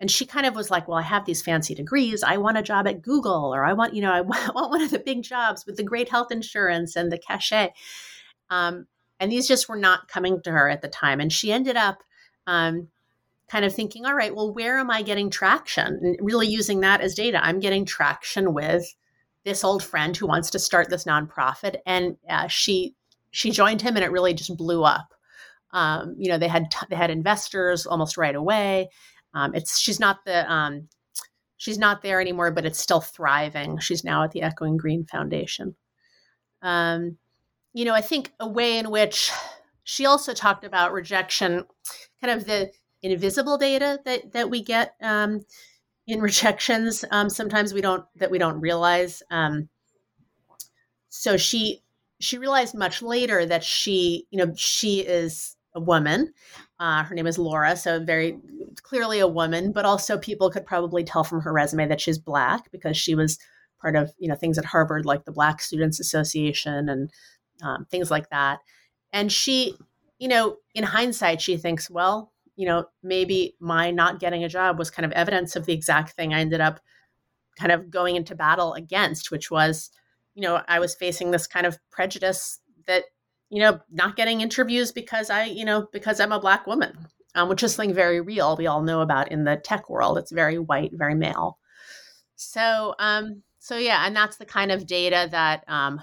And 0.00 0.10
she 0.10 0.24
kind 0.24 0.46
of 0.46 0.54
was 0.54 0.70
like, 0.70 0.88
"Well, 0.88 0.96
I 0.96 1.02
have 1.02 1.26
these 1.26 1.42
fancy 1.42 1.74
degrees. 1.74 2.22
I 2.22 2.38
want 2.38 2.56
a 2.56 2.62
job 2.62 2.86
at 2.86 3.02
Google, 3.02 3.54
or 3.54 3.66
I 3.66 3.74
want, 3.74 3.92
you 3.92 4.00
know, 4.00 4.12
I 4.12 4.20
want 4.54 4.70
one 4.70 4.80
of 4.80 4.90
the 4.90 4.98
big 4.98 5.22
jobs 5.22 5.66
with 5.66 5.76
the 5.76 5.82
great 5.82 6.08
health 6.08 6.32
insurance 6.32 6.96
and 6.96 7.12
the 7.12 7.18
cachet." 7.18 7.74
Um, 8.50 8.86
and 9.20 9.30
these 9.30 9.48
just 9.48 9.68
were 9.68 9.76
not 9.76 10.08
coming 10.08 10.40
to 10.42 10.50
her 10.50 10.68
at 10.68 10.82
the 10.82 10.88
time. 10.88 11.20
And 11.20 11.32
she 11.32 11.52
ended 11.52 11.76
up 11.76 12.02
um, 12.46 12.88
kind 13.48 13.64
of 13.64 13.74
thinking, 13.74 14.06
all 14.06 14.14
right, 14.14 14.34
well, 14.34 14.52
where 14.52 14.78
am 14.78 14.90
I 14.90 15.02
getting 15.02 15.30
traction? 15.30 15.98
And 16.02 16.18
really 16.20 16.46
using 16.46 16.80
that 16.80 17.00
as 17.00 17.14
data. 17.14 17.44
I'm 17.44 17.60
getting 17.60 17.84
traction 17.84 18.54
with 18.54 18.94
this 19.44 19.64
old 19.64 19.82
friend 19.82 20.16
who 20.16 20.26
wants 20.26 20.50
to 20.50 20.58
start 20.58 20.90
this 20.90 21.04
nonprofit. 21.04 21.76
And 21.86 22.16
uh, 22.28 22.48
she 22.48 22.94
she 23.38 23.52
joined 23.52 23.80
him 23.80 23.94
and 23.94 24.04
it 24.04 24.10
really 24.10 24.34
just 24.34 24.56
blew 24.56 24.82
up. 24.82 25.14
Um, 25.70 26.16
you 26.18 26.28
know, 26.28 26.38
they 26.38 26.48
had 26.48 26.72
t- 26.72 26.86
they 26.90 26.96
had 26.96 27.10
investors 27.10 27.86
almost 27.86 28.16
right 28.16 28.34
away. 28.34 28.88
Um, 29.32 29.54
it's 29.54 29.78
she's 29.78 30.00
not 30.00 30.24
the 30.26 30.50
um, 30.50 30.88
she's 31.56 31.78
not 31.78 32.02
there 32.02 32.20
anymore, 32.20 32.50
but 32.50 32.66
it's 32.66 32.80
still 32.80 33.00
thriving. 33.00 33.78
She's 33.78 34.02
now 34.02 34.24
at 34.24 34.32
the 34.32 34.42
Echoing 34.42 34.76
Green 34.76 35.04
Foundation. 35.04 35.76
Um, 36.62 37.18
you 37.74 37.84
know, 37.84 37.94
I 37.94 38.00
think 38.00 38.32
a 38.40 38.48
way 38.48 38.76
in 38.76 38.90
which 38.90 39.30
she 39.84 40.04
also 40.04 40.34
talked 40.34 40.64
about 40.64 40.92
rejection, 40.92 41.64
kind 42.20 42.36
of 42.36 42.44
the 42.44 42.72
invisible 43.02 43.56
data 43.56 44.00
that 44.04 44.32
that 44.32 44.50
we 44.50 44.64
get 44.64 44.96
um, 45.00 45.42
in 46.08 46.20
rejections. 46.20 47.04
Um, 47.12 47.30
sometimes 47.30 47.72
we 47.72 47.82
don't 47.82 48.04
that 48.16 48.32
we 48.32 48.38
don't 48.38 48.60
realize. 48.60 49.22
So 51.10 51.36
she 51.36 51.82
she 52.20 52.38
realized 52.38 52.74
much 52.74 53.02
later 53.02 53.46
that 53.46 53.64
she 53.64 54.26
you 54.30 54.38
know 54.38 54.52
she 54.56 55.00
is 55.00 55.56
a 55.74 55.80
woman. 55.80 56.32
Uh, 56.80 57.02
her 57.04 57.14
name 57.14 57.26
is 57.26 57.38
Laura, 57.38 57.76
so 57.76 58.02
very 58.02 58.38
clearly 58.82 59.18
a 59.18 59.28
woman, 59.28 59.72
but 59.72 59.84
also 59.84 60.18
people 60.18 60.50
could 60.50 60.66
probably 60.66 61.04
tell 61.04 61.24
from 61.24 61.40
her 61.40 61.52
resume 61.52 61.88
that 61.88 62.00
she's 62.00 62.18
black 62.18 62.70
because 62.72 62.96
she 62.96 63.14
was 63.14 63.38
part 63.80 63.96
of 63.96 64.12
you 64.18 64.28
know 64.28 64.34
things 64.34 64.58
at 64.58 64.64
Harvard 64.64 65.06
like 65.06 65.24
the 65.24 65.32
Black 65.32 65.60
Students 65.60 66.00
Association 66.00 66.88
and 66.88 67.10
um, 67.62 67.86
things 67.90 68.10
like 68.10 68.30
that. 68.30 68.60
And 69.12 69.32
she, 69.32 69.74
you 70.18 70.28
know, 70.28 70.56
in 70.74 70.84
hindsight, 70.84 71.40
she 71.40 71.56
thinks, 71.56 71.90
well, 71.90 72.32
you 72.56 72.66
know, 72.66 72.86
maybe 73.02 73.54
my 73.60 73.90
not 73.90 74.20
getting 74.20 74.44
a 74.44 74.48
job 74.48 74.78
was 74.78 74.90
kind 74.90 75.06
of 75.06 75.12
evidence 75.12 75.56
of 75.56 75.66
the 75.66 75.72
exact 75.72 76.10
thing 76.12 76.34
I 76.34 76.40
ended 76.40 76.60
up 76.60 76.80
kind 77.58 77.72
of 77.72 77.90
going 77.90 78.16
into 78.16 78.34
battle 78.34 78.74
against, 78.74 79.30
which 79.30 79.50
was, 79.50 79.90
you 80.38 80.42
know, 80.42 80.62
I 80.68 80.78
was 80.78 80.94
facing 80.94 81.32
this 81.32 81.48
kind 81.48 81.66
of 81.66 81.80
prejudice 81.90 82.60
that, 82.86 83.02
you 83.50 83.60
know, 83.60 83.80
not 83.90 84.14
getting 84.14 84.40
interviews 84.40 84.92
because 84.92 85.30
I, 85.30 85.46
you 85.46 85.64
know, 85.64 85.88
because 85.92 86.20
I'm 86.20 86.30
a 86.30 86.38
black 86.38 86.64
woman, 86.64 87.08
um, 87.34 87.48
which 87.48 87.64
is 87.64 87.74
something 87.74 87.92
very 87.92 88.20
real. 88.20 88.56
We 88.56 88.68
all 88.68 88.82
know 88.82 89.00
about 89.00 89.32
in 89.32 89.42
the 89.42 89.56
tech 89.56 89.90
world. 89.90 90.16
It's 90.16 90.30
very 90.30 90.56
white, 90.56 90.92
very 90.94 91.16
male. 91.16 91.58
So, 92.36 92.94
um, 93.00 93.42
so 93.58 93.78
yeah, 93.78 94.06
and 94.06 94.14
that's 94.14 94.36
the 94.36 94.46
kind 94.46 94.70
of 94.70 94.86
data 94.86 95.26
that 95.28 95.64
um, 95.66 96.00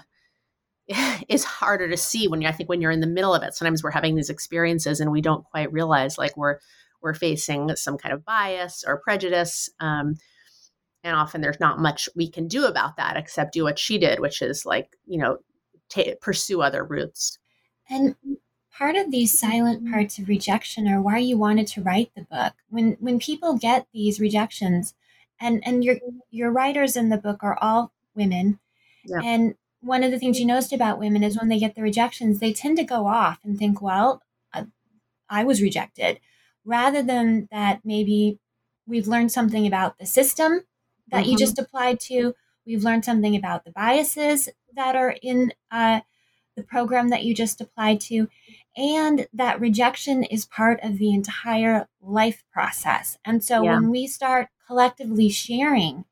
is 1.30 1.44
harder 1.44 1.88
to 1.88 1.96
see 1.96 2.28
when 2.28 2.42
you, 2.42 2.48
I 2.48 2.52
think 2.52 2.68
when 2.68 2.82
you're 2.82 2.90
in 2.90 3.00
the 3.00 3.06
middle 3.06 3.34
of 3.34 3.42
it. 3.42 3.54
Sometimes 3.54 3.82
we're 3.82 3.90
having 3.90 4.16
these 4.16 4.28
experiences 4.28 5.00
and 5.00 5.10
we 5.10 5.22
don't 5.22 5.46
quite 5.46 5.72
realize 5.72 6.18
like 6.18 6.36
we're 6.36 6.58
we're 7.00 7.14
facing 7.14 7.74
some 7.76 7.96
kind 7.96 8.12
of 8.12 8.22
bias 8.22 8.84
or 8.86 9.00
prejudice. 9.00 9.70
Um, 9.80 10.16
and 11.06 11.14
often 11.16 11.40
there's 11.40 11.60
not 11.60 11.78
much 11.78 12.08
we 12.16 12.28
can 12.28 12.48
do 12.48 12.64
about 12.64 12.96
that 12.96 13.16
except 13.16 13.52
do 13.52 13.62
what 13.62 13.78
she 13.78 13.96
did, 13.96 14.20
which 14.20 14.42
is 14.42 14.66
like 14.66 14.96
you 15.06 15.18
know 15.18 15.38
t- 15.88 16.14
pursue 16.20 16.60
other 16.60 16.84
routes. 16.84 17.38
And 17.88 18.16
part 18.76 18.96
of 18.96 19.10
these 19.10 19.38
silent 19.38 19.88
parts 19.90 20.18
of 20.18 20.28
rejection 20.28 20.88
are 20.88 21.00
why 21.00 21.18
you 21.18 21.38
wanted 21.38 21.68
to 21.68 21.82
write 21.82 22.10
the 22.16 22.22
book. 22.22 22.54
When 22.68 22.96
when 22.98 23.20
people 23.20 23.56
get 23.56 23.86
these 23.94 24.20
rejections, 24.20 24.94
and 25.40 25.62
and 25.64 25.84
your 25.84 25.96
your 26.30 26.50
writers 26.50 26.96
in 26.96 27.08
the 27.08 27.18
book 27.18 27.38
are 27.42 27.58
all 27.62 27.92
women, 28.16 28.58
yeah. 29.04 29.20
and 29.22 29.54
one 29.80 30.02
of 30.02 30.10
the 30.10 30.18
things 30.18 30.40
you 30.40 30.46
noticed 30.46 30.72
about 30.72 30.98
women 30.98 31.22
is 31.22 31.38
when 31.38 31.48
they 31.48 31.60
get 31.60 31.76
the 31.76 31.82
rejections, 31.82 32.40
they 32.40 32.52
tend 32.52 32.76
to 32.78 32.84
go 32.84 33.06
off 33.06 33.38
and 33.44 33.56
think, 33.56 33.80
well, 33.80 34.22
I 35.28 35.44
was 35.44 35.62
rejected, 35.62 36.18
rather 36.64 37.02
than 37.02 37.48
that 37.52 37.80
maybe 37.84 38.38
we've 38.88 39.06
learned 39.06 39.30
something 39.30 39.66
about 39.66 39.98
the 39.98 40.06
system 40.06 40.62
that 41.08 41.22
mm-hmm. 41.22 41.30
you 41.32 41.38
just 41.38 41.58
applied 41.58 42.00
to. 42.00 42.34
We've 42.66 42.84
learned 42.84 43.04
something 43.04 43.36
about 43.36 43.64
the 43.64 43.70
biases 43.70 44.48
that 44.74 44.96
are 44.96 45.14
in 45.22 45.52
uh, 45.70 46.00
the 46.56 46.62
program 46.62 47.10
that 47.10 47.22
you 47.22 47.34
just 47.34 47.60
applied 47.60 48.00
to, 48.02 48.28
and 48.76 49.26
that 49.32 49.60
rejection 49.60 50.24
is 50.24 50.46
part 50.46 50.80
of 50.82 50.98
the 50.98 51.14
entire 51.14 51.88
life 52.00 52.42
process. 52.52 53.18
And 53.24 53.42
so 53.42 53.62
yeah. 53.62 53.74
when 53.74 53.90
we 53.90 54.06
start 54.06 54.48
collectively 54.66 55.28
sharing 55.28 56.04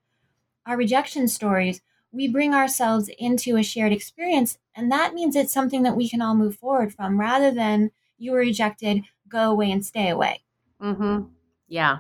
our 0.67 0.77
rejection 0.77 1.29
stories, 1.29 1.81
we 2.13 2.29
bring 2.29 2.55
ourselves 2.55 3.11
into 3.19 3.57
a 3.57 3.63
shared 3.63 3.93
experience. 3.93 4.59
And 4.75 4.91
that 4.93 5.15
means 5.15 5.35
it's 5.35 5.53
something 5.53 5.83
that 5.83 5.97
we 5.97 6.09
can 6.09 6.23
all 6.23 6.35
move 6.35 6.57
forward 6.57 6.95
from 6.95 7.19
rather 7.19 7.51
than 7.51 7.91
you 8.19 8.33
were 8.33 8.39
rejected, 8.39 9.03
go 9.29 9.51
away 9.51 9.71
and 9.71 9.85
stay 9.85 10.09
away. 10.09 10.43
Mm-hmm. 10.81 11.25
Yeah. 11.69 11.99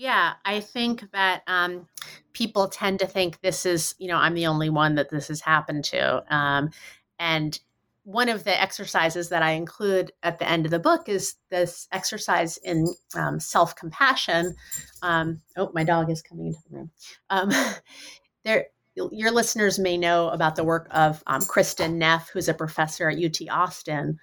Yeah, 0.00 0.32
I 0.46 0.60
think 0.60 1.10
that 1.12 1.42
um, 1.46 1.86
people 2.32 2.68
tend 2.68 3.00
to 3.00 3.06
think 3.06 3.38
this 3.42 3.66
is, 3.66 3.94
you 3.98 4.08
know, 4.08 4.16
I'm 4.16 4.32
the 4.32 4.46
only 4.46 4.70
one 4.70 4.94
that 4.94 5.10
this 5.10 5.28
has 5.28 5.42
happened 5.42 5.84
to. 5.84 6.24
Um, 6.34 6.70
and 7.18 7.60
one 8.04 8.30
of 8.30 8.44
the 8.44 8.58
exercises 8.58 9.28
that 9.28 9.42
I 9.42 9.50
include 9.50 10.10
at 10.22 10.38
the 10.38 10.48
end 10.48 10.64
of 10.64 10.70
the 10.70 10.78
book 10.78 11.10
is 11.10 11.34
this 11.50 11.86
exercise 11.92 12.56
in 12.56 12.86
um, 13.14 13.38
self 13.38 13.76
compassion. 13.76 14.56
Um, 15.02 15.42
oh, 15.58 15.70
my 15.74 15.84
dog 15.84 16.10
is 16.10 16.22
coming 16.22 16.46
into 16.46 16.60
the 16.70 16.76
room. 16.78 16.90
Um, 17.28 17.50
there 18.44 18.68
your 18.94 19.30
listeners 19.30 19.78
may 19.78 19.98
know 19.98 20.30
about 20.30 20.56
the 20.56 20.64
work 20.64 20.88
of 20.92 21.22
um, 21.26 21.42
Kristin 21.42 21.96
Neff, 21.96 22.30
who's 22.30 22.48
a 22.48 22.54
professor 22.54 23.10
at 23.10 23.22
UT 23.22 23.36
Austin, 23.50 24.18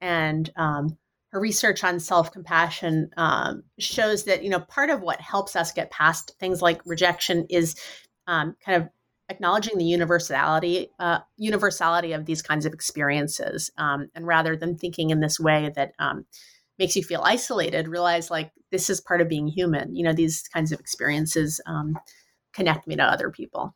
and 0.00 0.52
um, 0.54 0.96
her 1.32 1.40
research 1.40 1.84
on 1.84 2.00
self-compassion 2.00 3.10
um, 3.16 3.62
shows 3.78 4.24
that 4.24 4.42
you 4.42 4.50
know 4.50 4.60
part 4.60 4.90
of 4.90 5.00
what 5.00 5.20
helps 5.20 5.56
us 5.56 5.72
get 5.72 5.90
past 5.90 6.34
things 6.40 6.60
like 6.60 6.80
rejection 6.84 7.46
is 7.48 7.76
um, 8.26 8.54
kind 8.64 8.82
of 8.82 8.88
acknowledging 9.28 9.78
the 9.78 9.84
universality 9.84 10.88
uh, 10.98 11.18
universality 11.36 12.12
of 12.12 12.26
these 12.26 12.42
kinds 12.42 12.66
of 12.66 12.72
experiences, 12.72 13.70
um, 13.78 14.08
and 14.14 14.26
rather 14.26 14.56
than 14.56 14.76
thinking 14.76 15.10
in 15.10 15.20
this 15.20 15.38
way 15.38 15.70
that 15.74 15.92
um, 15.98 16.24
makes 16.78 16.96
you 16.96 17.02
feel 17.02 17.22
isolated, 17.24 17.88
realize 17.88 18.30
like 18.30 18.50
this 18.70 18.90
is 18.90 19.00
part 19.00 19.20
of 19.20 19.28
being 19.28 19.46
human. 19.46 19.94
You 19.94 20.04
know, 20.04 20.12
these 20.12 20.42
kinds 20.52 20.72
of 20.72 20.80
experiences 20.80 21.60
connect 22.52 22.86
me 22.88 22.96
to 22.96 23.02
other 23.04 23.30
people 23.30 23.74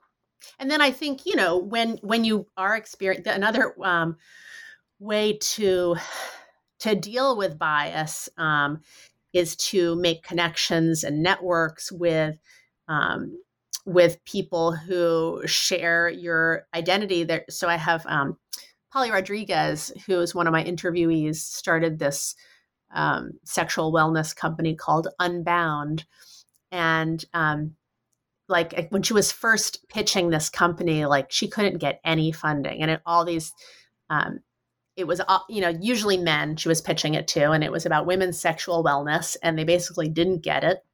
and 0.58 0.70
then 0.70 0.80
i 0.80 0.90
think 0.90 1.24
you 1.26 1.36
know 1.36 1.56
when 1.56 1.96
when 2.02 2.24
you 2.24 2.46
are 2.56 2.76
experiencing 2.76 3.32
another 3.32 3.74
um, 3.82 4.16
way 4.98 5.38
to 5.40 5.96
to 6.80 6.94
deal 6.94 7.36
with 7.36 7.58
bias 7.58 8.28
um, 8.36 8.80
is 9.32 9.56
to 9.56 9.96
make 9.96 10.22
connections 10.22 11.04
and 11.04 11.22
networks 11.22 11.90
with 11.92 12.36
um, 12.88 13.38
with 13.86 14.24
people 14.24 14.72
who 14.72 15.42
share 15.46 16.08
your 16.08 16.66
identity 16.74 17.24
there. 17.24 17.44
So 17.50 17.68
i 17.68 17.76
have 17.76 18.04
um, 18.06 18.38
polly 18.92 19.10
rodriguez 19.10 19.92
who 20.06 20.20
is 20.20 20.34
one 20.34 20.46
of 20.46 20.52
my 20.52 20.64
interviewees 20.64 21.36
started 21.36 21.98
this 21.98 22.34
um, 22.94 23.32
sexual 23.44 23.92
wellness 23.92 24.34
company 24.34 24.74
called 24.74 25.08
unbound. 25.18 26.04
And 26.70 27.24
um, 27.34 27.74
like 28.48 28.88
when 28.90 29.02
she 29.02 29.12
was 29.12 29.32
first 29.32 29.88
pitching 29.88 30.30
this 30.30 30.50
company 30.50 31.06
like 31.06 31.30
she 31.30 31.48
couldn't 31.48 31.78
get 31.78 32.00
any 32.04 32.30
funding. 32.32 32.82
And 32.82 32.90
it, 32.90 33.00
all 33.04 33.24
these 33.24 33.52
um, 34.10 34.40
it 34.96 35.06
was 35.06 35.20
you 35.48 35.60
know 35.60 35.68
usually 35.68 36.16
men 36.16 36.56
she 36.56 36.68
was 36.68 36.80
pitching 36.80 37.14
it 37.14 37.26
to 37.28 37.50
and 37.50 37.64
it 37.64 37.72
was 37.72 37.86
about 37.86 38.06
women's 38.06 38.40
sexual 38.40 38.84
wellness 38.84 39.36
and 39.42 39.58
they 39.58 39.64
basically 39.64 40.08
didn't 40.08 40.42
get 40.42 40.64
it. 40.64 40.84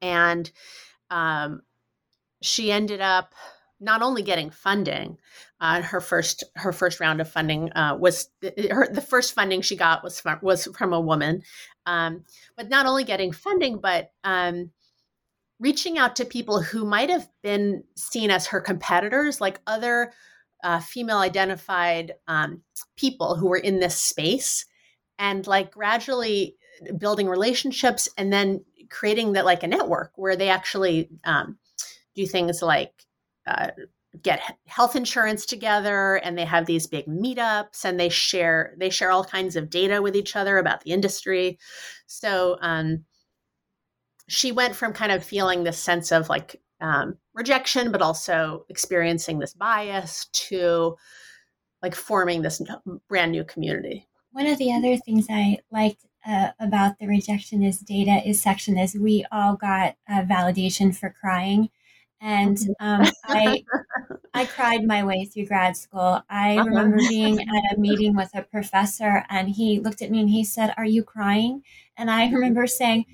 And 0.00 0.50
um, 1.10 1.62
she 2.40 2.72
ended 2.72 3.00
up 3.00 3.34
not 3.80 4.02
only 4.02 4.22
getting 4.22 4.50
funding 4.50 5.18
uh, 5.60 5.82
her 5.82 6.00
first 6.00 6.44
her 6.54 6.72
first 6.72 7.00
round 7.00 7.20
of 7.20 7.30
funding 7.30 7.72
uh, 7.72 7.96
was 7.98 8.28
her, 8.42 8.88
the 8.92 9.04
first 9.06 9.34
funding 9.34 9.60
she 9.60 9.76
got 9.76 10.02
was 10.02 10.20
from, 10.20 10.38
was 10.42 10.66
from 10.76 10.92
a 10.92 11.00
woman 11.00 11.42
um, 11.86 12.24
but 12.56 12.68
not 12.68 12.86
only 12.86 13.04
getting 13.04 13.32
funding 13.32 13.78
but 13.78 14.12
um, 14.24 14.70
reaching 15.62 15.96
out 15.96 16.16
to 16.16 16.24
people 16.24 16.60
who 16.60 16.84
might 16.84 17.08
have 17.08 17.28
been 17.40 17.84
seen 17.94 18.32
as 18.32 18.48
her 18.48 18.60
competitors, 18.60 19.40
like 19.40 19.60
other 19.66 20.12
uh, 20.62 20.80
female 20.80 21.18
identified 21.18 22.14
um, 22.28 22.62
people 22.96 23.36
who 23.36 23.48
were 23.48 23.56
in 23.56 23.80
this 23.80 23.98
space, 23.98 24.66
and 25.18 25.46
like 25.46 25.72
gradually 25.72 26.56
building 26.98 27.28
relationships 27.28 28.08
and 28.16 28.32
then 28.32 28.64
creating 28.90 29.32
that 29.32 29.44
like 29.44 29.62
a 29.62 29.68
network 29.68 30.12
where 30.16 30.36
they 30.36 30.48
actually 30.48 31.08
um, 31.24 31.58
do 32.14 32.26
things 32.26 32.62
like 32.62 32.92
uh, 33.46 33.68
get 34.20 34.56
health 34.66 34.94
insurance 34.94 35.46
together 35.46 36.16
and 36.16 36.36
they 36.36 36.44
have 36.44 36.66
these 36.66 36.86
big 36.86 37.06
meetups 37.06 37.84
and 37.84 37.98
they 37.98 38.08
share 38.08 38.74
they 38.78 38.90
share 38.90 39.10
all 39.10 39.24
kinds 39.24 39.56
of 39.56 39.70
data 39.70 40.02
with 40.02 40.14
each 40.14 40.36
other 40.36 40.58
about 40.58 40.82
the 40.82 40.90
industry. 40.90 41.58
So 42.06 42.58
um, 42.60 43.04
she 44.28 44.52
went 44.52 44.76
from 44.76 44.92
kind 44.92 45.12
of 45.12 45.24
feeling 45.24 45.64
this 45.64 45.78
sense 45.78 46.12
of 46.12 46.28
like 46.28 46.60
um, 46.82 47.16
rejection 47.34 47.90
but 47.90 48.02
also 48.02 48.66
experiencing 48.68 49.38
this 49.38 49.54
bias 49.54 50.26
to 50.32 50.96
like 51.82 51.94
forming 51.94 52.42
this 52.42 52.60
brand 53.08 53.32
new 53.32 53.44
community 53.44 54.06
one 54.32 54.46
of 54.46 54.58
the 54.58 54.72
other 54.72 54.96
things 54.96 55.26
i 55.30 55.58
liked 55.70 56.04
uh, 56.26 56.50
about 56.60 56.98
the 56.98 57.06
rejection 57.06 57.62
is 57.62 57.78
data 57.78 58.20
is 58.26 58.40
section 58.40 58.76
is 58.76 58.94
we 58.94 59.24
all 59.32 59.56
got 59.56 59.96
validation 60.08 60.94
for 60.94 61.10
crying 61.10 61.68
and 62.22 62.56
mm-hmm. 62.56 63.02
um, 63.02 63.12
I 63.24 63.64
I 64.32 64.46
cried 64.46 64.84
my 64.84 65.02
way 65.04 65.24
through 65.24 65.46
grad 65.46 65.76
school. 65.76 66.22
I 66.30 66.56
uh-huh. 66.56 66.68
remember 66.68 66.96
being 67.08 67.40
at 67.40 67.76
a 67.76 67.80
meeting 67.80 68.14
with 68.14 68.30
a 68.34 68.42
professor, 68.42 69.24
and 69.28 69.50
he 69.50 69.80
looked 69.80 70.00
at 70.00 70.10
me 70.10 70.20
and 70.20 70.30
he 70.30 70.44
said, 70.44 70.72
"Are 70.76 70.86
you 70.86 71.02
crying?" 71.02 71.62
And 71.96 72.10
I 72.10 72.26
mm-hmm. 72.26 72.36
remember 72.36 72.66
saying, 72.66 73.04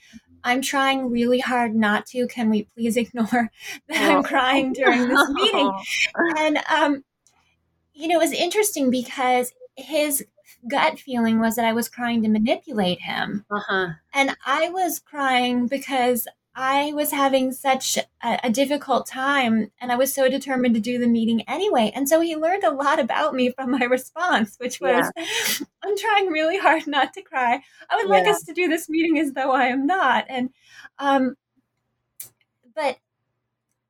"I'm 0.48 0.62
trying 0.62 1.10
really 1.10 1.40
hard 1.40 1.74
not 1.74 2.06
to. 2.06 2.26
Can 2.28 2.50
we 2.50 2.64
please 2.74 2.96
ignore 3.04 3.50
that 3.88 4.10
I'm 4.10 4.22
crying 4.22 4.72
during 4.80 5.08
this 5.08 5.28
meeting?" 5.30 5.70
And 6.38 6.58
um, 6.70 7.04
you 7.94 8.08
know, 8.08 8.16
it 8.16 8.24
was 8.24 8.32
interesting 8.32 8.90
because 8.90 9.52
his 9.76 10.24
gut 10.68 10.98
feeling 10.98 11.38
was 11.38 11.56
that 11.56 11.64
I 11.64 11.72
was 11.72 11.88
crying 11.88 12.22
to 12.22 12.28
manipulate 12.28 13.00
him. 13.00 13.44
Uh-huh. 13.50 13.88
And 14.14 14.36
I 14.46 14.70
was 14.70 14.98
crying 14.98 15.66
because 15.66 16.26
I 16.60 16.92
was 16.92 17.12
having 17.12 17.52
such 17.52 17.98
a, 17.98 18.40
a, 18.42 18.50
difficult 18.50 19.06
time 19.06 19.70
and 19.80 19.92
I 19.92 19.94
was 19.94 20.12
so 20.12 20.28
determined 20.28 20.74
to 20.74 20.80
do 20.80 20.98
the 20.98 21.06
meeting 21.06 21.42
anyway. 21.42 21.92
And 21.94 22.08
so 22.08 22.20
he 22.20 22.34
learned 22.34 22.64
a 22.64 22.72
lot 22.72 22.98
about 22.98 23.32
me 23.32 23.52
from 23.52 23.70
my 23.70 23.84
response, 23.84 24.56
which 24.58 24.80
was 24.80 25.08
yeah. 25.16 25.24
I'm 25.84 25.96
trying 25.96 26.26
really 26.26 26.58
hard 26.58 26.88
not 26.88 27.14
to 27.14 27.22
cry. 27.22 27.62
I 27.88 27.96
would 27.96 28.08
yeah. 28.08 28.12
like 28.12 28.26
us 28.26 28.42
to 28.42 28.52
do 28.52 28.66
this 28.66 28.88
meeting 28.88 29.20
as 29.20 29.34
though 29.34 29.52
I 29.52 29.66
am 29.66 29.86
not. 29.86 30.24
And, 30.28 30.50
um, 30.98 31.36
but 32.74 32.98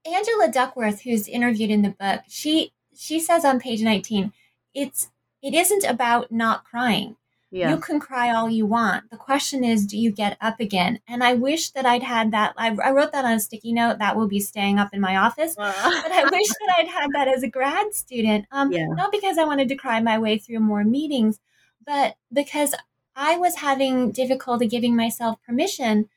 Angela 0.04 0.50
Duckworth, 0.52 1.00
who's 1.00 1.26
interviewed 1.26 1.70
in 1.70 1.81
the 1.81 1.96
book, 1.98 2.20
she, 2.28 2.74
she 2.94 3.18
says 3.18 3.46
on 3.46 3.61
page 3.61 3.81
19, 3.81 4.31
it's, 4.74 5.09
it 5.40 5.54
isn't 5.54 5.85
about 5.85 6.31
not 6.31 6.64
crying. 6.64 7.16
Yeah. 7.50 7.70
You 7.70 7.78
can 7.78 7.98
cry 7.98 8.30
all 8.30 8.50
you 8.50 8.66
want. 8.66 9.11
The 9.11 9.16
question 9.16 9.64
is, 9.64 9.87
do 9.87 9.96
you 9.96 10.11
get 10.11 10.37
up 10.40 10.61
again? 10.61 11.00
And 11.08 11.24
I 11.24 11.34
wish 11.34 11.70
that 11.70 11.87
I'd 11.87 12.02
had 12.02 12.30
that. 12.32 12.52
I, 12.58 12.76
I 12.84 12.90
wrote 12.90 13.12
that 13.12 13.24
on 13.24 13.32
a 13.32 13.40
sticky 13.40 13.72
note 13.72 13.98
that 14.00 14.16
will 14.16 14.28
be 14.28 14.40
staying 14.40 14.78
up 14.78 14.90
in 14.92 15.00
my 15.00 15.16
office. 15.16 15.54
but 15.56 16.12
I 16.12 16.24
wish 16.30 16.48
that 16.48 16.74
I'd 16.78 16.88
had 16.88 17.11
that 17.14 17.28
as 17.28 17.42
a 17.42 17.48
grad 17.48 17.94
student. 17.94 18.46
Um, 18.52 18.70
yeah. 18.70 18.87
Not 18.88 19.12
because 19.12 19.38
I 19.38 19.44
wanted 19.44 19.68
to 19.68 19.76
cry 19.76 19.98
my 20.00 20.18
way 20.18 20.37
through 20.37 20.61
more 20.61 20.84
meetings, 20.84 21.40
but 21.87 22.16
because 22.32 22.74
I 23.16 23.38
was 23.38 23.56
having 23.56 24.12
difficulty 24.12 24.68
giving 24.68 24.94
myself 24.94 25.42
permission. 25.42 26.08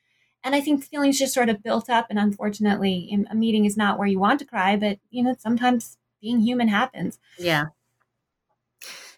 And 0.44 0.54
I 0.54 0.60
think 0.60 0.80
the 0.80 0.86
feelings 0.86 1.18
just 1.18 1.32
sort 1.32 1.48
of 1.48 1.62
built 1.62 1.88
up. 1.88 2.08
And 2.10 2.18
unfortunately, 2.18 3.26
a 3.30 3.34
meeting 3.34 3.64
is 3.64 3.76
not 3.76 3.98
where 3.98 4.08
you 4.08 4.18
want 4.18 4.38
to 4.40 4.44
cry, 4.46 4.76
but 4.76 4.98
you 5.10 5.22
know, 5.22 5.34
sometimes 5.38 5.96
being 6.20 6.40
human 6.40 6.68
happens. 6.68 7.18
Yeah. 7.38 7.66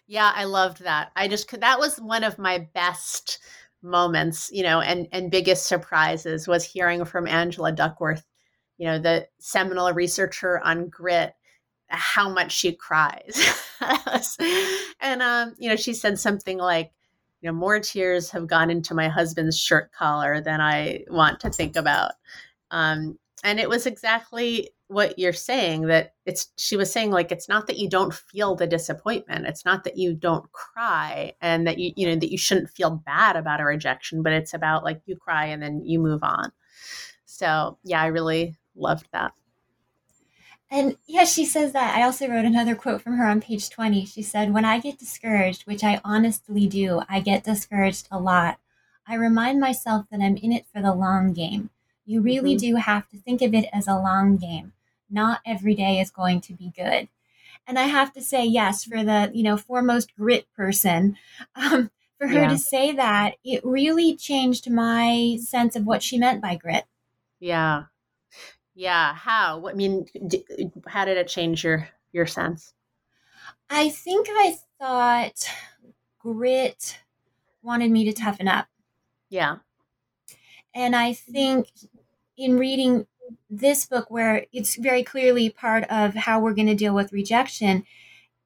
Yeah, 0.07 0.31
I 0.35 0.43
loved 0.45 0.83
that. 0.83 1.11
I 1.15 1.27
just 1.27 1.47
could, 1.47 1.61
that 1.61 1.79
was 1.79 1.97
one 1.99 2.23
of 2.23 2.37
my 2.37 2.67
best 2.73 3.39
moments, 3.81 4.49
you 4.51 4.63
know, 4.63 4.81
and 4.81 5.07
and 5.11 5.31
biggest 5.31 5.67
surprises 5.67 6.47
was 6.47 6.63
hearing 6.63 7.05
from 7.05 7.27
Angela 7.27 7.71
Duckworth, 7.71 8.25
you 8.77 8.87
know, 8.87 8.99
the 8.99 9.27
seminal 9.39 9.91
researcher 9.93 10.59
on 10.63 10.89
grit, 10.89 11.33
how 11.87 12.29
much 12.29 12.51
she 12.51 12.73
cries. 12.73 13.63
and 15.01 15.21
um, 15.21 15.55
you 15.57 15.69
know, 15.69 15.75
she 15.75 15.93
said 15.93 16.19
something 16.19 16.57
like, 16.57 16.91
you 17.41 17.49
know, 17.49 17.53
more 17.53 17.79
tears 17.79 18.29
have 18.31 18.47
gone 18.47 18.69
into 18.69 18.93
my 18.93 19.07
husband's 19.07 19.57
shirt 19.57 19.91
collar 19.91 20.41
than 20.41 20.61
I 20.61 21.03
want 21.09 21.39
to 21.41 21.49
think 21.49 21.75
about. 21.75 22.13
Um, 22.71 23.17
and 23.43 23.59
it 23.59 23.69
was 23.69 23.85
exactly 23.85 24.69
what 24.87 25.17
you're 25.17 25.33
saying 25.33 25.87
that 25.87 26.13
it's 26.25 26.49
she 26.57 26.77
was 26.77 26.91
saying 26.91 27.09
like 27.09 27.31
it's 27.31 27.49
not 27.49 27.65
that 27.67 27.77
you 27.77 27.89
don't 27.89 28.13
feel 28.13 28.55
the 28.55 28.67
disappointment 28.67 29.47
it's 29.47 29.65
not 29.65 29.83
that 29.83 29.97
you 29.97 30.13
don't 30.13 30.51
cry 30.51 31.33
and 31.41 31.65
that 31.65 31.79
you 31.79 31.91
you 31.95 32.07
know 32.07 32.15
that 32.15 32.31
you 32.31 32.37
shouldn't 32.37 32.69
feel 32.69 32.91
bad 32.91 33.35
about 33.35 33.59
a 33.59 33.65
rejection 33.65 34.21
but 34.21 34.33
it's 34.33 34.53
about 34.53 34.83
like 34.83 35.01
you 35.05 35.15
cry 35.15 35.45
and 35.45 35.61
then 35.61 35.81
you 35.83 35.99
move 35.99 36.23
on. 36.23 36.51
So 37.25 37.77
yeah 37.83 38.01
i 38.01 38.07
really 38.07 38.55
loved 38.75 39.07
that. 39.11 39.33
And 40.69 40.97
yeah 41.07 41.25
she 41.25 41.45
says 41.45 41.71
that. 41.73 41.97
I 41.97 42.03
also 42.03 42.27
wrote 42.27 42.45
another 42.45 42.75
quote 42.75 43.01
from 43.01 43.17
her 43.17 43.25
on 43.27 43.41
page 43.41 43.69
20 43.71 44.05
she 44.05 44.21
said 44.21 44.53
when 44.53 44.65
i 44.65 44.79
get 44.79 44.99
discouraged 44.99 45.63
which 45.63 45.83
i 45.83 45.99
honestly 46.03 46.67
do 46.67 47.01
i 47.09 47.19
get 47.19 47.43
discouraged 47.43 48.07
a 48.11 48.19
lot. 48.19 48.59
I 49.07 49.15
remind 49.15 49.59
myself 49.59 50.05
that 50.11 50.21
i'm 50.21 50.37
in 50.37 50.51
it 50.51 50.67
for 50.71 50.81
the 50.81 50.93
long 50.93 51.33
game 51.33 51.71
you 52.05 52.21
really 52.21 52.55
mm-hmm. 52.55 52.71
do 52.71 52.75
have 52.75 53.09
to 53.09 53.17
think 53.17 53.41
of 53.41 53.53
it 53.53 53.65
as 53.73 53.87
a 53.87 53.95
long 53.95 54.37
game. 54.37 54.73
Not 55.09 55.41
every 55.45 55.75
day 55.75 55.99
is 55.99 56.11
going 56.11 56.41
to 56.41 56.53
be 56.53 56.71
good. 56.75 57.09
And 57.67 57.79
I 57.79 57.83
have 57.83 58.13
to 58.13 58.21
say, 58.21 58.45
yes, 58.45 58.83
for 58.83 59.03
the 59.03 59.31
you 59.33 59.43
know 59.43 59.57
foremost 59.57 60.15
grit 60.15 60.45
person, 60.55 61.17
um, 61.55 61.89
for 62.17 62.27
her 62.27 62.43
yeah. 62.43 62.49
to 62.49 62.57
say 62.57 62.91
that, 62.93 63.35
it 63.43 63.65
really 63.65 64.15
changed 64.15 64.69
my 64.69 65.37
sense 65.41 65.75
of 65.75 65.85
what 65.85 66.03
she 66.03 66.17
meant 66.17 66.41
by 66.41 66.55
grit. 66.55 66.85
Yeah, 67.39 67.85
yeah. 68.75 69.13
How? 69.13 69.67
I 69.67 69.73
mean, 69.73 70.05
how 70.87 71.05
did 71.05 71.17
it 71.17 71.27
change 71.27 71.63
your 71.63 71.89
your 72.11 72.27
sense? 72.27 72.73
I 73.69 73.89
think 73.89 74.27
I 74.29 74.57
thought 74.79 75.49
grit 76.19 76.99
wanted 77.63 77.89
me 77.91 78.05
to 78.05 78.13
toughen 78.13 78.47
up. 78.47 78.67
Yeah. 79.29 79.57
And 80.73 80.95
I 80.95 81.13
think 81.13 81.67
in 82.37 82.57
reading 82.57 83.07
this 83.49 83.85
book, 83.85 84.09
where 84.09 84.45
it's 84.51 84.75
very 84.75 85.03
clearly 85.03 85.49
part 85.49 85.83
of 85.85 86.13
how 86.13 86.39
we're 86.39 86.53
going 86.53 86.67
to 86.67 86.75
deal 86.75 86.93
with 86.93 87.13
rejection, 87.13 87.85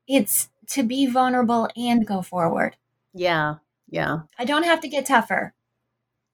it's 0.08 0.50
to 0.68 0.84
be 0.84 1.06
vulnerable 1.06 1.70
and 1.76 2.06
go 2.06 2.22
forward. 2.22 2.76
Yeah. 3.14 3.56
Yeah. 3.90 4.22
I 4.38 4.46
don't 4.46 4.64
have 4.64 4.82
to 4.82 4.88
get 4.88 5.06
tougher. 5.06 5.54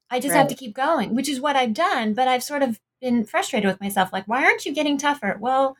I 0.10 0.20
just 0.20 0.34
right. 0.34 0.40
have 0.40 0.50
to 0.50 0.56
keep 0.56 0.76
going, 0.76 1.16
which 1.16 1.30
is 1.30 1.40
what 1.40 1.56
I've 1.56 1.74
done. 1.74 2.14
But 2.14 2.28
I've 2.28 2.44
sort 2.44 2.62
of 2.62 2.80
been 3.02 3.24
frustrated 3.24 3.68
with 3.68 3.82
myself. 3.82 4.12
Like, 4.12 4.28
why 4.28 4.44
aren't 4.44 4.66
you 4.66 4.74
getting 4.74 4.98
tougher? 4.98 5.38
Well, 5.40 5.78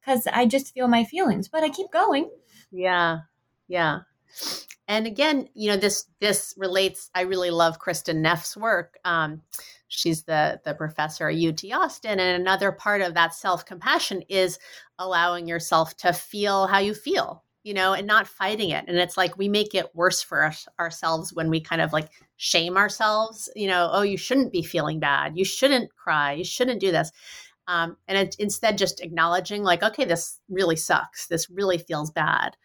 because 0.00 0.26
I 0.26 0.46
just 0.46 0.74
feel 0.74 0.86
my 0.86 1.04
feelings, 1.04 1.48
but 1.48 1.64
I 1.64 1.70
keep 1.70 1.90
going. 1.90 2.30
Yeah. 2.70 3.20
Yeah 3.68 4.00
and 4.88 5.06
again 5.06 5.48
you 5.54 5.70
know 5.70 5.76
this 5.76 6.06
this 6.20 6.54
relates 6.56 7.10
i 7.14 7.22
really 7.22 7.50
love 7.50 7.78
kristin 7.78 8.16
neff's 8.16 8.56
work 8.56 8.98
um, 9.04 9.42
she's 9.94 10.24
the 10.24 10.60
the 10.64 10.74
professor 10.74 11.28
at 11.28 11.36
ut 11.36 11.64
austin 11.72 12.18
and 12.20 12.40
another 12.40 12.72
part 12.72 13.00
of 13.00 13.14
that 13.14 13.34
self-compassion 13.34 14.22
is 14.28 14.58
allowing 14.98 15.48
yourself 15.48 15.96
to 15.96 16.12
feel 16.12 16.66
how 16.66 16.78
you 16.78 16.94
feel 16.94 17.44
you 17.64 17.74
know 17.74 17.94
and 17.94 18.06
not 18.06 18.28
fighting 18.28 18.70
it. 18.70 18.84
And 18.86 18.96
it's 18.98 19.16
like 19.16 19.36
we 19.36 19.48
make 19.48 19.74
it 19.74 19.94
worse 19.94 20.22
for 20.22 20.44
us, 20.44 20.68
ourselves 20.78 21.32
when 21.32 21.50
we 21.50 21.60
kind 21.60 21.80
of 21.80 21.92
like 21.92 22.10
shame 22.36 22.76
ourselves 22.76 23.48
you 23.56 23.66
know 23.66 23.88
oh 23.92 24.02
you 24.02 24.16
shouldn't 24.16 24.52
be 24.52 24.62
feeling 24.62 25.00
bad. 25.00 25.36
You 25.36 25.44
shouldn't 25.44 25.90
cry. 25.96 26.34
You 26.34 26.44
shouldn't 26.44 26.80
do 26.80 26.92
this. 26.92 27.10
Um, 27.66 27.96
and 28.06 28.18
it, 28.18 28.36
instead 28.38 28.76
just 28.76 29.00
acknowledging 29.00 29.62
like 29.64 29.82
okay 29.82 30.04
this 30.04 30.40
really 30.48 30.76
sucks. 30.76 31.26
This 31.26 31.50
really 31.50 31.78
feels 31.78 32.10
bad. 32.10 32.56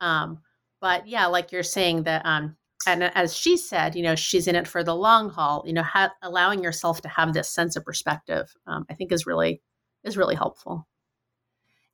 Um, 0.00 0.40
but 0.80 1.08
yeah, 1.08 1.26
like 1.26 1.50
you're 1.52 1.62
saying 1.62 2.04
that, 2.04 2.24
um, 2.24 2.56
and 2.88 3.04
as 3.14 3.36
she 3.36 3.56
said, 3.56 3.94
you 3.94 4.02
know, 4.02 4.14
she's 4.14 4.46
in 4.46 4.56
it 4.56 4.66
for 4.66 4.82
the 4.82 4.94
long 4.94 5.28
haul. 5.30 5.62
You 5.66 5.72
know, 5.72 5.82
ha- 5.82 6.14
allowing 6.22 6.62
yourself 6.62 7.00
to 7.02 7.08
have 7.08 7.34
this 7.34 7.50
sense 7.50 7.76
of 7.76 7.84
perspective, 7.84 8.54
um, 8.66 8.86
I 8.88 8.94
think, 8.94 9.12
is 9.12 9.26
really 9.26 9.60
is 10.04 10.16
really 10.16 10.34
helpful. 10.34 10.86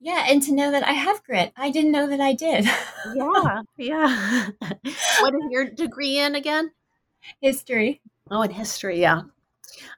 Yeah, 0.00 0.26
and 0.28 0.42
to 0.42 0.52
know 0.52 0.70
that 0.70 0.87
I 0.87 0.92
have 0.92 1.24
grit. 1.24 1.52
I 1.57 1.70
didn't 1.70 1.92
know 1.92 2.07
that 2.07 2.20
I 2.20 2.35
did. 2.35 2.66
yeah, 3.14 3.62
yeah. 3.78 4.48
what 4.61 5.35
is 5.35 5.50
your 5.50 5.70
degree 5.70 6.18
in 6.18 6.35
again? 6.35 6.70
History. 7.40 8.02
Oh, 8.30 8.42
in 8.42 8.50
history, 8.50 9.00
yeah. 9.00 9.22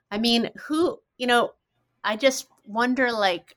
I 0.09 0.17
mean, 0.17 0.49
who, 0.65 0.99
you 1.17 1.27
know, 1.27 1.51
I 2.03 2.15
just 2.15 2.47
wonder 2.65 3.11
like 3.11 3.56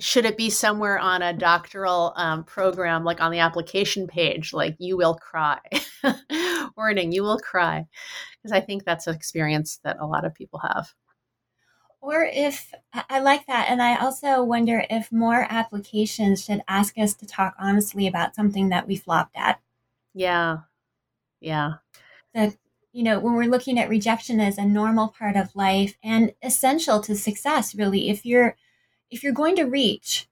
should 0.00 0.24
it 0.24 0.36
be 0.36 0.48
somewhere 0.48 0.98
on 0.98 1.22
a 1.22 1.32
doctoral 1.32 2.12
um, 2.16 2.44
program 2.44 3.04
like 3.04 3.20
on 3.20 3.32
the 3.32 3.40
application 3.40 4.06
page 4.06 4.52
like 4.52 4.76
you 4.78 4.96
will 4.96 5.14
cry. 5.14 5.58
Warning 6.76 7.12
you 7.12 7.22
will 7.22 7.38
cry. 7.38 7.86
Because 8.36 8.56
i 8.56 8.60
think 8.60 8.84
that's 8.84 9.06
an 9.06 9.14
experience 9.14 9.80
that 9.84 9.98
a 10.00 10.06
lot 10.06 10.24
of 10.24 10.34
people 10.34 10.60
have. 10.60 10.92
Or 12.00 12.24
if 12.24 12.72
i 12.94 13.18
like 13.18 13.46
that 13.46 13.66
and 13.68 13.82
i 13.82 13.96
also 13.96 14.42
wonder 14.44 14.84
if 14.88 15.10
more 15.10 15.46
applications 15.50 16.44
should 16.44 16.62
ask 16.68 16.96
us 16.96 17.14
to 17.14 17.26
talk 17.26 17.54
honestly 17.58 18.06
about 18.06 18.36
something 18.36 18.68
that 18.68 18.86
we 18.86 18.96
flopped 18.96 19.36
at. 19.36 19.60
Yeah. 20.14 20.58
Yeah. 21.40 21.74
The 22.34 22.56
you 22.92 23.02
know 23.02 23.18
when 23.18 23.34
we're 23.34 23.50
looking 23.50 23.78
at 23.78 23.88
rejection 23.88 24.40
as 24.40 24.58
a 24.58 24.64
normal 24.64 25.08
part 25.08 25.36
of 25.36 25.54
life 25.56 25.96
and 26.02 26.32
essential 26.42 27.00
to 27.00 27.14
success 27.14 27.74
really 27.74 28.08
if 28.08 28.24
you're 28.24 28.56
if 29.10 29.22
you're 29.22 29.32
going 29.32 29.56
to 29.56 29.64
reach 29.64 30.28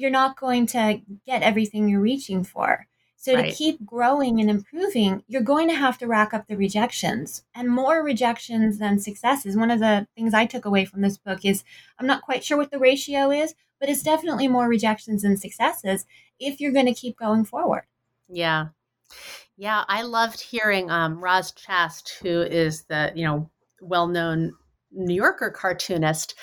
you're 0.00 0.10
not 0.10 0.38
going 0.38 0.66
to 0.66 1.00
get 1.26 1.42
everything 1.42 1.88
you're 1.88 2.00
reaching 2.00 2.42
for. 2.42 2.86
So 3.16 3.34
right. 3.34 3.50
to 3.50 3.54
keep 3.54 3.84
growing 3.84 4.40
and 4.40 4.48
improving, 4.48 5.22
you're 5.28 5.42
going 5.42 5.68
to 5.68 5.74
have 5.74 5.98
to 5.98 6.06
rack 6.06 6.32
up 6.32 6.46
the 6.46 6.56
rejections 6.56 7.44
and 7.54 7.68
more 7.68 8.02
rejections 8.02 8.78
than 8.78 8.98
successes. 8.98 9.56
One 9.56 9.70
of 9.70 9.78
the 9.78 10.06
things 10.16 10.32
I 10.32 10.46
took 10.46 10.64
away 10.64 10.86
from 10.86 11.02
this 11.02 11.18
book 11.18 11.44
is 11.44 11.62
I'm 11.98 12.06
not 12.06 12.22
quite 12.22 12.42
sure 12.42 12.56
what 12.56 12.70
the 12.70 12.78
ratio 12.78 13.30
is, 13.30 13.54
but 13.78 13.90
it's 13.90 14.02
definitely 14.02 14.48
more 14.48 14.68
rejections 14.68 15.22
than 15.22 15.36
successes 15.36 16.06
if 16.38 16.60
you're 16.60 16.72
going 16.72 16.86
to 16.86 16.94
keep 16.94 17.18
going 17.18 17.44
forward. 17.44 17.82
Yeah. 18.26 18.68
Yeah, 19.58 19.84
I 19.86 20.00
loved 20.00 20.40
hearing 20.40 20.90
um, 20.90 21.22
Roz 21.22 21.52
Chast, 21.52 22.08
who 22.22 22.40
is 22.40 22.84
the, 22.84 23.12
you 23.14 23.26
know, 23.26 23.50
well-known 23.82 24.54
New 24.92 25.14
Yorker 25.14 25.50
cartoonist, 25.50 26.34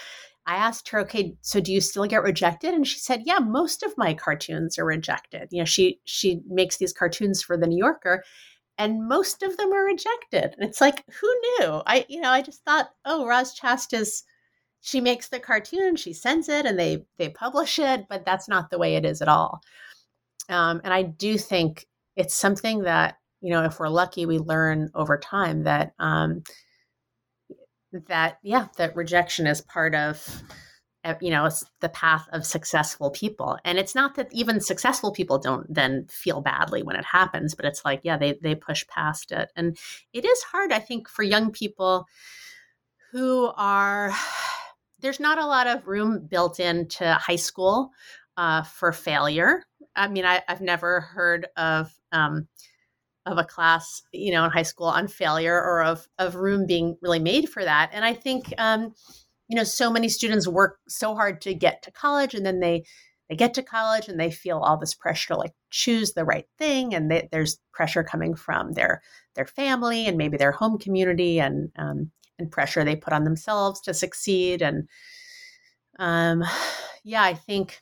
I 0.47 0.55
asked 0.55 0.87
her, 0.89 0.99
okay, 1.01 1.35
so 1.41 1.59
do 1.59 1.73
you 1.73 1.81
still 1.81 2.05
get 2.05 2.23
rejected? 2.23 2.73
And 2.73 2.87
she 2.87 2.99
said, 2.99 3.23
yeah, 3.25 3.39
most 3.39 3.83
of 3.83 3.97
my 3.97 4.13
cartoons 4.13 4.79
are 4.79 4.85
rejected. 4.85 5.49
You 5.51 5.59
know, 5.59 5.65
she 5.65 5.99
she 6.05 6.41
makes 6.47 6.77
these 6.77 6.93
cartoons 6.93 7.43
for 7.43 7.57
the 7.57 7.67
New 7.67 7.77
Yorker 7.77 8.23
and 8.77 9.07
most 9.07 9.43
of 9.43 9.57
them 9.57 9.73
are 9.73 9.83
rejected. 9.83 10.55
And 10.57 10.67
it's 10.67 10.81
like, 10.81 11.03
who 11.19 11.27
knew? 11.27 11.81
I, 11.85 12.05
you 12.07 12.21
know, 12.21 12.29
I 12.29 12.41
just 12.41 12.63
thought, 12.63 12.91
oh, 13.05 13.25
Roz 13.25 13.57
Chast 13.59 13.93
is 13.93 14.23
she 14.81 15.01
makes 15.01 15.29
the 15.29 15.39
cartoon, 15.39 15.95
she 15.95 16.13
sends 16.13 16.47
it 16.47 16.65
and 16.65 16.79
they 16.79 17.05
they 17.17 17.29
publish 17.29 17.79
it, 17.79 18.05
but 18.09 18.25
that's 18.25 18.47
not 18.47 18.69
the 18.69 18.77
way 18.77 18.95
it 18.95 19.05
is 19.05 19.21
at 19.21 19.27
all. 19.27 19.61
Um, 20.49 20.79
and 20.83 20.93
I 20.93 21.03
do 21.03 21.37
think 21.37 21.87
it's 22.15 22.33
something 22.33 22.83
that, 22.83 23.17
you 23.41 23.49
know, 23.49 23.65
if 23.65 23.79
we're 23.79 23.89
lucky, 23.89 24.25
we 24.25 24.39
learn 24.39 24.91
over 24.95 25.17
time 25.17 25.63
that 25.63 25.93
um, 25.99 26.43
that 28.07 28.39
yeah 28.43 28.67
that 28.77 28.95
rejection 28.95 29.47
is 29.47 29.61
part 29.61 29.95
of 29.95 30.43
eh, 31.03 31.15
you 31.21 31.29
know 31.29 31.45
it's 31.45 31.63
the 31.81 31.89
path 31.89 32.27
of 32.31 32.45
successful 32.45 33.09
people. 33.11 33.57
And 33.65 33.77
it's 33.77 33.95
not 33.95 34.15
that 34.15 34.27
even 34.31 34.61
successful 34.61 35.11
people 35.11 35.39
don't 35.39 35.71
then 35.73 36.05
feel 36.09 36.41
badly 36.41 36.83
when 36.83 36.95
it 36.95 37.05
happens 37.05 37.55
but 37.55 37.65
it's 37.65 37.83
like 37.83 38.01
yeah 38.03 38.17
they 38.17 38.37
they 38.41 38.55
push 38.55 38.85
past 38.87 39.31
it. 39.31 39.51
And 39.55 39.77
it 40.13 40.25
is 40.25 40.43
hard 40.43 40.71
i 40.71 40.79
think 40.79 41.09
for 41.09 41.23
young 41.23 41.51
people 41.51 42.07
who 43.11 43.51
are 43.55 44.11
there's 44.99 45.19
not 45.19 45.37
a 45.37 45.45
lot 45.45 45.67
of 45.67 45.87
room 45.87 46.25
built 46.27 46.59
into 46.59 47.13
high 47.13 47.35
school 47.35 47.91
uh, 48.35 48.63
for 48.63 48.91
failure. 48.91 49.63
I 49.95 50.07
mean 50.07 50.25
I, 50.25 50.43
have 50.47 50.61
never 50.61 51.01
heard 51.01 51.47
of 51.57 51.91
um, 52.11 52.47
of 53.27 53.37
a 53.37 53.43
class, 53.43 54.01
you 54.11 54.31
know, 54.31 54.45
in 54.45 54.51
high 54.51 54.63
school 54.63 54.87
on 54.87 55.07
failure 55.07 55.55
or 55.55 55.83
of 55.83 56.07
of 56.17 56.35
room 56.35 56.65
being 56.65 56.97
really 57.01 57.19
made 57.19 57.49
for 57.49 57.63
that. 57.63 57.89
And 57.93 58.05
I 58.05 58.13
think, 58.13 58.53
um, 58.57 58.93
you 59.47 59.55
know, 59.55 59.63
so 59.63 59.91
many 59.91 60.09
students 60.09 60.47
work 60.47 60.79
so 60.87 61.13
hard 61.13 61.41
to 61.41 61.53
get 61.53 61.83
to 61.83 61.91
college, 61.91 62.33
and 62.33 62.45
then 62.45 62.59
they 62.59 62.85
they 63.29 63.35
get 63.35 63.53
to 63.55 63.63
college 63.63 64.07
and 64.07 64.19
they 64.19 64.31
feel 64.31 64.59
all 64.59 64.77
this 64.77 64.93
pressure 64.93 65.33
to 65.33 65.39
like 65.39 65.53
choose 65.69 66.13
the 66.13 66.25
right 66.25 66.47
thing, 66.57 66.95
and 66.95 67.11
they, 67.11 67.27
there's 67.31 67.59
pressure 67.73 68.03
coming 68.03 68.35
from 68.35 68.73
their 68.73 69.01
their 69.35 69.45
family 69.45 70.07
and 70.07 70.17
maybe 70.17 70.37
their 70.37 70.53
home 70.53 70.77
community, 70.77 71.39
and 71.39 71.69
um, 71.77 72.11
and 72.39 72.51
pressure 72.51 72.83
they 72.83 72.95
put 72.95 73.13
on 73.13 73.25
themselves 73.25 73.81
to 73.81 73.93
succeed. 73.93 74.61
And 74.61 74.87
um, 75.99 76.43
yeah, 77.03 77.23
I 77.23 77.33
think 77.33 77.81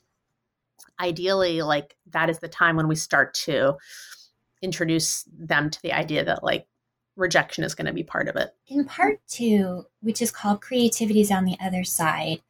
ideally, 0.99 1.61
like 1.61 1.95
that 2.11 2.29
is 2.29 2.39
the 2.39 2.47
time 2.47 2.75
when 2.75 2.87
we 2.87 2.95
start 2.95 3.33
to 3.45 3.75
introduce 4.65 5.23
them 5.31 5.69
to 5.69 5.81
the 5.81 5.93
idea 5.93 6.25
that 6.25 6.43
like 6.43 6.67
rejection 7.15 7.63
is 7.63 7.75
going 7.75 7.85
to 7.85 7.93
be 7.93 8.03
part 8.03 8.27
of 8.27 8.35
it. 8.35 8.53
In 8.67 8.83
part 8.83 9.19
two, 9.27 9.85
which 10.01 10.21
is 10.21 10.31
called 10.31 10.61
Creativity 10.61 11.21
is 11.21 11.31
on 11.31 11.45
the 11.45 11.57
Other 11.61 11.83
Side, 11.83 12.41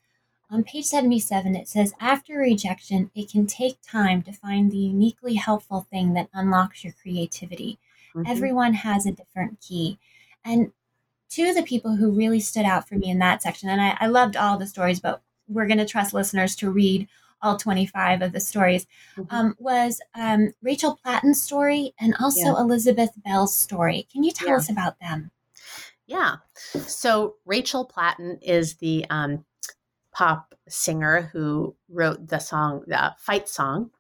on 0.50 0.64
page 0.64 0.86
77, 0.86 1.56
it 1.56 1.68
says 1.68 1.94
After 2.00 2.38
rejection, 2.38 3.12
it 3.16 3.32
can 3.32 3.48
take 3.48 3.78
time 3.82 4.22
to 4.24 4.32
find 4.32 4.72
the 4.72 4.78
uniquely 4.78 5.36
helpful 5.36 5.88
thing 5.92 6.14
that 6.14 6.30
unlocks 6.34 6.84
your 6.84 6.94
creativity. 7.02 7.80
Mm-hmm. 8.16 8.32
Everyone 8.32 8.74
has 8.74 9.06
a 9.06 9.12
different 9.12 9.60
key. 9.60 9.98
And 10.44 10.72
two 11.30 11.50
of 11.50 11.56
the 11.56 11.64
people 11.64 11.96
who 11.96 12.12
really 12.12 12.40
stood 12.40 12.66
out 12.66 12.88
for 12.88 12.96
me 12.96 13.10
in 13.10 13.20
that 13.20 13.42
section, 13.42 13.70
and 13.70 13.82
I, 13.82 13.98
I 14.00 14.08
loved 14.08 14.38
all 14.38 14.58
the 14.58 14.68
stories, 14.68 15.00
but 15.00 15.22
we're 15.48 15.68
going 15.68 15.80
to 15.80 15.86
trust 15.86 16.14
listeners 16.14 16.56
to 16.58 16.72
read 16.72 17.08
all 17.42 17.58
25 17.58 18.22
of 18.22 18.32
the 18.32 18.40
stories, 18.40 18.86
mm-hmm. 19.18 19.36
um, 19.36 19.56
was 19.60 20.02
um, 20.16 20.54
Rachel 20.62 21.00
Platten's 21.04 21.42
story 21.42 21.94
and 22.00 22.16
also 22.20 22.54
yeah. 22.54 22.60
Elizabeth 22.60 23.12
Bell's 23.24 23.56
story. 23.56 24.08
Can 24.12 24.24
you 24.24 24.32
tell 24.32 24.50
yeah. 24.50 24.56
us 24.56 24.70
about 24.70 25.00
them? 25.00 25.32
Yeah. 26.08 26.36
So 26.88 27.36
Rachel 27.46 27.86
Platten 27.86 28.38
is 28.42 28.76
the 28.76 29.06
um, 29.10 29.46
pop 30.12 30.56
singer 30.68 31.30
who 31.34 31.76
wrote 31.90 32.28
the 32.28 32.40
song, 32.40 32.84
the 32.88 33.14
fight 33.20 33.50
song. 33.50 33.92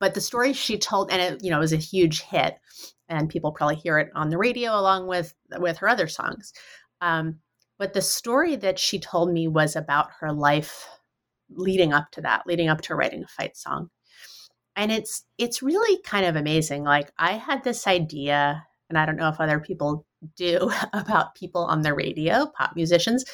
But 0.00 0.14
the 0.14 0.20
story 0.20 0.52
she 0.52 0.78
told, 0.78 1.10
and 1.10 1.20
it, 1.20 1.44
you 1.44 1.50
know, 1.50 1.58
was 1.58 1.72
a 1.72 1.76
huge 1.76 2.22
hit, 2.22 2.56
and 3.08 3.28
people 3.28 3.50
probably 3.50 3.76
hear 3.76 3.98
it 3.98 4.10
on 4.14 4.30
the 4.30 4.38
radio 4.38 4.78
along 4.78 5.08
with 5.08 5.34
with 5.58 5.78
her 5.78 5.88
other 5.88 6.06
songs. 6.06 6.52
Um, 7.00 7.40
but 7.78 7.94
the 7.94 8.02
story 8.02 8.56
that 8.56 8.78
she 8.78 8.98
told 8.98 9.32
me 9.32 9.48
was 9.48 9.74
about 9.74 10.10
her 10.20 10.32
life 10.32 10.86
leading 11.50 11.92
up 11.92 12.10
to 12.12 12.20
that, 12.22 12.46
leading 12.46 12.68
up 12.68 12.80
to 12.82 12.94
writing 12.94 13.22
a 13.24 13.28
fight 13.28 13.56
song. 13.56 13.90
And 14.76 14.92
it's 14.92 15.24
it's 15.38 15.62
really 15.62 16.00
kind 16.02 16.26
of 16.26 16.36
amazing. 16.36 16.84
Like 16.84 17.12
I 17.18 17.32
had 17.32 17.64
this 17.64 17.86
idea, 17.86 18.64
and 18.88 18.98
I 18.98 19.06
don't 19.06 19.16
know 19.16 19.28
if 19.28 19.40
other 19.40 19.60
people 19.60 20.06
do 20.36 20.70
about 20.92 21.34
people 21.34 21.64
on 21.64 21.82
the 21.82 21.94
radio, 21.94 22.46
pop 22.46 22.76
musicians, 22.76 23.24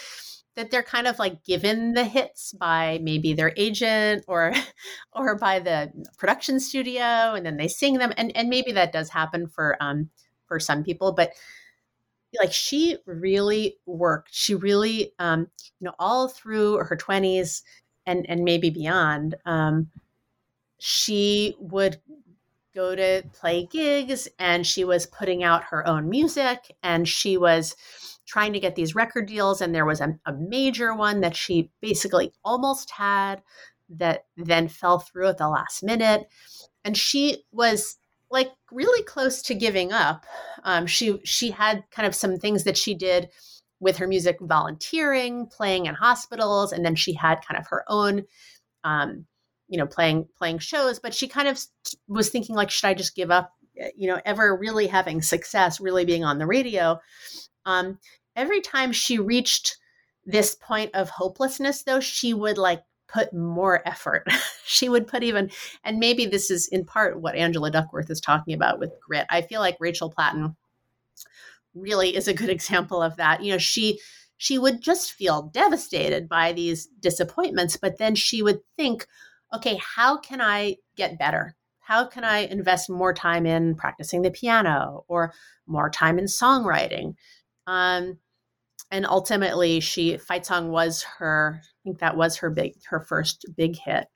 that 0.56 0.70
they're 0.70 0.82
kind 0.82 1.06
of 1.06 1.18
like 1.18 1.44
given 1.44 1.94
the 1.94 2.04
hits 2.04 2.52
by 2.52 2.98
maybe 3.02 3.32
their 3.32 3.52
agent 3.56 4.24
or 4.28 4.52
or 5.12 5.36
by 5.36 5.58
the 5.58 5.92
production 6.18 6.60
studio 6.60 7.34
and 7.34 7.44
then 7.44 7.56
they 7.56 7.68
sing 7.68 7.98
them 7.98 8.12
and 8.16 8.34
and 8.36 8.48
maybe 8.48 8.72
that 8.72 8.92
does 8.92 9.10
happen 9.10 9.46
for 9.46 9.76
um 9.80 10.08
for 10.46 10.60
some 10.60 10.82
people 10.84 11.12
but 11.12 11.32
like 12.38 12.52
she 12.52 12.96
really 13.06 13.76
worked 13.86 14.28
she 14.32 14.54
really 14.54 15.12
um 15.18 15.46
you 15.80 15.84
know 15.84 15.94
all 15.98 16.28
through 16.28 16.78
her 16.78 16.96
20s 16.96 17.62
and 18.06 18.28
and 18.28 18.44
maybe 18.44 18.70
beyond 18.70 19.36
um, 19.44 19.90
she 20.78 21.54
would 21.58 21.98
go 22.74 22.94
to 22.94 23.22
play 23.32 23.66
gigs 23.70 24.28
and 24.38 24.66
she 24.66 24.84
was 24.84 25.06
putting 25.06 25.44
out 25.44 25.64
her 25.64 25.86
own 25.86 26.08
music 26.08 26.74
and 26.82 27.08
she 27.08 27.36
was 27.36 27.76
trying 28.26 28.52
to 28.52 28.60
get 28.60 28.74
these 28.74 28.94
record 28.94 29.26
deals 29.26 29.60
and 29.60 29.74
there 29.74 29.84
was 29.84 30.00
a, 30.00 30.18
a 30.26 30.32
major 30.32 30.94
one 30.94 31.20
that 31.20 31.36
she 31.36 31.70
basically 31.80 32.32
almost 32.44 32.90
had 32.90 33.42
that 33.88 34.24
then 34.36 34.68
fell 34.68 34.98
through 34.98 35.28
at 35.28 35.38
the 35.38 35.48
last 35.48 35.82
minute. 35.82 36.26
And 36.84 36.96
she 36.96 37.44
was 37.52 37.96
like 38.30 38.50
really 38.72 39.02
close 39.04 39.42
to 39.42 39.54
giving 39.54 39.92
up. 39.92 40.24
Um, 40.64 40.86
she 40.86 41.20
she 41.24 41.50
had 41.50 41.84
kind 41.90 42.06
of 42.06 42.14
some 42.14 42.36
things 42.38 42.64
that 42.64 42.76
she 42.76 42.94
did 42.94 43.28
with 43.84 43.98
her 43.98 44.08
music 44.08 44.38
volunteering, 44.40 45.46
playing 45.46 45.86
in 45.86 45.94
hospitals, 45.94 46.72
and 46.72 46.84
then 46.84 46.96
she 46.96 47.12
had 47.12 47.44
kind 47.46 47.60
of 47.60 47.68
her 47.68 47.84
own, 47.86 48.24
um, 48.82 49.26
you 49.68 49.78
know, 49.78 49.86
playing 49.86 50.26
playing 50.36 50.58
shows. 50.58 50.98
But 50.98 51.14
she 51.14 51.28
kind 51.28 51.46
of 51.46 51.62
was 52.08 52.30
thinking 52.30 52.56
like, 52.56 52.70
should 52.70 52.88
I 52.88 52.94
just 52.94 53.14
give 53.14 53.30
up? 53.30 53.52
Eh, 53.78 53.90
you 53.96 54.08
know, 54.08 54.20
ever 54.24 54.56
really 54.56 54.86
having 54.88 55.22
success, 55.22 55.80
really 55.80 56.04
being 56.04 56.24
on 56.24 56.38
the 56.38 56.46
radio. 56.46 56.98
Um, 57.66 57.98
every 58.34 58.60
time 58.60 58.90
she 58.90 59.18
reached 59.18 59.76
this 60.24 60.54
point 60.54 60.90
of 60.94 61.10
hopelessness, 61.10 61.82
though, 61.82 62.00
she 62.00 62.34
would 62.34 62.58
like 62.58 62.82
put 63.06 63.32
more 63.34 63.86
effort. 63.86 64.26
she 64.64 64.88
would 64.88 65.06
put 65.06 65.22
even, 65.22 65.50
and 65.84 65.98
maybe 65.98 66.26
this 66.26 66.50
is 66.50 66.68
in 66.68 66.86
part 66.86 67.20
what 67.20 67.36
Angela 67.36 67.70
Duckworth 67.70 68.10
is 68.10 68.20
talking 68.20 68.54
about 68.54 68.78
with 68.78 68.92
grit. 69.06 69.26
I 69.28 69.42
feel 69.42 69.60
like 69.60 69.76
Rachel 69.78 70.10
Platten 70.10 70.56
really 71.74 72.16
is 72.16 72.28
a 72.28 72.34
good 72.34 72.48
example 72.50 73.02
of 73.02 73.16
that. 73.16 73.42
You 73.42 73.52
know, 73.52 73.58
she 73.58 74.00
she 74.36 74.58
would 74.58 74.82
just 74.82 75.12
feel 75.12 75.42
devastated 75.42 76.28
by 76.28 76.52
these 76.52 76.86
disappointments, 77.00 77.76
but 77.76 77.98
then 77.98 78.14
she 78.14 78.42
would 78.42 78.60
think, 78.76 79.06
okay, 79.54 79.76
how 79.76 80.18
can 80.18 80.40
I 80.40 80.76
get 80.96 81.18
better? 81.18 81.54
How 81.78 82.06
can 82.06 82.24
I 82.24 82.38
invest 82.38 82.90
more 82.90 83.14
time 83.14 83.46
in 83.46 83.74
practicing 83.76 84.22
the 84.22 84.30
piano 84.30 85.04
or 85.06 85.32
more 85.66 85.88
time 85.88 86.18
in 86.18 86.24
songwriting? 86.24 87.14
Um, 87.66 88.18
and 88.90 89.06
ultimately, 89.06 89.80
she 89.80 90.16
fight 90.16 90.46
song 90.46 90.70
was 90.70 91.02
her. 91.18 91.60
I 91.62 91.80
think 91.84 91.98
that 91.98 92.16
was 92.16 92.36
her 92.38 92.50
big, 92.50 92.74
her 92.88 93.00
first 93.00 93.44
big 93.56 93.76
hit. 93.76 94.06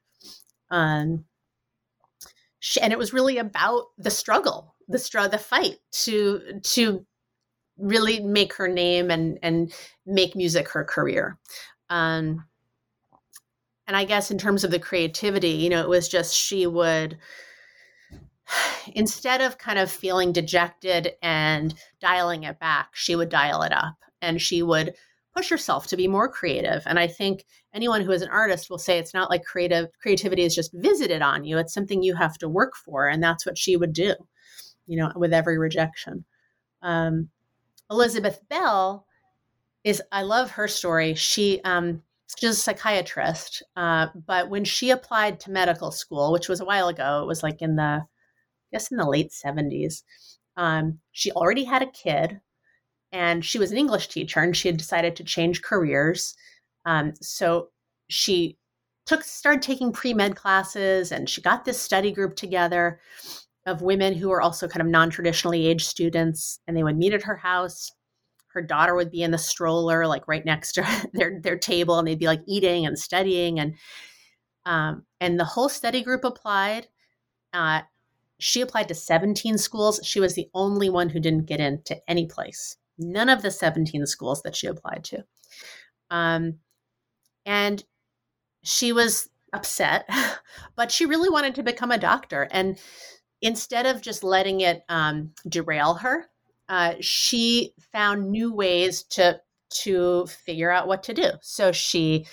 Um, 0.71 1.25
she, 2.61 2.81
and 2.81 2.93
it 2.93 2.99
was 2.99 3.13
really 3.13 3.39
about 3.39 3.87
the 3.99 4.11
struggle, 4.11 4.75
the 4.89 4.99
struggle, 4.99 5.31
the 5.31 5.39
fight 5.39 5.77
to 6.05 6.61
to 6.63 7.07
really 7.79 8.21
make 8.21 8.55
her 8.55 8.69
name 8.69 9.11
and 9.11 9.39
and 9.43 9.73
make 10.07 10.37
music 10.37 10.69
her 10.71 10.85
career. 10.85 11.39
Um, 11.91 12.45
and 13.87 13.97
I 13.97 14.05
guess 14.05 14.31
in 14.31 14.39
terms 14.39 14.65
of 14.65 14.71
the 14.71 14.79
creativity, 14.79 15.51
you 15.51 15.71
know, 15.71 15.81
it 15.81 15.89
was 15.89 16.09
just 16.09 16.35
she 16.35 16.67
would 16.67 17.19
instead 18.95 19.41
of 19.41 19.59
kind 19.59 19.79
of 19.79 19.91
feeling 19.91 20.33
dejected 20.33 21.13
and 21.23 21.75
dialing 22.01 22.45
it 22.45 22.59
back, 22.59 22.91
she 22.95 23.17
would 23.17 23.29
dial 23.29 23.63
it 23.63 23.73
up 23.73 23.97
and 24.21 24.41
she 24.41 24.63
would 24.63 24.95
push 25.35 25.51
herself 25.51 25.87
to 25.87 25.97
be 25.97 26.09
more 26.09 26.29
creative. 26.29 26.83
And 26.87 26.99
I 26.99 27.07
think 27.07 27.45
anyone 27.73 28.03
who 28.03 28.11
is 28.11 28.23
an 28.23 28.31
artist 28.31 28.71
will 28.71 28.79
say 28.79 28.99
it's 28.99 29.15
not 29.15 29.31
like 29.31 29.45
creative 29.45 29.89
creativity 30.03 30.43
is 30.43 30.55
just 30.55 30.73
visited 30.75 31.23
on 31.23 31.45
you. 31.45 31.59
It's 31.59 31.75
something 31.75 32.03
you 32.03 32.15
have 32.17 32.39
to 32.39 32.49
work 32.49 32.75
for. 32.75 33.09
And 33.09 33.23
that's 33.23 33.47
what 33.47 33.57
she 33.57 33.77
would 33.77 33.93
do, 33.93 34.15
you 34.87 34.97
know, 34.97 35.13
with 35.15 35.33
every 35.33 35.59
rejection. 35.59 36.25
Um, 36.83 37.29
Elizabeth 37.91 38.41
Bell 38.49 39.07
is, 39.85 40.03
I 40.13 40.23
love 40.23 40.51
her 40.53 40.69
story. 40.69 41.15
She, 41.15 41.61
um, 41.65 42.03
she's 42.37 42.51
a 42.51 42.55
psychiatrist, 42.55 43.63
uh, 43.77 44.09
but 44.27 44.51
when 44.51 44.65
she 44.65 44.91
applied 44.91 45.41
to 45.41 45.51
medical 45.51 45.91
school, 45.91 46.33
which 46.33 46.49
was 46.49 46.61
a 46.61 46.65
while 46.65 46.89
ago, 46.89 47.23
it 47.23 47.27
was 47.27 47.43
like 47.43 47.63
in 47.63 47.77
the, 47.77 47.83
I 47.83 48.71
guess 48.73 48.91
in 48.91 48.99
the 48.99 49.09
late 49.09 49.31
70s, 49.31 50.03
um, 50.57 50.99
she 51.13 51.31
already 51.33 51.65
had 51.65 51.83
a 51.83 51.91
kid 51.91 52.41
and 53.13 53.45
she 53.45 53.59
was 53.59 53.73
an 53.73 53.79
English 53.79 54.09
teacher 54.09 54.41
and 54.41 54.57
she 54.57 54.69
had 54.69 54.77
decided 54.77 55.17
to 55.17 55.25
change 55.25 55.63
careers. 55.63 56.35
Um, 56.85 57.15
so 57.21 57.69
she 58.09 58.59
took 59.07 59.25
started 59.25 59.63
taking 59.63 59.93
pre-med 59.93 60.37
classes 60.37 61.13
and 61.13 61.31
she 61.31 61.41
got 61.41 61.65
this 61.65 61.81
study 61.81 62.13
group 62.13 62.37
together 62.37 63.01
of 63.69 63.83
women 63.83 64.15
who 64.15 64.29
were 64.29 64.41
also 64.41 64.67
kind 64.67 64.81
of 64.81 64.89
non-traditionally 64.89 65.67
aged 65.67 65.87
students 65.87 66.61
and 66.67 66.77
they 66.77 66.83
would 66.83 66.97
meet 66.97 67.13
at 67.13 67.23
her 67.23 67.37
house. 67.37 67.93
Her 68.49 68.63
daughter 68.63 68.95
would 68.95 69.11
be 69.11 69.23
in 69.23 69.31
the 69.31 69.39
stroller 69.39 70.07
like 70.07 70.27
right 70.27 70.45
next 70.45 70.73
to 70.73 71.09
their 71.13 71.41
their 71.41 71.59
table 71.59 71.99
and 71.99 72.09
they'd 72.09 72.19
be 72.19 72.27
like 72.27 72.43
eating 72.47 72.87
and 72.87 72.99
studying 72.99 73.61
and 73.61 73.75
um, 74.65 75.05
and 75.21 75.39
the 75.39 75.45
whole 75.45 75.69
study 75.69 76.03
group 76.03 76.25
applied. 76.25 76.89
Uh, 77.53 77.83
she 78.39 78.61
applied 78.61 78.89
to 78.89 78.95
17 78.95 79.59
schools. 79.59 80.01
She 80.05 80.21
was 80.21 80.35
the 80.35 80.49
only 80.55 80.91
one 80.91 81.09
who 81.09 81.21
didn't 81.21 81.47
get 81.47 81.61
into 81.61 81.97
any 82.09 82.27
place. 82.27 82.77
None 82.99 83.29
of 83.29 83.43
the 83.43 83.51
17 83.51 84.07
schools 84.07 84.43
that 84.43 84.57
she 84.57 84.67
applied 84.67 85.05
to. 85.05 85.25
Um, 86.11 86.59
and 87.45 87.85
she 88.63 88.93
was 88.93 89.29
upset 89.53 90.09
but 90.77 90.93
she 90.93 91.07
really 91.07 91.29
wanted 91.31 91.55
to 91.55 91.63
become 91.63 91.91
a 91.91 91.99
doctor 91.99 92.49
and 92.51 92.79
instead 93.41 93.87
of 93.87 94.03
just 94.03 94.25
letting 94.25 94.61
it 94.61 94.83
um, 94.89 95.33
derail 95.49 95.95
her 95.95 96.29
uh, 96.69 96.95
she 97.01 97.73
found 97.93 98.31
new 98.31 98.53
ways 98.53 99.03
to 99.05 99.41
to 99.71 100.27
figure 100.27 100.71
out 100.71 100.89
what 100.89 101.03
to 101.03 101.15
do. 101.15 101.31
So 101.43 101.73
she, 101.73 102.27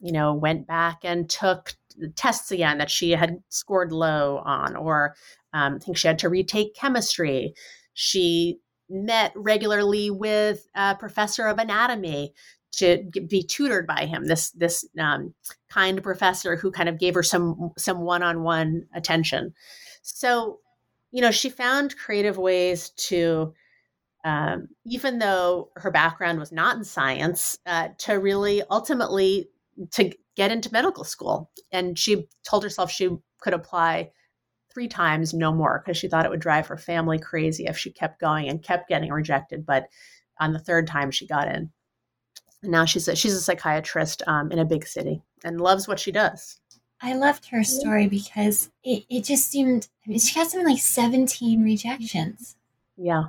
you 0.00 0.12
know, 0.12 0.34
went 0.34 0.66
back 0.66 0.98
and 1.02 1.28
took 1.28 1.74
tests 2.14 2.52
again 2.52 2.78
that 2.78 2.90
she 2.90 3.12
had 3.12 3.42
scored 3.48 3.92
low 3.92 4.38
on, 4.44 4.76
or 4.76 5.14
um, 5.52 5.76
I 5.76 5.78
think 5.78 5.96
she 5.96 6.08
had 6.08 6.20
to 6.20 6.28
retake 6.28 6.74
chemistry. 6.74 7.54
She 7.94 8.58
met 8.88 9.32
regularly 9.34 10.10
with 10.10 10.66
a 10.74 10.94
professor 10.94 11.46
of 11.46 11.58
anatomy 11.58 12.32
to 12.70 13.04
be 13.26 13.42
tutored 13.42 13.86
by 13.86 14.06
him. 14.06 14.26
This 14.26 14.50
this 14.50 14.84
um, 14.98 15.34
kind 15.68 16.02
professor 16.02 16.56
who 16.56 16.70
kind 16.70 16.88
of 16.88 16.98
gave 16.98 17.14
her 17.14 17.22
some 17.22 17.70
some 17.78 18.00
one 18.00 18.22
on 18.22 18.42
one 18.42 18.86
attention. 18.94 19.54
So, 20.14 20.60
you 21.10 21.20
know, 21.20 21.30
she 21.30 21.50
found 21.50 21.96
creative 21.96 22.38
ways 22.38 22.90
to 22.90 23.54
um, 24.24 24.68
even 24.84 25.18
though 25.18 25.70
her 25.76 25.90
background 25.90 26.38
was 26.38 26.52
not 26.52 26.76
in 26.76 26.84
science, 26.84 27.58
uh, 27.66 27.88
to 27.98 28.14
really 28.14 28.62
ultimately 28.70 29.48
to 29.92 30.12
get 30.36 30.50
into 30.50 30.72
medical 30.72 31.04
school. 31.04 31.50
And 31.72 31.98
she 31.98 32.28
told 32.44 32.62
herself 32.62 32.90
she 32.90 33.10
could 33.40 33.54
apply 33.54 34.10
three 34.72 34.88
times, 34.88 35.32
no 35.32 35.52
more, 35.52 35.82
because 35.82 35.96
she 35.96 36.08
thought 36.08 36.26
it 36.26 36.30
would 36.30 36.40
drive 36.40 36.66
her 36.66 36.76
family 36.76 37.18
crazy 37.18 37.66
if 37.66 37.78
she 37.78 37.90
kept 37.90 38.20
going 38.20 38.48
and 38.48 38.62
kept 38.62 38.88
getting 38.88 39.10
rejected. 39.10 39.64
But 39.64 39.88
on 40.38 40.52
the 40.52 40.58
third 40.58 40.86
time, 40.86 41.10
she 41.10 41.26
got 41.26 41.48
in. 41.48 41.70
And 42.62 42.72
now 42.72 42.84
she's 42.84 43.06
a, 43.08 43.14
she's 43.14 43.34
a 43.34 43.40
psychiatrist 43.40 44.22
um, 44.26 44.50
in 44.50 44.58
a 44.58 44.64
big 44.64 44.86
city 44.86 45.22
and 45.44 45.60
loves 45.60 45.86
what 45.86 46.00
she 46.00 46.12
does. 46.12 46.60
I 47.00 47.14
loved 47.14 47.46
her 47.50 47.64
story 47.64 48.08
because 48.08 48.70
it, 48.84 49.04
it 49.08 49.24
just 49.24 49.50
seemed, 49.50 49.88
I 50.06 50.10
mean, 50.10 50.18
she 50.18 50.34
got 50.34 50.48
something 50.48 50.68
like 50.68 50.80
17 50.80 51.62
rejections. 51.62 52.56
Yeah. 52.96 53.28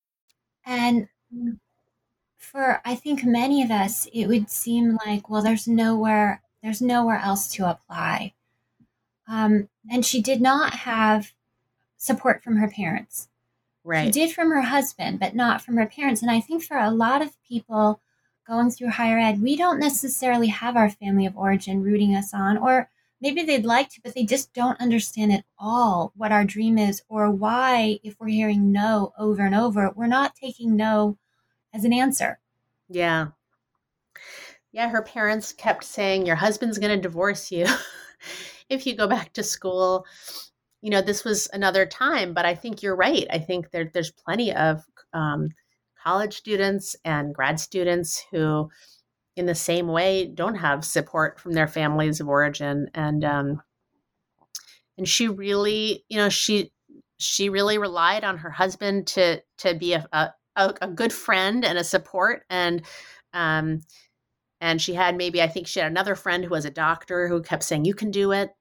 And 0.71 1.09
for 2.37 2.81
I 2.85 2.95
think 2.95 3.25
many 3.25 3.61
of 3.61 3.71
us, 3.71 4.07
it 4.13 4.27
would 4.27 4.49
seem 4.49 4.97
like, 5.05 5.29
well, 5.29 5.41
there's 5.41 5.67
nowhere, 5.67 6.41
there's 6.63 6.81
nowhere 6.81 7.17
else 7.17 7.51
to 7.55 7.69
apply. 7.69 8.33
Um, 9.27 9.67
and 9.91 10.05
she 10.05 10.21
did 10.21 10.39
not 10.39 10.73
have 10.73 11.33
support 11.97 12.41
from 12.41 12.55
her 12.55 12.69
parents. 12.69 13.27
Right. 13.83 14.05
She 14.05 14.11
did 14.11 14.33
from 14.33 14.49
her 14.51 14.61
husband, 14.61 15.19
but 15.19 15.35
not 15.35 15.61
from 15.61 15.75
her 15.75 15.87
parents. 15.87 16.21
And 16.21 16.31
I 16.31 16.39
think 16.39 16.63
for 16.63 16.77
a 16.77 16.91
lot 16.91 17.21
of 17.21 17.35
people 17.43 17.99
going 18.47 18.71
through 18.71 18.89
higher 18.89 19.17
ed, 19.17 19.41
we 19.41 19.57
don't 19.57 19.79
necessarily 19.79 20.47
have 20.47 20.77
our 20.77 20.89
family 20.89 21.25
of 21.25 21.35
origin 21.35 21.83
rooting 21.83 22.15
us 22.15 22.33
on, 22.33 22.57
or 22.57 22.89
maybe 23.21 23.43
they'd 23.43 23.65
like 23.65 23.89
to, 23.89 24.01
but 24.03 24.13
they 24.15 24.25
just 24.25 24.53
don't 24.53 24.79
understand 24.81 25.31
at 25.31 25.45
all 25.57 26.11
what 26.15 26.31
our 26.31 26.43
dream 26.43 26.77
is 26.77 27.01
or 27.07 27.29
why, 27.29 27.99
if 28.03 28.15
we're 28.19 28.27
hearing 28.27 28.71
no 28.71 29.13
over 29.17 29.45
and 29.45 29.55
over, 29.55 29.91
we're 29.95 30.07
not 30.07 30.35
taking 30.35 30.75
no 30.75 31.17
as 31.73 31.85
an 31.85 31.93
answer. 31.93 32.39
Yeah. 32.89 33.27
Yeah, 34.71 34.89
her 34.89 35.01
parents 35.01 35.53
kept 35.53 35.83
saying, 35.83 36.25
Your 36.25 36.35
husband's 36.35 36.79
going 36.79 36.95
to 36.95 37.01
divorce 37.01 37.51
you 37.51 37.67
if 38.69 38.85
you 38.85 38.95
go 38.95 39.07
back 39.07 39.33
to 39.33 39.43
school. 39.43 40.05
You 40.81 40.89
know, 40.89 41.01
this 41.01 41.23
was 41.23 41.47
another 41.53 41.85
time, 41.85 42.33
but 42.33 42.45
I 42.45 42.55
think 42.55 42.81
you're 42.81 42.95
right. 42.95 43.27
I 43.29 43.37
think 43.37 43.69
there, 43.69 43.91
there's 43.93 44.11
plenty 44.11 44.53
of 44.53 44.83
um, 45.13 45.49
college 46.01 46.37
students 46.37 46.95
and 47.05 47.35
grad 47.35 47.59
students 47.59 48.23
who 48.31 48.69
in 49.41 49.47
the 49.47 49.55
same 49.55 49.87
way 49.87 50.27
don't 50.27 50.55
have 50.55 50.85
support 50.85 51.39
from 51.39 51.53
their 51.53 51.67
families 51.67 52.19
of 52.21 52.29
origin. 52.29 52.87
And 52.93 53.25
um 53.25 53.61
and 54.97 55.09
she 55.09 55.27
really 55.27 56.05
you 56.09 56.17
know 56.17 56.29
she 56.29 56.71
she 57.17 57.49
really 57.49 57.79
relied 57.79 58.23
on 58.23 58.37
her 58.37 58.51
husband 58.51 59.07
to 59.07 59.41
to 59.57 59.73
be 59.73 59.93
a 59.93 60.05
a, 60.13 60.73
a 60.81 60.87
good 60.87 61.11
friend 61.11 61.65
and 61.65 61.77
a 61.77 61.83
support. 61.83 62.43
And 62.51 62.83
um 63.33 63.81
and 64.61 64.79
she 64.79 64.93
had 64.93 65.17
maybe 65.17 65.41
i 65.41 65.47
think 65.47 65.65
she 65.65 65.79
had 65.79 65.89
another 65.91 66.13
friend 66.13 66.43
who 66.43 66.51
was 66.51 66.65
a 66.65 66.69
doctor 66.69 67.27
who 67.27 67.41
kept 67.41 67.63
saying 67.63 67.85
you 67.85 67.95
can 67.95 68.11
do 68.11 68.31
it. 68.31 68.51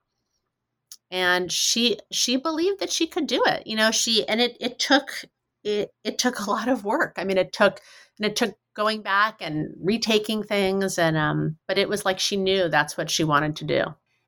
And 1.10 1.52
she 1.52 1.98
she 2.10 2.36
believed 2.36 2.80
that 2.80 2.90
she 2.90 3.06
could 3.06 3.26
do 3.26 3.42
it 3.44 3.66
you 3.66 3.76
know 3.76 3.90
she 3.90 4.26
and 4.26 4.40
it 4.40 4.56
it 4.60 4.78
took 4.78 5.24
it 5.62 5.90
it 6.04 6.16
took 6.16 6.38
a 6.40 6.50
lot 6.50 6.68
of 6.68 6.86
work. 6.86 7.16
I 7.18 7.24
mean 7.24 7.36
it 7.36 7.52
took 7.52 7.80
and 8.18 8.26
it 8.26 8.36
took 8.36 8.54
going 8.80 9.02
back 9.02 9.36
and 9.40 9.74
retaking 9.80 10.42
things 10.42 10.98
and 10.98 11.16
um 11.16 11.56
but 11.68 11.78
it 11.78 11.88
was 11.88 12.04
like 12.04 12.18
she 12.18 12.36
knew 12.36 12.68
that's 12.68 12.96
what 12.96 13.10
she 13.10 13.24
wanted 13.24 13.54
to 13.56 13.64
do. 13.64 13.84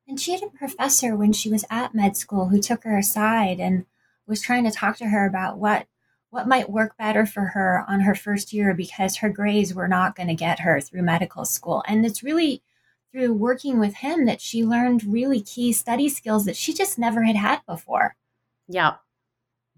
And 0.07 0.19
she 0.19 0.33
had 0.33 0.43
a 0.43 0.57
professor 0.57 1.15
when 1.15 1.33
she 1.33 1.49
was 1.49 1.65
at 1.69 1.95
med 1.95 2.15
school 2.15 2.49
who 2.49 2.61
took 2.61 2.83
her 2.83 2.97
aside 2.97 3.59
and 3.59 3.85
was 4.27 4.41
trying 4.41 4.63
to 4.65 4.71
talk 4.71 4.97
to 4.97 5.07
her 5.07 5.25
about 5.25 5.57
what 5.57 5.87
what 6.29 6.47
might 6.47 6.69
work 6.69 6.97
better 6.97 7.25
for 7.25 7.45
her 7.47 7.83
on 7.87 8.01
her 8.01 8.15
first 8.15 8.53
year 8.53 8.73
because 8.73 9.17
her 9.17 9.29
grades 9.29 9.73
were 9.73 9.87
not 9.87 10.15
going 10.15 10.29
to 10.29 10.35
get 10.35 10.61
her 10.61 10.81
through 10.81 11.03
medical 11.03 11.45
school. 11.45 11.83
And 11.87 12.05
it's 12.05 12.23
really 12.23 12.63
through 13.11 13.33
working 13.33 13.79
with 13.79 13.95
him 13.95 14.25
that 14.25 14.41
she 14.41 14.65
learned 14.65 15.03
really 15.03 15.41
key 15.41 15.73
study 15.73 16.09
skills 16.09 16.45
that 16.45 16.55
she 16.55 16.73
just 16.73 16.97
never 16.97 17.23
had 17.23 17.35
had 17.35 17.61
before. 17.67 18.15
Yeah 18.67 18.95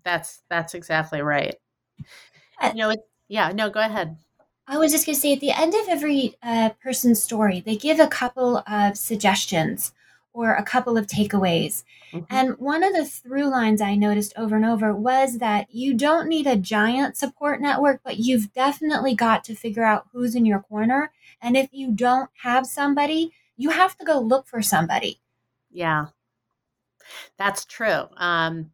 that's 0.06 0.44
that's 0.50 0.74
exactly 0.74 1.22
right. 1.22 1.56
Uh, 2.62 2.72
you 2.74 2.82
know 2.82 2.90
it, 2.92 3.00
yeah 3.28 3.52
no 3.52 3.70
go 3.70 3.82
ahead 3.82 4.16
I 4.68 4.78
was 4.78 4.91
just 4.91 5.05
going 5.05 5.16
to 5.16 5.22
say 5.22 5.34
at 5.34 5.41
the 5.41 5.51
end 5.51 5.74
of 5.76 5.88
every 5.88 6.36
uh, 6.41 6.72
person's 6.82 7.22
story, 7.22 7.59
they 7.59 7.76
give 7.76 7.99
a 7.99 8.07
couple 8.07 8.63
of 8.68 8.97
suggestions 8.97 9.93
or 10.34 10.53
a 10.53 10.63
couple 10.63 10.97
of 10.97 11.07
takeaways. 11.07 11.84
Mm-hmm. 12.11 12.26
And 12.30 12.57
one 12.57 12.84
of 12.84 12.93
the 12.93 13.05
through 13.05 13.49
lines 13.49 13.80
I 13.80 13.95
noticed 13.95 14.34
over 14.36 14.55
and 14.55 14.66
over 14.66 14.93
was 14.93 15.38
that 15.38 15.74
you 15.74 15.93
don't 15.93 16.28
need 16.28 16.45
a 16.45 16.57
giant 16.57 17.16
support 17.16 17.61
network, 17.61 18.01
but 18.03 18.18
you've 18.18 18.51
definitely 18.53 19.16
got 19.16 19.43
to 19.45 19.55
figure 19.55 19.86
out 19.86 20.07
who's 20.11 20.36
in 20.36 20.45
your 20.45 20.59
corner. 20.59 21.11
And 21.41 21.55
if 21.55 21.70
you 21.72 21.91
don't 21.91 22.30
have 22.43 22.66
somebody, 22.66 23.32
you 23.55 23.70
have 23.70 23.95
to 23.97 24.05
go 24.05 24.20
look 24.20 24.47
for 24.47 24.61
somebody. 24.61 25.22
Yeah, 25.72 26.07
that's 27.38 27.66
true. 27.66 28.03
Um, 28.18 28.72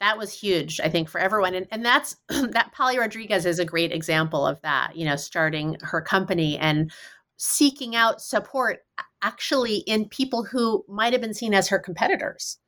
that 0.00 0.18
was 0.18 0.32
huge, 0.32 0.80
I 0.80 0.88
think, 0.88 1.08
for 1.08 1.20
everyone. 1.20 1.54
And, 1.54 1.66
and 1.70 1.84
that's 1.84 2.16
that 2.28 2.72
Polly 2.72 2.98
Rodriguez 2.98 3.46
is 3.46 3.58
a 3.58 3.64
great 3.64 3.92
example 3.92 4.46
of 4.46 4.60
that, 4.62 4.96
you 4.96 5.04
know, 5.04 5.16
starting 5.16 5.76
her 5.82 6.00
company 6.00 6.58
and 6.58 6.90
seeking 7.36 7.94
out 7.94 8.20
support 8.20 8.80
actually 9.22 9.76
in 9.78 10.08
people 10.08 10.44
who 10.44 10.84
might 10.88 11.12
have 11.12 11.22
been 11.22 11.34
seen 11.34 11.54
as 11.54 11.68
her 11.68 11.78
competitors. 11.78 12.58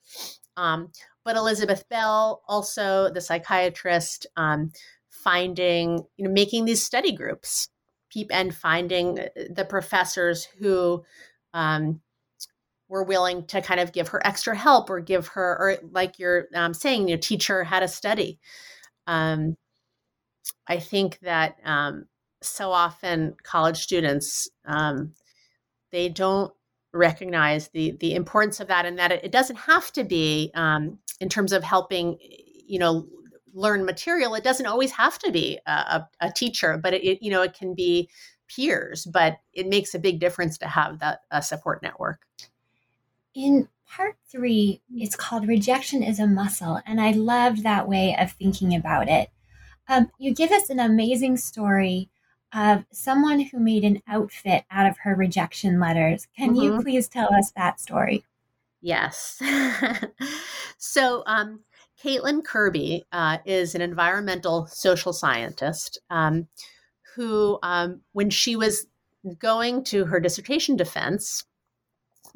Um, 0.57 0.93
but 1.25 1.37
Elizabeth 1.37 1.89
Bell, 1.89 2.43
also 2.49 3.11
the 3.11 3.21
psychiatrist, 3.21 4.27
um, 4.37 4.71
finding, 5.11 6.05
you 6.17 6.27
know, 6.27 6.33
making 6.33 6.65
these 6.65 6.83
study 6.83 7.13
groups 7.13 7.69
and 8.31 8.55
finding 8.55 9.19
uh, 9.19 9.29
the 9.51 9.65
professors 9.65 10.47
who 10.59 11.03
um, 11.55 12.01
were 12.93 13.03
willing 13.03 13.47
to 13.47 13.63
kind 13.63 13.81
of 13.81 13.91
give 13.93 14.09
her 14.09 14.25
extra 14.27 14.55
help 14.55 14.91
or 14.91 15.01
give 15.01 15.27
her, 15.29 15.57
or 15.59 15.77
like 15.93 16.19
you're 16.19 16.47
um, 16.55 16.75
saying, 16.75 17.09
you 17.09 17.15
know, 17.15 17.21
teach 17.21 17.47
her 17.47 17.65
how 17.65 17.81
to 17.81 17.89
study. 17.89 18.39
Um, 19.07 19.57
I 20.69 20.79
think 20.79 21.19
that 21.21 21.57
um, 21.65 22.05
so 22.43 22.71
often 22.71 23.35
college 23.43 23.79
students 23.79 24.47
um, 24.67 25.15
they 25.91 26.11
don't 26.11 26.53
recognize 26.93 27.69
the 27.69 27.97
the 28.01 28.15
importance 28.15 28.61
of 28.61 28.69
that 28.69 28.85
and 28.85 28.99
that 28.99 29.11
it, 29.11 29.25
it 29.25 29.33
doesn't 29.33 29.57
have 29.57 29.91
to 29.93 30.05
be 30.05 30.51
um, 30.55 30.99
in 31.19 31.31
terms 31.31 31.55
of 31.55 31.65
helping 31.65 32.19
you 32.21 32.79
know 32.79 33.07
learn 33.55 33.87
material 33.87 34.35
it 34.35 34.45
doesn't 34.45 34.67
always 34.67 34.91
have 34.91 35.19
to 35.19 35.33
be 35.33 35.59
a, 35.67 35.71
a, 35.71 36.09
a 36.21 36.33
teacher 36.33 36.79
but 36.83 36.93
it, 36.93 37.03
it, 37.03 37.23
you 37.23 37.31
know 37.31 37.41
it 37.41 37.55
can 37.55 37.75
be 37.75 38.09
peers 38.55 39.07
but 39.07 39.39
it 39.55 39.67
makes 39.67 39.95
a 39.95 39.99
big 39.99 40.21
difference 40.21 40.59
to 40.59 40.67
have 40.67 40.99
that 40.99 41.21
a 41.31 41.41
support 41.41 41.83
network 41.83 42.27
in 43.35 43.69
part 43.89 44.17
three 44.31 44.81
it's 44.95 45.17
called 45.17 45.47
rejection 45.47 46.03
is 46.03 46.19
a 46.19 46.27
muscle 46.27 46.81
and 46.87 47.01
i 47.01 47.11
loved 47.11 47.63
that 47.63 47.89
way 47.89 48.17
of 48.19 48.33
thinking 48.33 48.75
about 48.75 49.09
it 49.09 49.31
um, 49.89 50.11
you 50.19 50.35
give 50.35 50.51
us 50.51 50.71
an 50.71 50.81
amazing 50.81 51.37
story 51.37 52.09
of 52.55 52.85
someone 52.93 53.41
who 53.41 53.59
made 53.59 53.85
an 53.85 54.03
outfit 54.07 54.65
out 54.71 54.87
of 54.87 54.99
her 54.99 55.15
rejection 55.15 55.81
letters. 55.81 56.29
Can 56.37 56.51
mm-hmm. 56.51 56.63
you 56.63 56.83
please 56.83 57.09
tell 57.09 57.33
us 57.35 57.53
that 57.57 57.81
story? 57.81 58.25
Yes. 58.81 59.41
so, 60.79 61.23
um, 61.27 61.61
Caitlin 62.03 62.45
Kirby 62.45 63.05
uh, 63.13 63.39
is 63.45 63.75
an 63.75 63.81
environmental 63.81 64.67
social 64.67 65.13
scientist 65.13 66.01
um, 66.11 66.49
who, 67.15 67.59
um, 67.63 68.01
when 68.13 68.29
she 68.29 68.57
was 68.57 68.87
going 69.39 69.85
to 69.85 70.05
her 70.07 70.19
dissertation 70.19 70.77
defense, 70.77 71.45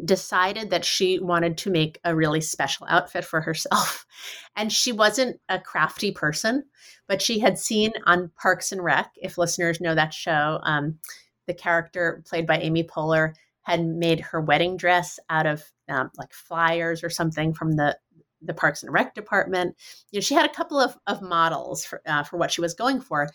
decided 0.04 0.70
that 0.70 0.84
she 0.84 1.18
wanted 1.18 1.56
to 1.58 1.70
make 1.70 1.98
a 2.04 2.14
really 2.14 2.40
special 2.40 2.86
outfit 2.88 3.24
for 3.24 3.40
herself. 3.40 4.06
And 4.58 4.72
she 4.72 4.90
wasn't 4.90 5.38
a 5.50 5.60
crafty 5.60 6.10
person, 6.10 6.64
but 7.06 7.20
she 7.20 7.38
had 7.38 7.58
seen 7.58 7.92
on 8.06 8.30
Parks 8.40 8.72
and 8.72 8.82
Rec, 8.82 9.12
if 9.16 9.36
listeners 9.36 9.82
know 9.82 9.94
that 9.94 10.14
show, 10.14 10.60
um, 10.62 10.98
the 11.46 11.52
character 11.52 12.22
played 12.26 12.46
by 12.46 12.56
Amy 12.56 12.82
Poehler 12.82 13.34
had 13.60 13.84
made 13.84 14.20
her 14.20 14.40
wedding 14.40 14.78
dress 14.78 15.18
out 15.28 15.44
of 15.44 15.62
um, 15.90 16.10
like 16.16 16.32
flyers 16.32 17.04
or 17.04 17.10
something 17.10 17.52
from 17.52 17.72
the 17.72 17.98
the 18.42 18.54
Parks 18.54 18.82
and 18.82 18.92
Rec 18.92 19.14
department. 19.14 19.76
You 20.10 20.18
know, 20.18 20.22
she 20.22 20.34
had 20.34 20.48
a 20.48 20.54
couple 20.54 20.78
of, 20.78 20.96
of 21.06 21.20
models 21.20 21.84
for, 21.84 22.00
uh, 22.06 22.22
for 22.22 22.36
what 22.36 22.52
she 22.52 22.60
was 22.60 22.74
going 22.74 23.00
for, 23.00 23.28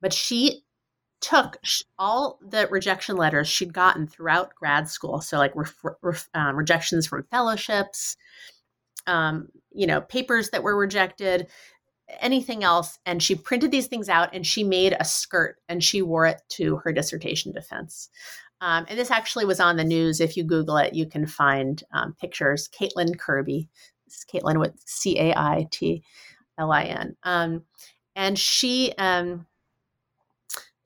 but 0.00 0.12
she 0.12 0.62
took 1.20 1.58
all 1.98 2.38
the 2.46 2.68
rejection 2.70 3.16
letters 3.16 3.48
she'd 3.48 3.72
gotten 3.72 4.06
throughout 4.06 4.54
grad 4.54 4.88
school. 4.88 5.20
So, 5.20 5.38
like 5.38 5.54
ref, 5.54 5.74
ref, 6.02 6.28
um, 6.34 6.56
rejections 6.56 7.06
from 7.06 7.24
fellowships, 7.30 8.16
um, 9.06 9.48
you 9.72 9.86
know, 9.86 10.00
papers 10.00 10.50
that 10.50 10.62
were 10.62 10.76
rejected, 10.76 11.48
anything 12.20 12.64
else. 12.64 12.98
And 13.06 13.22
she 13.22 13.34
printed 13.34 13.70
these 13.70 13.86
things 13.86 14.08
out 14.08 14.34
and 14.34 14.46
she 14.46 14.64
made 14.64 14.96
a 14.98 15.04
skirt 15.04 15.56
and 15.68 15.82
she 15.82 16.02
wore 16.02 16.26
it 16.26 16.42
to 16.50 16.76
her 16.78 16.92
dissertation 16.92 17.52
defense. 17.52 18.08
Um, 18.60 18.86
and 18.88 18.98
this 18.98 19.10
actually 19.10 19.44
was 19.44 19.60
on 19.60 19.76
the 19.76 19.84
news. 19.84 20.20
If 20.20 20.36
you 20.36 20.44
Google 20.44 20.78
it, 20.78 20.94
you 20.94 21.06
can 21.06 21.26
find 21.26 21.82
um, 21.92 22.14
pictures. 22.18 22.68
Caitlin 22.68 23.18
Kirby, 23.18 23.68
this 24.06 24.18
is 24.18 24.24
Caitlin 24.32 24.58
with 24.58 24.72
C 24.84 25.18
A 25.18 25.36
I 25.36 25.66
T 25.70 26.02
L 26.58 26.72
I 26.72 26.84
N. 26.84 27.16
Um, 27.22 27.64
and 28.14 28.38
she, 28.38 28.94
um, 28.96 29.46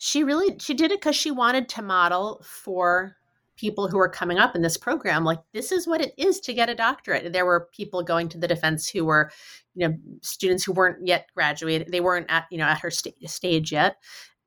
she 0.03 0.24
really 0.24 0.57
she 0.59 0.72
did 0.72 0.90
it 0.90 0.98
because 0.98 1.14
she 1.14 1.30
wanted 1.30 1.68
to 1.68 1.82
model 1.82 2.42
for 2.42 3.16
people 3.59 3.86
who 3.86 3.98
were 3.98 4.09
coming 4.09 4.38
up 4.38 4.57
in 4.57 4.62
this 4.62 4.78
program 4.78 5.24
like 5.24 5.40
this 5.53 5.70
is 5.70 5.86
what 5.86 6.01
it 6.01 6.14
is 6.16 6.40
to 6.40 6.55
get 6.55 6.70
a 6.70 6.74
doctorate. 6.74 7.34
There 7.34 7.44
were 7.44 7.68
people 7.76 8.03
going 8.03 8.30
to 8.30 8.38
the 8.38 8.48
defense 8.48 8.88
who 8.88 9.05
were 9.05 9.30
you 9.74 9.86
know 9.86 9.94
students 10.22 10.64
who 10.64 10.72
weren't 10.72 11.07
yet 11.07 11.26
graduated 11.34 11.92
they 11.92 12.01
weren't 12.01 12.30
at 12.30 12.46
you 12.51 12.57
know 12.57 12.64
at 12.64 12.80
her 12.80 12.90
st- 12.90 13.14
stage 13.28 13.72
yet 13.72 13.98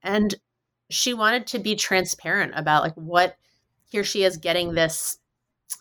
and 0.02 0.34
she 0.90 1.14
wanted 1.14 1.46
to 1.46 1.60
be 1.60 1.76
transparent 1.76 2.54
about 2.56 2.82
like 2.82 2.96
what 2.96 3.38
here 3.86 4.04
she 4.04 4.24
is 4.24 4.38
getting 4.38 4.74
this 4.74 5.20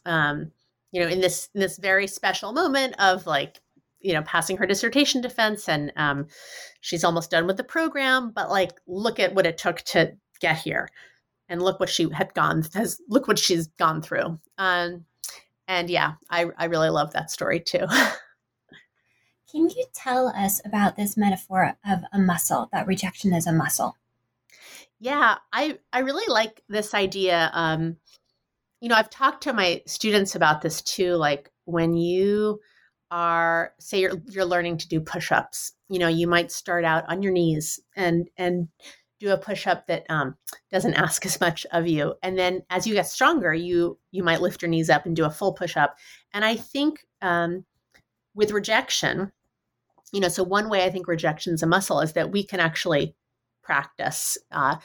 um 0.04 0.52
you 0.90 1.00
know 1.00 1.08
in 1.08 1.22
this 1.22 1.48
in 1.54 1.62
this 1.62 1.78
very 1.78 2.06
special 2.06 2.52
moment 2.52 2.94
of 2.98 3.26
like 3.26 3.61
you 4.02 4.12
know 4.12 4.22
passing 4.22 4.56
her 4.56 4.66
dissertation 4.66 5.20
defense 5.20 5.68
and 5.68 5.92
um, 5.96 6.26
she's 6.80 7.04
almost 7.04 7.30
done 7.30 7.46
with 7.46 7.56
the 7.56 7.64
program 7.64 8.30
but 8.34 8.50
like 8.50 8.72
look 8.86 9.18
at 9.18 9.34
what 9.34 9.46
it 9.46 9.58
took 9.58 9.80
to 9.82 10.12
get 10.40 10.58
here 10.58 10.88
and 11.48 11.62
look 11.62 11.78
what 11.80 11.88
she 11.88 12.08
had 12.12 12.32
gone 12.34 12.64
has 12.74 13.00
look 13.08 13.28
what 13.28 13.38
she's 13.38 13.66
gone 13.78 14.02
through. 14.02 14.38
Um, 14.58 15.04
and 15.68 15.88
yeah 15.88 16.14
I, 16.30 16.46
I 16.56 16.64
really 16.66 16.90
love 16.90 17.12
that 17.12 17.30
story 17.30 17.60
too. 17.60 17.86
Can 19.50 19.68
you 19.68 19.84
tell 19.94 20.28
us 20.28 20.62
about 20.64 20.96
this 20.96 21.16
metaphor 21.16 21.74
of 21.86 22.00
a 22.10 22.18
muscle 22.18 22.70
that 22.72 22.86
rejection 22.86 23.34
is 23.34 23.46
a 23.46 23.52
muscle? 23.52 23.96
Yeah 24.98 25.36
i 25.52 25.78
i 25.92 25.98
really 25.98 26.32
like 26.32 26.62
this 26.68 26.94
idea 26.94 27.50
um 27.52 27.96
you 28.80 28.88
know 28.88 28.94
i've 28.94 29.10
talked 29.10 29.42
to 29.42 29.52
my 29.52 29.82
students 29.84 30.36
about 30.36 30.62
this 30.62 30.80
too 30.80 31.14
like 31.16 31.50
when 31.64 31.94
you 31.94 32.60
are 33.12 33.74
say 33.78 34.00
you're 34.00 34.20
you're 34.30 34.44
learning 34.44 34.78
to 34.78 34.88
do 34.88 34.98
push-ups 34.98 35.72
you 35.90 35.98
know 35.98 36.08
you 36.08 36.26
might 36.26 36.50
start 36.50 36.82
out 36.84 37.04
on 37.08 37.22
your 37.22 37.30
knees 37.32 37.78
and 37.94 38.28
and 38.38 38.68
do 39.20 39.30
a 39.30 39.38
push-up 39.38 39.86
that 39.86 40.04
um, 40.08 40.34
doesn't 40.72 40.94
ask 40.94 41.24
as 41.24 41.40
much 41.40 41.64
of 41.70 41.86
you. 41.86 42.12
And 42.24 42.36
then 42.36 42.62
as 42.70 42.88
you 42.88 42.94
get 42.94 43.06
stronger 43.06 43.54
you 43.54 43.98
you 44.10 44.24
might 44.24 44.40
lift 44.40 44.62
your 44.62 44.70
knees 44.70 44.90
up 44.90 45.06
and 45.06 45.14
do 45.14 45.26
a 45.26 45.30
full 45.30 45.52
push-up. 45.52 45.96
And 46.32 46.44
i 46.44 46.56
think 46.56 47.04
um, 47.20 47.64
with 48.34 48.50
rejection 48.50 49.30
you 50.12 50.20
know 50.20 50.28
so 50.28 50.42
one 50.42 50.70
way 50.70 50.84
i 50.84 50.90
think 50.90 51.06
rejection 51.06 51.54
is 51.54 51.62
a 51.62 51.66
muscle 51.66 52.00
is 52.00 52.14
that 52.14 52.32
we 52.32 52.42
can 52.42 52.60
actually 52.60 53.14
practice 53.62 54.38
uh, 54.50 54.76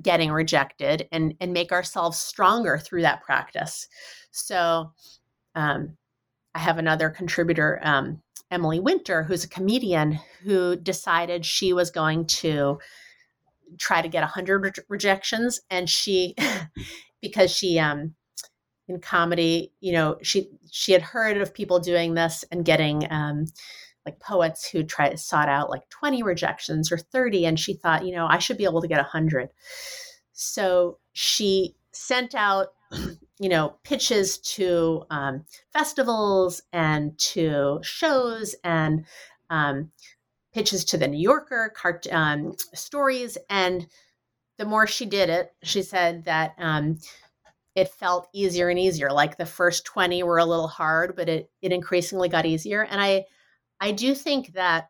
getting 0.00 0.30
rejected 0.30 1.08
and 1.12 1.34
and 1.40 1.52
make 1.52 1.72
ourselves 1.72 2.18
stronger 2.18 2.78
through 2.78 3.02
that 3.02 3.22
practice. 3.22 3.88
So 4.30 4.92
um, 5.54 5.96
I 6.56 6.58
have 6.58 6.78
another 6.78 7.10
contributor, 7.10 7.78
um, 7.82 8.22
Emily 8.50 8.80
Winter, 8.80 9.22
who's 9.22 9.44
a 9.44 9.48
comedian 9.48 10.18
who 10.42 10.74
decided 10.74 11.44
she 11.44 11.74
was 11.74 11.90
going 11.90 12.26
to 12.28 12.78
try 13.78 14.00
to 14.00 14.08
get 14.08 14.22
100 14.22 14.64
re- 14.64 14.84
rejections. 14.88 15.60
And 15.68 15.86
she, 15.90 16.34
because 17.20 17.54
she, 17.54 17.78
um, 17.78 18.14
in 18.88 19.00
comedy, 19.00 19.74
you 19.80 19.92
know, 19.92 20.16
she 20.22 20.48
she 20.70 20.92
had 20.92 21.02
heard 21.02 21.36
of 21.36 21.52
people 21.52 21.78
doing 21.78 22.14
this 22.14 22.42
and 22.50 22.64
getting 22.64 23.06
um, 23.10 23.44
like 24.06 24.18
poets 24.18 24.66
who 24.66 24.82
tried 24.82 25.18
sought 25.18 25.50
out 25.50 25.68
like 25.68 25.86
20 25.90 26.22
rejections 26.22 26.90
or 26.90 26.96
30, 26.96 27.44
and 27.44 27.60
she 27.60 27.74
thought, 27.74 28.06
you 28.06 28.14
know, 28.14 28.26
I 28.26 28.38
should 28.38 28.56
be 28.56 28.64
able 28.64 28.80
to 28.80 28.88
get 28.88 28.96
100. 28.96 29.50
So 30.32 31.00
she 31.12 31.74
sent 31.92 32.34
out 32.34 32.68
you 33.38 33.48
know, 33.48 33.76
pitches 33.82 34.38
to 34.38 35.04
um, 35.10 35.44
festivals 35.72 36.62
and 36.72 37.16
to 37.18 37.78
shows 37.82 38.54
and 38.64 39.04
um, 39.50 39.90
pitches 40.54 40.84
to 40.86 40.96
the 40.96 41.08
New 41.08 41.18
Yorker, 41.20 41.72
cart- 41.76 42.06
um, 42.10 42.54
stories. 42.72 43.36
And 43.50 43.86
the 44.56 44.64
more 44.64 44.86
she 44.86 45.04
did 45.04 45.28
it, 45.28 45.52
she 45.62 45.82
said 45.82 46.24
that 46.24 46.54
um, 46.58 46.98
it 47.74 47.88
felt 47.88 48.28
easier 48.32 48.70
and 48.70 48.78
easier. 48.78 49.12
Like 49.12 49.36
the 49.36 49.44
first 49.44 49.84
20 49.84 50.22
were 50.22 50.38
a 50.38 50.46
little 50.46 50.68
hard, 50.68 51.14
but 51.14 51.28
it, 51.28 51.50
it 51.60 51.72
increasingly 51.72 52.30
got 52.30 52.46
easier. 52.46 52.82
And 52.82 53.00
I, 53.00 53.26
I 53.80 53.92
do 53.92 54.14
think 54.14 54.54
that 54.54 54.88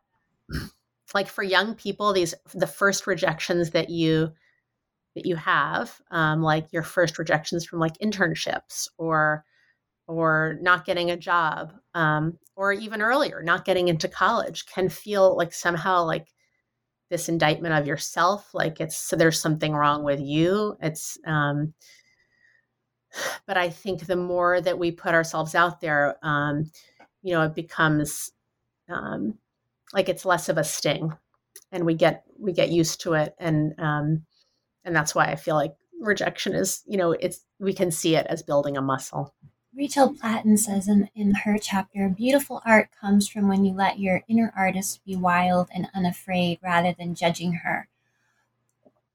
like 1.13 1.27
for 1.27 1.43
young 1.43 1.75
people, 1.75 2.13
these, 2.13 2.33
the 2.53 2.67
first 2.67 3.05
rejections 3.07 3.71
that 3.71 3.89
you, 3.89 4.31
that 5.17 5.25
you 5.25 5.35
have, 5.35 5.99
um, 6.11 6.43
like 6.43 6.71
your 6.71 6.83
first 6.83 7.17
rejections 7.17 7.65
from 7.65 7.79
like 7.79 7.97
internships 7.97 8.87
or 8.99 9.43
or 10.07 10.57
not 10.61 10.85
getting 10.85 11.09
a 11.11 11.17
job, 11.17 11.73
um, 11.95 12.37
or 12.55 12.71
even 12.71 13.01
earlier, 13.01 13.41
not 13.43 13.65
getting 13.65 13.87
into 13.89 14.07
college, 14.07 14.65
can 14.67 14.87
feel 14.87 15.35
like 15.35 15.53
somehow 15.53 16.03
like 16.03 16.27
this 17.09 17.29
indictment 17.29 17.73
of 17.73 17.87
yourself, 17.87 18.53
like 18.53 18.79
it's 18.79 18.95
so 18.95 19.15
there's 19.15 19.41
something 19.41 19.73
wrong 19.73 20.03
with 20.03 20.19
you. 20.21 20.77
It's 20.81 21.17
um, 21.25 21.73
but 23.47 23.57
I 23.57 23.69
think 23.69 24.05
the 24.05 24.15
more 24.15 24.61
that 24.61 24.77
we 24.77 24.91
put 24.91 25.15
ourselves 25.15 25.55
out 25.55 25.81
there, 25.81 26.17
um, 26.21 26.69
you 27.23 27.33
know, 27.33 27.41
it 27.41 27.55
becomes 27.55 28.31
um, 28.87 29.39
like 29.93 30.09
it's 30.09 30.25
less 30.25 30.47
of 30.47 30.59
a 30.59 30.63
sting 30.63 31.11
and 31.71 31.85
we 31.85 31.95
get 31.95 32.23
we 32.39 32.53
get 32.53 32.69
used 32.69 33.01
to 33.01 33.13
it 33.13 33.33
and 33.39 33.73
um 33.79 34.23
and 34.87 34.95
that's 34.95 35.13
why 35.13 35.25
i 35.25 35.35
feel 35.35 35.55
like 35.55 35.75
rejection 35.99 36.53
is 36.53 36.81
you 36.87 36.97
know 36.97 37.11
it's 37.11 37.45
we 37.59 37.73
can 37.73 37.91
see 37.91 38.15
it 38.15 38.25
as 38.27 38.41
building 38.41 38.75
a 38.75 38.81
muscle 38.81 39.35
Rachel 39.75 40.15
Platten 40.15 40.57
says 40.57 40.87
in, 40.87 41.07
in 41.13 41.35
her 41.35 41.59
chapter, 41.59 42.09
beautiful 42.09 42.63
art 42.65 42.89
comes 42.99 43.27
from 43.27 43.47
when 43.47 43.63
you 43.63 43.75
let 43.75 43.99
your 43.99 44.23
inner 44.27 44.51
artist 44.57 45.05
be 45.05 45.15
wild 45.15 45.69
and 45.71 45.87
unafraid 45.93 46.57
rather 46.63 46.95
than 46.97 47.13
judging 47.13 47.53
her. 47.53 47.87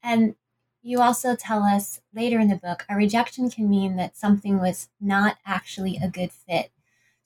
And 0.04 0.36
you 0.80 1.00
also 1.00 1.34
tell 1.34 1.64
us 1.64 2.00
later 2.14 2.38
in 2.38 2.48
the 2.48 2.54
book, 2.54 2.84
a 2.88 2.94
rejection 2.94 3.50
can 3.50 3.68
mean 3.68 3.96
that 3.96 4.16
something 4.16 4.60
was 4.60 4.88
not 5.00 5.38
actually 5.44 5.96
a 5.96 6.08
good 6.08 6.30
fit. 6.30 6.70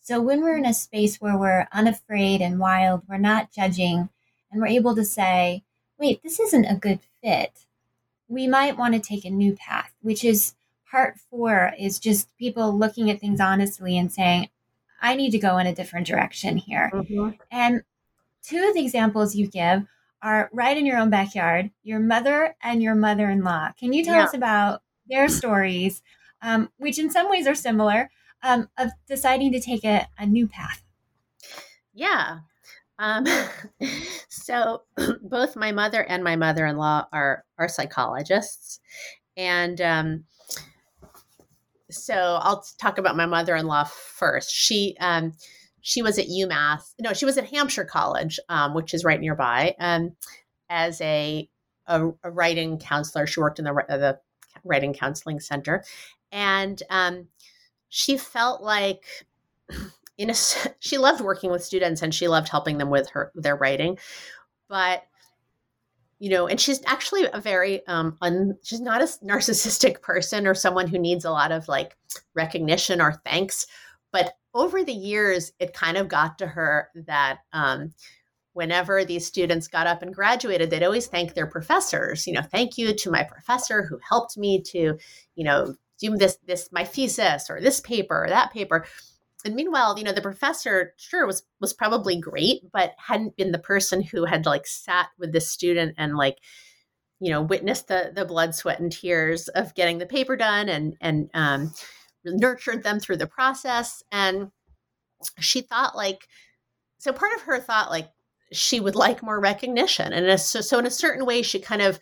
So 0.00 0.20
when 0.20 0.42
we're 0.42 0.56
in 0.56 0.64
a 0.64 0.72
space 0.72 1.20
where 1.20 1.36
we're 1.36 1.68
unafraid 1.72 2.40
and 2.40 2.58
wild, 2.58 3.02
we're 3.08 3.18
not 3.18 3.50
judging, 3.50 4.08
and 4.50 4.60
we're 4.62 4.68
able 4.68 4.94
to 4.94 5.04
say, 5.04 5.64
wait, 5.98 6.22
this 6.22 6.40
isn't 6.40 6.64
a 6.64 6.76
good 6.76 7.00
fit, 7.22 7.66
we 8.28 8.46
might 8.46 8.76
want 8.76 8.94
to 8.94 9.00
take 9.00 9.24
a 9.24 9.30
new 9.30 9.54
path, 9.54 9.92
which 10.02 10.24
is 10.24 10.54
part 10.90 11.18
four 11.30 11.72
is 11.78 11.98
just 11.98 12.36
people 12.38 12.76
looking 12.76 13.10
at 13.10 13.20
things 13.20 13.40
honestly 13.40 13.96
and 13.98 14.12
saying, 14.12 14.48
I 15.00 15.14
need 15.14 15.30
to 15.30 15.38
go 15.38 15.58
in 15.58 15.66
a 15.66 15.74
different 15.74 16.06
direction 16.06 16.56
here. 16.56 16.90
Mm-hmm. 16.92 17.30
And 17.50 17.82
two 18.42 18.66
of 18.68 18.74
the 18.74 18.82
examples 18.82 19.34
you 19.34 19.48
give 19.48 19.86
are 20.22 20.48
right 20.52 20.76
in 20.76 20.86
your 20.86 20.98
own 20.98 21.10
backyard, 21.10 21.70
your 21.82 22.00
mother 22.00 22.56
and 22.62 22.82
your 22.82 22.94
mother 22.94 23.28
in 23.28 23.44
law. 23.44 23.72
Can 23.78 23.92
you 23.92 24.04
tell 24.04 24.16
yeah. 24.16 24.24
us 24.24 24.34
about 24.34 24.82
their 25.08 25.28
stories, 25.28 26.02
um, 26.42 26.70
which 26.78 26.98
in 26.98 27.10
some 27.10 27.28
ways 27.28 27.46
are 27.46 27.54
similar, 27.54 28.10
um, 28.42 28.68
of 28.78 28.90
deciding 29.06 29.52
to 29.52 29.60
take 29.60 29.84
a, 29.84 30.08
a 30.18 30.26
new 30.26 30.48
path? 30.48 30.82
Yeah. 31.92 32.38
Um, 32.98 33.26
so 34.28 34.82
both 35.22 35.56
my 35.56 35.72
mother 35.72 36.02
and 36.02 36.24
my 36.24 36.36
mother-in-law 36.36 37.06
are 37.12 37.44
are 37.58 37.68
psychologists, 37.68 38.80
and 39.36 39.80
um, 39.80 40.24
so 41.90 42.38
I'll 42.42 42.64
talk 42.80 42.98
about 42.98 43.16
my 43.16 43.26
mother-in-law 43.26 43.84
first. 43.84 44.50
She 44.50 44.96
um, 45.00 45.32
she 45.80 46.02
was 46.02 46.18
at 46.18 46.26
UMass. 46.26 46.94
No, 47.00 47.12
she 47.12 47.24
was 47.24 47.38
at 47.38 47.48
Hampshire 47.50 47.84
College, 47.84 48.40
um, 48.48 48.74
which 48.74 48.92
is 48.92 49.04
right 49.04 49.20
nearby, 49.20 49.74
um, 49.78 50.16
as 50.68 51.00
a, 51.00 51.48
a, 51.86 52.08
a 52.24 52.30
writing 52.30 52.78
counselor. 52.78 53.26
She 53.26 53.40
worked 53.40 53.58
in 53.58 53.66
the 53.66 53.84
the 53.88 54.18
writing 54.64 54.94
counseling 54.94 55.38
center, 55.38 55.84
and 56.32 56.82
um, 56.90 57.28
she 57.88 58.16
felt 58.16 58.62
like 58.62 59.04
in 60.18 60.30
a 60.30 60.34
she 60.80 60.98
loved 60.98 61.20
working 61.20 61.50
with 61.50 61.64
students 61.64 62.02
and 62.02 62.14
she 62.14 62.28
loved 62.28 62.48
helping 62.48 62.78
them 62.78 62.90
with 62.90 63.08
her 63.10 63.32
their 63.34 63.56
writing, 63.56 63.98
but 64.68 65.04
you 66.18 66.30
know, 66.30 66.46
and 66.46 66.58
she's 66.58 66.80
actually 66.86 67.26
a 67.32 67.40
very 67.40 67.86
um 67.86 68.16
un, 68.22 68.56
she's 68.62 68.80
not 68.80 69.02
a 69.02 69.04
narcissistic 69.24 70.02
person 70.02 70.46
or 70.46 70.54
someone 70.54 70.86
who 70.88 70.98
needs 70.98 71.24
a 71.24 71.30
lot 71.30 71.52
of 71.52 71.68
like 71.68 71.96
recognition 72.34 73.00
or 73.00 73.20
thanks, 73.24 73.66
but 74.12 74.34
over 74.54 74.82
the 74.82 74.92
years 74.92 75.52
it 75.58 75.74
kind 75.74 75.96
of 75.96 76.08
got 76.08 76.38
to 76.38 76.46
her 76.46 76.88
that 77.06 77.40
um 77.52 77.92
whenever 78.54 79.04
these 79.04 79.26
students 79.26 79.68
got 79.68 79.86
up 79.86 80.00
and 80.00 80.14
graduated 80.14 80.70
they'd 80.70 80.82
always 80.82 81.06
thank 81.06 81.34
their 81.34 81.46
professors 81.46 82.26
you 82.26 82.32
know 82.32 82.40
thank 82.40 82.78
you 82.78 82.94
to 82.94 83.10
my 83.10 83.22
professor 83.22 83.82
who 83.82 83.98
helped 84.08 84.38
me 84.38 84.62
to 84.62 84.96
you 85.34 85.44
know 85.44 85.74
do 85.98 86.16
this 86.16 86.38
this 86.46 86.70
my 86.72 86.82
thesis 86.82 87.50
or 87.50 87.60
this 87.60 87.80
paper 87.80 88.24
or 88.24 88.30
that 88.30 88.50
paper 88.50 88.86
and 89.46 89.54
meanwhile, 89.54 89.96
you 89.96 90.04
know, 90.04 90.12
the 90.12 90.20
professor 90.20 90.92
sure 90.96 91.26
was 91.26 91.42
was 91.60 91.72
probably 91.72 92.20
great, 92.20 92.62
but 92.72 92.92
hadn't 92.98 93.36
been 93.36 93.52
the 93.52 93.58
person 93.58 94.02
who 94.02 94.24
had 94.24 94.46
like 94.46 94.66
sat 94.66 95.08
with 95.18 95.32
the 95.32 95.40
student 95.40 95.94
and 95.96 96.16
like, 96.16 96.38
you 97.20 97.30
know, 97.30 97.42
witnessed 97.42 97.88
the 97.88 98.12
the 98.14 98.24
blood, 98.24 98.54
sweat, 98.54 98.80
and 98.80 98.92
tears 98.92 99.48
of 99.48 99.74
getting 99.74 99.98
the 99.98 100.06
paper 100.06 100.36
done 100.36 100.68
and 100.68 100.96
and 101.00 101.30
um, 101.34 101.72
nurtured 102.24 102.82
them 102.82 103.00
through 103.00 103.16
the 103.16 103.26
process. 103.26 104.02
And 104.12 104.50
she 105.38 105.60
thought 105.62 105.96
like, 105.96 106.26
so 106.98 107.12
part 107.12 107.34
of 107.34 107.42
her 107.42 107.60
thought 107.60 107.90
like 107.90 108.10
she 108.52 108.80
would 108.80 108.96
like 108.96 109.22
more 109.22 109.40
recognition, 109.40 110.12
and 110.12 110.40
so 110.40 110.60
so 110.60 110.78
in 110.78 110.86
a 110.86 110.90
certain 110.90 111.24
way, 111.24 111.42
she 111.42 111.60
kind 111.60 111.82
of 111.82 112.00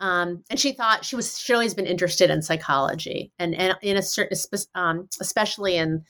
um, 0.00 0.42
and 0.48 0.58
she 0.58 0.72
thought 0.72 1.04
she 1.04 1.14
was 1.14 1.38
she'd 1.38 1.52
always 1.52 1.74
been 1.74 1.86
interested 1.86 2.30
in 2.30 2.42
psychology 2.42 3.32
and 3.38 3.54
and 3.54 3.76
in 3.82 3.96
a 3.96 4.02
certain 4.02 4.36
um, 4.74 5.08
especially 5.20 5.76
in 5.76 6.02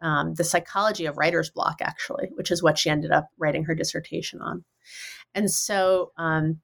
um, 0.00 0.34
the 0.34 0.44
psychology 0.44 1.06
of 1.06 1.16
writer's 1.16 1.50
block, 1.50 1.78
actually, 1.80 2.28
which 2.34 2.50
is 2.50 2.62
what 2.62 2.78
she 2.78 2.90
ended 2.90 3.10
up 3.10 3.28
writing 3.38 3.64
her 3.64 3.74
dissertation 3.74 4.40
on. 4.40 4.64
And 5.34 5.50
so 5.50 6.12
um, 6.16 6.60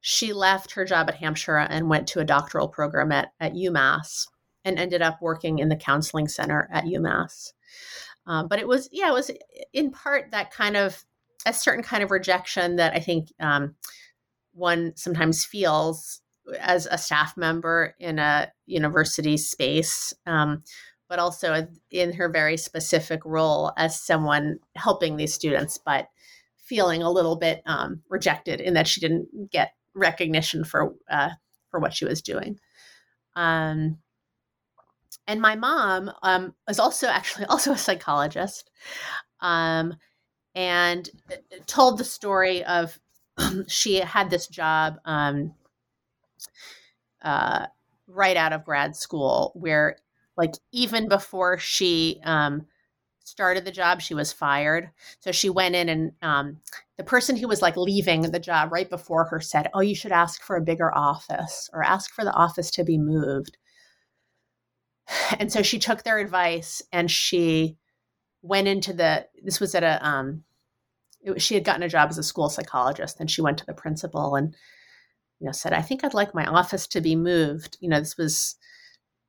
she 0.00 0.32
left 0.32 0.72
her 0.72 0.84
job 0.84 1.08
at 1.08 1.16
Hampshire 1.16 1.56
and 1.56 1.88
went 1.88 2.06
to 2.08 2.20
a 2.20 2.24
doctoral 2.24 2.68
program 2.68 3.12
at, 3.12 3.32
at 3.40 3.54
UMass 3.54 4.26
and 4.64 4.78
ended 4.78 5.02
up 5.02 5.18
working 5.20 5.58
in 5.58 5.68
the 5.68 5.76
counseling 5.76 6.28
center 6.28 6.68
at 6.72 6.84
UMass. 6.84 7.52
Um, 8.26 8.48
but 8.48 8.58
it 8.58 8.68
was, 8.68 8.88
yeah, 8.92 9.08
it 9.08 9.14
was 9.14 9.30
in 9.72 9.90
part 9.90 10.30
that 10.32 10.52
kind 10.52 10.76
of 10.76 11.02
a 11.46 11.52
certain 11.52 11.82
kind 11.82 12.02
of 12.02 12.10
rejection 12.10 12.76
that 12.76 12.94
I 12.94 13.00
think 13.00 13.32
um, 13.40 13.74
one 14.52 14.92
sometimes 14.96 15.44
feels 15.44 16.20
as 16.58 16.86
a 16.90 16.98
staff 16.98 17.36
member 17.36 17.94
in 17.98 18.18
a 18.18 18.50
university 18.66 19.36
space 19.36 20.14
um, 20.26 20.62
but 21.08 21.18
also 21.18 21.66
in 21.90 22.12
her 22.12 22.28
very 22.28 22.56
specific 22.56 23.20
role 23.24 23.72
as 23.76 24.00
someone 24.00 24.58
helping 24.74 25.16
these 25.16 25.34
students, 25.34 25.78
but 25.78 26.08
feeling 26.56 27.02
a 27.02 27.10
little 27.10 27.36
bit 27.36 27.62
um, 27.66 28.02
rejected 28.10 28.60
in 28.60 28.74
that 28.74 28.86
she 28.86 29.00
didn't 29.00 29.50
get 29.50 29.72
recognition 29.94 30.64
for 30.64 30.94
uh, 31.10 31.30
for 31.70 31.80
what 31.80 31.94
she 31.94 32.04
was 32.04 32.20
doing. 32.20 32.58
Um, 33.34 33.98
and 35.26 35.40
my 35.40 35.56
mom 35.56 36.10
um, 36.22 36.54
was 36.66 36.78
also 36.78 37.06
actually 37.06 37.44
also 37.48 37.72
a 37.72 37.78
psychologist, 37.78 38.70
um, 39.40 39.94
and 40.54 41.08
uh, 41.30 41.36
told 41.66 41.98
the 41.98 42.04
story 42.04 42.64
of 42.64 42.98
she 43.66 43.96
had 43.96 44.28
this 44.28 44.46
job 44.46 44.98
um, 45.06 45.54
uh, 47.22 47.66
right 48.06 48.36
out 48.36 48.52
of 48.52 48.64
grad 48.64 48.94
school 48.94 49.52
where 49.54 49.96
like 50.38 50.54
even 50.72 51.08
before 51.08 51.58
she 51.58 52.20
um, 52.24 52.64
started 53.24 53.64
the 53.64 53.72
job, 53.72 54.00
she 54.00 54.14
was 54.14 54.32
fired. 54.32 54.90
So 55.18 55.32
she 55.32 55.50
went 55.50 55.74
in 55.74 55.88
and 55.88 56.12
um, 56.22 56.58
the 56.96 57.04
person 57.04 57.36
who 57.36 57.48
was 57.48 57.60
like 57.60 57.76
leaving 57.76 58.22
the 58.22 58.38
job 58.38 58.72
right 58.72 58.88
before 58.88 59.24
her 59.24 59.40
said, 59.40 59.68
Oh, 59.74 59.80
you 59.80 59.96
should 59.96 60.12
ask 60.12 60.40
for 60.42 60.56
a 60.56 60.62
bigger 60.62 60.94
office 60.94 61.68
or 61.72 61.84
ask 61.84 62.14
for 62.14 62.24
the 62.24 62.32
office 62.32 62.70
to 62.72 62.84
be 62.84 62.96
moved. 62.96 63.58
And 65.38 65.52
so 65.52 65.62
she 65.62 65.78
took 65.78 66.02
their 66.02 66.18
advice 66.18 66.82
and 66.92 67.10
she 67.10 67.76
went 68.42 68.68
into 68.68 68.92
the, 68.92 69.26
this 69.42 69.58
was 69.58 69.74
at 69.74 69.82
a, 69.82 70.06
um, 70.06 70.44
it, 71.20 71.42
she 71.42 71.54
had 71.54 71.64
gotten 71.64 71.82
a 71.82 71.88
job 71.88 72.10
as 72.10 72.18
a 72.18 72.22
school 72.22 72.48
psychologist 72.48 73.18
and 73.18 73.30
she 73.30 73.40
went 73.40 73.58
to 73.58 73.66
the 73.66 73.74
principal 73.74 74.36
and, 74.36 74.54
you 75.40 75.46
know, 75.46 75.52
said, 75.52 75.72
I 75.72 75.82
think 75.82 76.04
I'd 76.04 76.14
like 76.14 76.34
my 76.34 76.44
office 76.44 76.86
to 76.88 77.00
be 77.00 77.16
moved. 77.16 77.78
You 77.80 77.88
know, 77.88 77.98
this 77.98 78.16
was, 78.16 78.56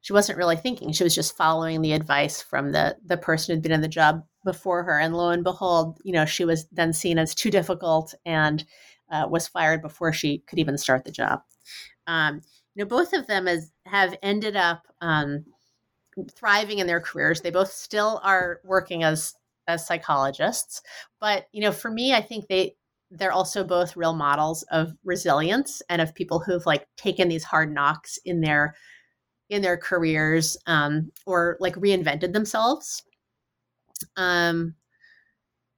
she 0.01 0.13
wasn't 0.13 0.37
really 0.37 0.55
thinking. 0.55 0.91
She 0.91 1.03
was 1.03 1.15
just 1.15 1.35
following 1.35 1.81
the 1.81 1.93
advice 1.93 2.41
from 2.41 2.71
the 2.71 2.97
the 3.05 3.17
person 3.17 3.53
who'd 3.53 3.63
been 3.63 3.71
in 3.71 3.81
the 3.81 3.87
job 3.87 4.23
before 4.45 4.83
her. 4.83 4.99
And 4.99 5.15
lo 5.15 5.29
and 5.29 5.43
behold 5.43 5.99
you 6.03 6.13
know 6.13 6.25
she 6.25 6.45
was 6.45 6.67
then 6.71 6.93
seen 6.93 7.17
as 7.17 7.35
too 7.35 7.51
difficult 7.51 8.13
and 8.25 8.63
uh, 9.11 9.27
was 9.29 9.47
fired 9.47 9.81
before 9.81 10.13
she 10.13 10.39
could 10.47 10.59
even 10.59 10.77
start 10.77 11.03
the 11.03 11.11
job. 11.11 11.41
Um, 12.07 12.41
you 12.75 12.83
know 12.83 12.87
both 12.87 13.13
of 13.13 13.27
them 13.27 13.47
has, 13.47 13.71
have 13.85 14.15
ended 14.23 14.55
up 14.55 14.83
um, 15.01 15.45
thriving 16.35 16.79
in 16.79 16.87
their 16.87 17.01
careers. 17.01 17.41
They 17.41 17.51
both 17.51 17.71
still 17.71 18.21
are 18.23 18.61
working 18.63 19.03
as 19.03 19.35
as 19.67 19.85
psychologists. 19.85 20.81
But 21.19 21.47
you 21.51 21.61
know 21.61 21.71
for 21.71 21.91
me 21.91 22.13
i 22.13 22.21
think 22.21 22.47
they 22.47 22.75
they're 23.11 23.31
also 23.31 23.63
both 23.63 23.97
real 23.97 24.13
models 24.13 24.63
of 24.71 24.93
resilience 25.03 25.81
and 25.89 26.01
of 26.01 26.13
people 26.13 26.39
who've 26.39 26.65
like 26.65 26.87
taken 26.95 27.27
these 27.27 27.43
hard 27.43 27.73
knocks 27.73 28.19
in 28.23 28.41
their 28.41 28.75
in 29.49 29.61
their 29.61 29.77
careers 29.77 30.57
um, 30.67 31.11
or 31.25 31.57
like 31.59 31.75
reinvented 31.75 32.33
themselves. 32.33 33.03
Um, 34.15 34.75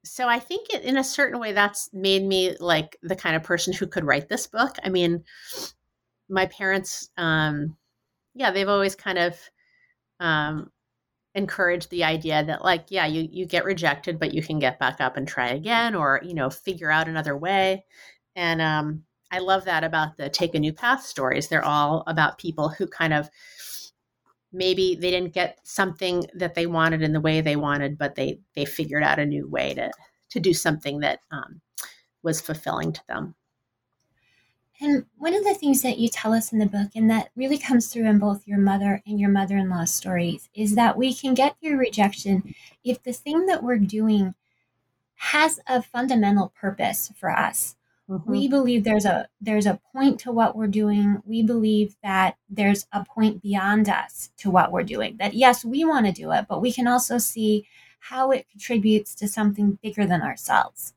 so 0.03 0.27
I 0.27 0.39
think 0.39 0.73
it, 0.73 0.83
in 0.83 0.97
a 0.97 1.03
certain 1.03 1.39
way 1.39 1.53
that's 1.53 1.89
made 1.93 2.23
me 2.23 2.55
like 2.59 2.97
the 3.01 3.15
kind 3.15 3.35
of 3.35 3.43
person 3.43 3.73
who 3.73 3.87
could 3.87 4.03
write 4.03 4.29
this 4.29 4.47
book. 4.47 4.75
I 4.83 4.89
mean, 4.89 5.23
my 6.29 6.47
parents, 6.47 7.09
um, 7.17 7.77
yeah, 8.33 8.51
they've 8.51 8.69
always 8.69 8.95
kind 8.95 9.17
of 9.17 9.37
um, 10.19 10.71
encouraged 11.35 11.89
the 11.89 12.03
idea 12.03 12.43
that 12.43 12.63
like, 12.63 12.85
yeah, 12.89 13.05
you 13.05 13.27
you 13.31 13.45
get 13.45 13.65
rejected, 13.65 14.19
but 14.19 14.33
you 14.33 14.41
can 14.41 14.59
get 14.59 14.79
back 14.79 14.99
up 15.01 15.17
and 15.17 15.27
try 15.27 15.49
again, 15.49 15.95
or 15.95 16.19
you 16.23 16.33
know, 16.33 16.49
figure 16.49 16.91
out 16.91 17.07
another 17.07 17.37
way. 17.37 17.85
And 18.35 18.61
um, 18.61 19.03
I 19.31 19.39
love 19.39 19.65
that 19.65 19.83
about 19.83 20.17
the 20.17 20.29
take 20.29 20.55
a 20.55 20.59
new 20.59 20.73
path 20.73 21.03
stories. 21.03 21.47
They're 21.47 21.65
all 21.65 22.03
about 22.05 22.37
people 22.37 22.69
who 22.69 22.85
kind 22.85 23.13
of 23.13 23.29
maybe 24.51 24.95
they 24.95 25.09
didn't 25.09 25.33
get 25.33 25.59
something 25.63 26.25
that 26.33 26.55
they 26.55 26.67
wanted 26.67 27.01
in 27.01 27.13
the 27.13 27.21
way 27.21 27.41
they 27.41 27.55
wanted, 27.55 27.97
but 27.97 28.15
they 28.15 28.39
they 28.55 28.65
figured 28.65 29.03
out 29.03 29.19
a 29.19 29.25
new 29.25 29.47
way 29.47 29.73
to 29.73 29.91
to 30.31 30.39
do 30.39 30.53
something 30.53 30.99
that 30.99 31.19
um, 31.31 31.61
was 32.23 32.41
fulfilling 32.41 32.93
to 32.93 33.01
them. 33.07 33.35
And 34.81 35.05
one 35.17 35.35
of 35.35 35.43
the 35.43 35.53
things 35.53 35.83
that 35.83 35.99
you 35.99 36.09
tell 36.09 36.33
us 36.33 36.51
in 36.51 36.57
the 36.57 36.65
book, 36.65 36.89
and 36.95 37.09
that 37.11 37.29
really 37.35 37.59
comes 37.59 37.87
through 37.87 38.07
in 38.07 38.17
both 38.17 38.47
your 38.47 38.57
mother 38.57 39.03
and 39.05 39.19
your 39.19 39.29
mother 39.29 39.55
in 39.55 39.69
law 39.69 39.85
stories, 39.85 40.49
is 40.55 40.73
that 40.73 40.97
we 40.97 41.13
can 41.13 41.35
get 41.35 41.55
through 41.61 41.77
rejection 41.77 42.55
if 42.83 43.03
the 43.03 43.13
thing 43.13 43.45
that 43.45 43.61
we're 43.61 43.77
doing 43.77 44.33
has 45.15 45.59
a 45.67 45.83
fundamental 45.83 46.51
purpose 46.59 47.11
for 47.15 47.29
us. 47.29 47.75
Mm-hmm. 48.11 48.31
We 48.31 48.47
believe 48.47 48.83
there's 48.83 49.05
a 49.05 49.27
there's 49.39 49.65
a 49.65 49.79
point 49.93 50.19
to 50.21 50.31
what 50.31 50.55
we're 50.55 50.67
doing. 50.67 51.21
We 51.25 51.43
believe 51.43 51.95
that 52.03 52.37
there's 52.49 52.85
a 52.91 53.05
point 53.05 53.41
beyond 53.41 53.87
us 53.87 54.31
to 54.37 54.51
what 54.51 54.71
we're 54.71 54.83
doing. 54.83 55.17
That 55.17 55.33
yes, 55.33 55.63
we 55.63 55.85
want 55.85 56.05
to 56.07 56.11
do 56.11 56.31
it, 56.31 56.45
but 56.49 56.61
we 56.61 56.73
can 56.73 56.87
also 56.87 57.17
see 57.17 57.65
how 57.99 58.31
it 58.31 58.47
contributes 58.49 59.15
to 59.15 59.27
something 59.27 59.77
bigger 59.81 60.05
than 60.05 60.21
ourselves. 60.21 60.93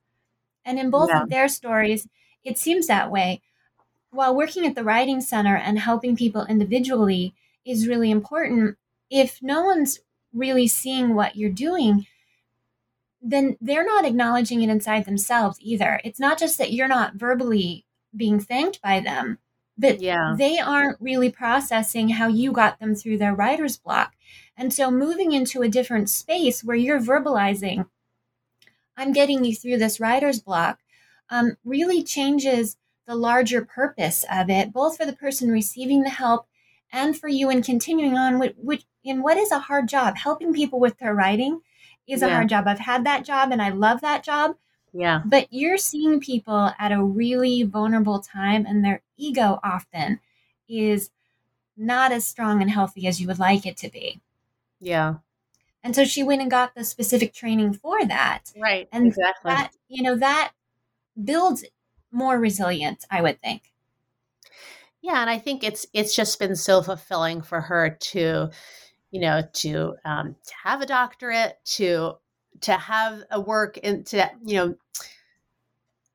And 0.64 0.78
in 0.78 0.90
both 0.90 1.10
yeah. 1.10 1.22
of 1.22 1.30
their 1.30 1.48
stories, 1.48 2.08
it 2.42 2.58
seems 2.58 2.86
that 2.88 3.10
way 3.10 3.42
while 4.14 4.34
working 4.34 4.64
at 4.64 4.74
the 4.74 4.84
Writing 4.84 5.20
Center 5.20 5.56
and 5.56 5.78
helping 5.78 6.16
people 6.16 6.46
individually 6.46 7.34
is 7.64 7.88
really 7.88 8.10
important, 8.10 8.76
if 9.10 9.42
no 9.42 9.62
one's 9.62 10.00
really 10.32 10.68
seeing 10.68 11.14
what 11.14 11.36
you're 11.36 11.50
doing, 11.50 12.06
then 13.24 13.56
they're 13.60 13.86
not 13.86 14.04
acknowledging 14.04 14.62
it 14.62 14.68
inside 14.68 15.06
themselves 15.06 15.58
either. 15.60 15.98
It's 16.04 16.20
not 16.20 16.38
just 16.38 16.58
that 16.58 16.72
you're 16.72 16.86
not 16.86 17.14
verbally 17.14 17.86
being 18.14 18.38
thanked 18.38 18.82
by 18.82 19.00
them, 19.00 19.38
but 19.78 20.00
yeah. 20.00 20.34
they 20.38 20.58
aren't 20.58 21.00
really 21.00 21.30
processing 21.30 22.10
how 22.10 22.28
you 22.28 22.52
got 22.52 22.78
them 22.78 22.94
through 22.94 23.18
their 23.18 23.34
writer's 23.34 23.78
block. 23.78 24.12
And 24.56 24.72
so 24.72 24.90
moving 24.90 25.32
into 25.32 25.62
a 25.62 25.68
different 25.68 26.10
space 26.10 26.62
where 26.62 26.76
you're 26.76 27.00
verbalizing, 27.00 27.86
I'm 28.96 29.12
getting 29.12 29.42
you 29.44 29.56
through 29.56 29.78
this 29.78 29.98
writer's 29.98 30.40
block, 30.40 30.80
um, 31.30 31.56
really 31.64 32.04
changes 32.04 32.76
the 33.06 33.16
larger 33.16 33.64
purpose 33.64 34.24
of 34.30 34.50
it, 34.50 34.72
both 34.72 34.98
for 34.98 35.06
the 35.06 35.16
person 35.16 35.50
receiving 35.50 36.02
the 36.02 36.10
help 36.10 36.46
and 36.92 37.18
for 37.18 37.28
you 37.28 37.50
in 37.50 37.62
continuing 37.62 38.16
on 38.18 38.38
with, 38.38 38.52
which 38.56 38.84
in 39.02 39.22
what 39.22 39.38
is 39.38 39.50
a 39.50 39.58
hard 39.58 39.88
job. 39.88 40.16
Helping 40.16 40.52
people 40.52 40.78
with 40.78 40.98
their 40.98 41.14
writing 41.14 41.60
is 42.06 42.20
yeah. 42.20 42.28
a 42.28 42.30
hard 42.30 42.48
job. 42.48 42.66
I've 42.66 42.78
had 42.78 43.04
that 43.04 43.24
job 43.24 43.50
and 43.52 43.62
I 43.62 43.70
love 43.70 44.00
that 44.00 44.24
job. 44.24 44.56
Yeah. 44.92 45.22
But 45.24 45.48
you're 45.50 45.78
seeing 45.78 46.20
people 46.20 46.70
at 46.78 46.92
a 46.92 47.02
really 47.02 47.62
vulnerable 47.64 48.20
time 48.20 48.64
and 48.66 48.84
their 48.84 49.02
ego 49.16 49.58
often 49.64 50.20
is 50.68 51.10
not 51.76 52.12
as 52.12 52.24
strong 52.24 52.62
and 52.62 52.70
healthy 52.70 53.06
as 53.06 53.20
you 53.20 53.26
would 53.26 53.38
like 53.38 53.66
it 53.66 53.76
to 53.78 53.90
be. 53.90 54.20
Yeah. 54.80 55.16
And 55.82 55.94
so 55.94 56.04
she 56.04 56.22
went 56.22 56.40
and 56.40 56.50
got 56.50 56.74
the 56.74 56.84
specific 56.84 57.34
training 57.34 57.74
for 57.74 58.04
that. 58.06 58.52
Right. 58.56 58.88
And 58.92 59.08
exactly. 59.08 59.50
that, 59.50 59.72
you 59.88 60.02
know, 60.02 60.16
that 60.16 60.52
builds 61.22 61.64
more 62.10 62.38
resilient, 62.38 63.04
I 63.10 63.20
would 63.20 63.40
think. 63.40 63.72
Yeah, 65.02 65.20
and 65.20 65.28
I 65.28 65.38
think 65.38 65.62
it's 65.62 65.86
it's 65.92 66.16
just 66.16 66.38
been 66.38 66.56
so 66.56 66.80
fulfilling 66.80 67.42
for 67.42 67.60
her 67.60 67.90
to, 67.90 68.48
you 69.14 69.20
know, 69.20 69.42
to 69.52 69.94
um, 70.04 70.34
to 70.44 70.54
have 70.64 70.82
a 70.82 70.86
doctorate, 70.86 71.56
to 71.64 72.14
to 72.62 72.72
have 72.72 73.22
a 73.30 73.40
work 73.40 73.78
and 73.84 74.04
to 74.06 74.28
you 74.44 74.56
know 74.56 74.74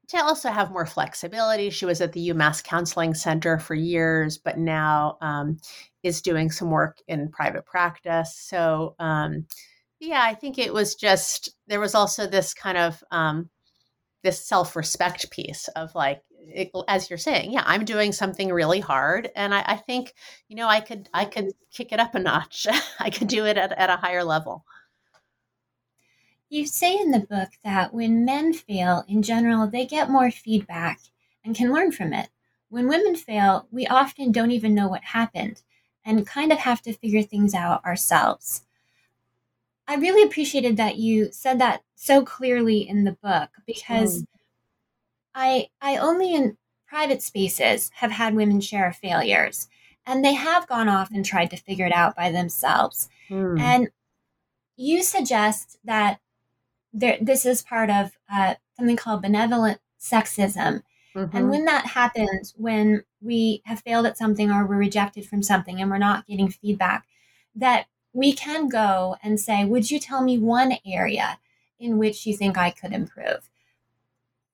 to 0.10 0.18
also 0.18 0.50
have 0.50 0.72
more 0.72 0.86
flexibility. 0.86 1.70
She 1.70 1.86
was 1.86 2.02
at 2.02 2.12
the 2.12 2.30
UMass 2.30 2.62
Counseling 2.62 3.14
Center 3.14 3.58
for 3.58 3.74
years, 3.74 4.38
but 4.38 4.58
now 4.58 5.18
um, 5.22 5.60
is 6.04 6.22
doing 6.22 6.52
some 6.52 6.72
work 6.72 6.98
in 7.08 7.30
private 7.30 7.66
practice. 7.66 8.36
So, 8.36 8.96
um, 9.00 9.46
yeah, 10.02 10.22
I 10.22 10.34
think 10.34 10.58
it 10.58 10.74
was 10.74 10.96
just 10.96 11.52
there 11.68 11.80
was 11.80 11.96
also 11.96 12.28
this 12.28 12.54
kind 12.54 12.78
of 12.78 13.02
um, 13.12 13.50
this 14.24 14.46
self-respect 14.46 15.32
piece 15.32 15.70
of 15.70 15.96
like 15.96 16.22
it, 16.54 16.72
as 16.88 17.10
you're 17.10 17.18
saying 17.18 17.52
yeah 17.52 17.64
i'm 17.66 17.86
doing 17.86 18.12
something 18.12 18.52
really 18.52 18.80
hard 18.80 19.30
and 19.36 19.54
I, 19.54 19.64
I, 19.66 19.76
think 19.76 20.14
you 20.48 20.56
know 20.56 20.68
i 20.68 20.80
could 20.80 21.10
i 21.14 21.26
could 21.26 21.54
kick 21.72 21.92
it 21.92 22.00
up 22.00 22.16
a 22.16 22.20
notch. 22.20 22.68
I 23.00 23.10
could 23.10 23.28
do 23.28 23.46
it 23.46 23.58
at, 23.58 23.72
at 23.74 23.90
a 23.90 23.98
higher 23.98 24.24
level. 24.24 24.66
You 26.50 26.66
say 26.66 26.98
in 26.98 27.12
the 27.12 27.20
book 27.20 27.50
that 27.64 27.94
when 27.94 28.26
men 28.26 28.54
fail 28.54 29.04
in 29.08 29.22
general 29.22 29.68
they 29.68 29.86
get 29.86 30.10
more 30.10 30.32
feedback 30.32 31.00
and 31.44 31.56
can 31.56 31.74
learn 31.74 31.92
from 31.92 32.14
it. 32.14 32.30
When 32.70 32.88
women 32.88 33.16
fail 33.16 33.68
we 33.72 33.88
often 33.88 34.32
don't 34.32 34.52
even 34.52 34.74
know 34.74 34.88
what 34.88 35.04
happened 35.04 35.62
and 36.04 36.26
kind 36.26 36.52
of 36.52 36.60
have 36.60 36.82
to 36.84 36.94
figure 36.94 37.22
things 37.22 37.54
out 37.54 37.86
ourselves. 37.86 38.64
I 39.88 39.96
really 39.96 40.24
appreciated 40.24 40.78
that 40.78 40.98
you 40.98 41.32
said 41.32 41.60
that 41.60 41.84
so 41.96 42.24
clearly 42.24 42.88
in 42.88 43.04
the 43.04 43.18
book 43.24 43.50
because 43.66 44.22
mm. 44.22 44.26
I 45.40 45.70
I 45.82 45.96
only 45.96 46.36
in 46.36 46.58
private 46.86 47.22
spaces 47.22 47.92
have 47.96 48.12
had 48.12 48.36
women 48.36 48.60
share 48.60 48.92
failures 48.92 49.70
and 50.06 50.26
they 50.26 50.34
have 50.34 50.68
gone 50.68 50.90
off 50.90 51.12
and 51.12 51.24
tried 51.24 51.52
to 51.52 51.58
figure 51.58 51.86
it 51.86 51.94
out 51.94 52.16
by 52.16 52.32
themselves. 52.32 53.10
Mm. 53.30 53.60
And 53.60 53.90
you 54.76 55.04
suggest 55.04 55.78
that 55.86 56.20
there, 56.92 57.18
this 57.22 57.46
is 57.46 57.62
part 57.62 57.90
of 57.90 58.18
uh, 58.32 58.56
something 58.76 58.98
called 58.98 59.22
benevolent 59.22 59.80
sexism. 60.02 60.82
Mm-hmm. 61.16 61.38
And 61.38 61.50
when 61.50 61.66
that 61.66 61.86
happens, 61.86 62.54
when 62.58 63.04
we 63.22 63.62
have 63.66 63.82
failed 63.82 64.08
at 64.08 64.18
something 64.18 64.52
or 64.52 64.66
we're 64.66 64.78
rejected 64.78 65.26
from 65.26 65.44
something 65.44 65.80
and 65.80 65.90
we're 65.90 65.98
not 66.00 66.26
getting 66.26 66.50
feedback, 66.50 67.06
that 67.56 67.86
we 68.14 68.34
can 68.34 68.68
go 68.68 69.16
and 69.22 69.40
say, 69.40 69.64
Would 69.64 69.92
you 69.92 70.00
tell 70.00 70.24
me 70.24 70.38
one 70.38 70.74
area 70.86 71.40
in 71.80 71.98
which 71.98 72.26
you 72.26 72.36
think 72.36 72.58
I 72.58 72.72
could 72.72 72.94
improve? 72.94 73.50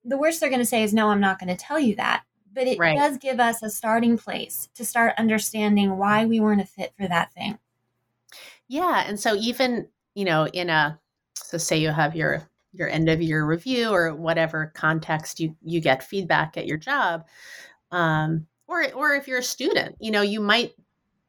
The 0.08 0.16
worst 0.16 0.40
they're 0.40 0.48
going 0.48 0.60
to 0.60 0.66
say 0.66 0.82
is, 0.82 0.94
No, 0.94 1.08
I'm 1.08 1.20
not 1.20 1.38
going 1.38 1.54
to 1.54 1.62
tell 1.62 1.78
you 1.78 1.96
that. 1.96 2.24
But 2.52 2.66
it 2.66 2.78
right. 2.78 2.96
does 2.96 3.18
give 3.18 3.38
us 3.38 3.62
a 3.62 3.68
starting 3.68 4.16
place 4.16 4.68
to 4.76 4.84
start 4.84 5.12
understanding 5.18 5.98
why 5.98 6.24
we 6.24 6.40
weren't 6.40 6.62
a 6.62 6.66
fit 6.66 6.94
for 6.96 7.06
that 7.06 7.32
thing. 7.34 7.58
Yeah. 8.68 9.04
And 9.06 9.20
so, 9.20 9.34
even, 9.34 9.88
you 10.14 10.24
know, 10.24 10.46
in 10.46 10.70
a, 10.70 10.98
so 11.34 11.58
say 11.58 11.76
you 11.76 11.90
have 11.90 12.16
your, 12.16 12.48
your 12.72 12.88
end 12.88 13.10
of 13.10 13.20
year 13.20 13.44
review 13.44 13.90
or 13.90 14.14
whatever 14.14 14.72
context 14.74 15.38
you, 15.38 15.54
you 15.62 15.80
get 15.80 16.02
feedback 16.02 16.56
at 16.56 16.66
your 16.66 16.78
job. 16.78 17.26
Um, 17.90 18.46
or, 18.66 18.90
or 18.94 19.14
if 19.14 19.28
you're 19.28 19.38
a 19.38 19.42
student, 19.42 19.96
you 20.00 20.10
know, 20.10 20.22
you 20.22 20.40
might 20.40 20.72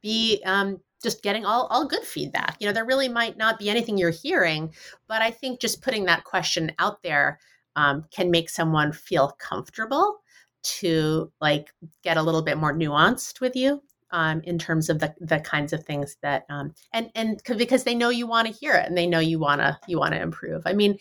be 0.02 0.42
um, 0.46 0.80
just 1.04 1.22
getting 1.22 1.46
all, 1.46 1.68
all 1.68 1.86
good 1.86 2.04
feedback. 2.04 2.58
You 2.60 2.68
know, 2.68 2.74
there 2.74 2.86
really 2.86 3.10
might 3.10 3.38
not 3.38 3.60
be 3.60 3.70
anything 3.70 3.98
you're 3.98 4.10
hearing, 4.10 4.74
but 5.08 5.22
I 5.22 5.32
think 5.32 5.60
just 5.60 5.82
putting 5.82 6.06
that 6.06 6.24
question 6.24 6.72
out 6.80 7.04
there 7.04 7.40
um, 7.78 8.04
can 8.12 8.30
make 8.30 8.50
someone 8.50 8.92
feel 8.92 9.32
comfortable 9.40 10.18
to 10.64 11.32
like 11.40 11.72
get 12.04 12.18
a 12.18 12.22
little 12.22 12.42
bit 12.42 12.58
more 12.58 12.74
nuanced 12.74 13.40
with 13.40 13.56
you 13.56 13.82
um, 14.12 14.42
in 14.42 14.58
terms 14.58 14.90
of 14.90 15.00
the, 15.00 15.14
the 15.22 15.40
kinds 15.40 15.72
of 15.72 15.84
things 15.84 16.18
that 16.22 16.46
um, 16.50 16.74
and 16.94 17.10
and 17.16 17.42
because 17.58 17.84
they 17.84 17.96
know 17.96 18.10
you 18.10 18.28
want 18.28 18.48
to 18.48 18.54
hear 18.54 18.74
it 18.74 18.86
and 18.86 18.98
they 18.98 19.08
know 19.08 19.20
you 19.20 19.40
want 19.40 19.62
to 19.62 19.78
you 19.88 19.98
want 19.98 20.14
to 20.14 20.22
improve. 20.22 20.64
I 20.66 20.74
mean, 20.74 20.98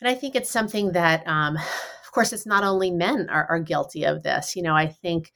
and 0.00 0.08
I 0.08 0.14
think 0.14 0.36
it's 0.36 0.50
something 0.50 0.92
that, 0.92 1.26
um, 1.26 1.56
of 1.56 2.12
course, 2.12 2.32
it's 2.32 2.46
not 2.46 2.64
only 2.64 2.90
men 2.90 3.28
are, 3.30 3.46
are 3.48 3.60
guilty 3.60 4.04
of 4.04 4.22
this. 4.22 4.54
You 4.54 4.62
know, 4.62 4.74
I 4.74 4.86
think 4.86 5.32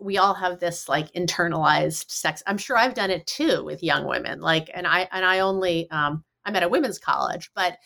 we 0.00 0.18
all 0.18 0.34
have 0.34 0.60
this 0.60 0.88
like 0.88 1.10
internalized 1.12 2.10
sex 2.10 2.42
i'm 2.46 2.58
sure 2.58 2.76
i've 2.76 2.92
done 2.94 3.10
it 3.10 3.26
too 3.26 3.64
with 3.64 3.82
young 3.82 4.06
women 4.06 4.38
like 4.40 4.70
and 4.74 4.86
i 4.86 5.08
and 5.10 5.24
i 5.24 5.40
only 5.40 5.88
um 5.90 6.22
i'm 6.44 6.54
at 6.54 6.62
a 6.62 6.68
women's 6.68 6.98
college 6.98 7.50
but 7.54 7.78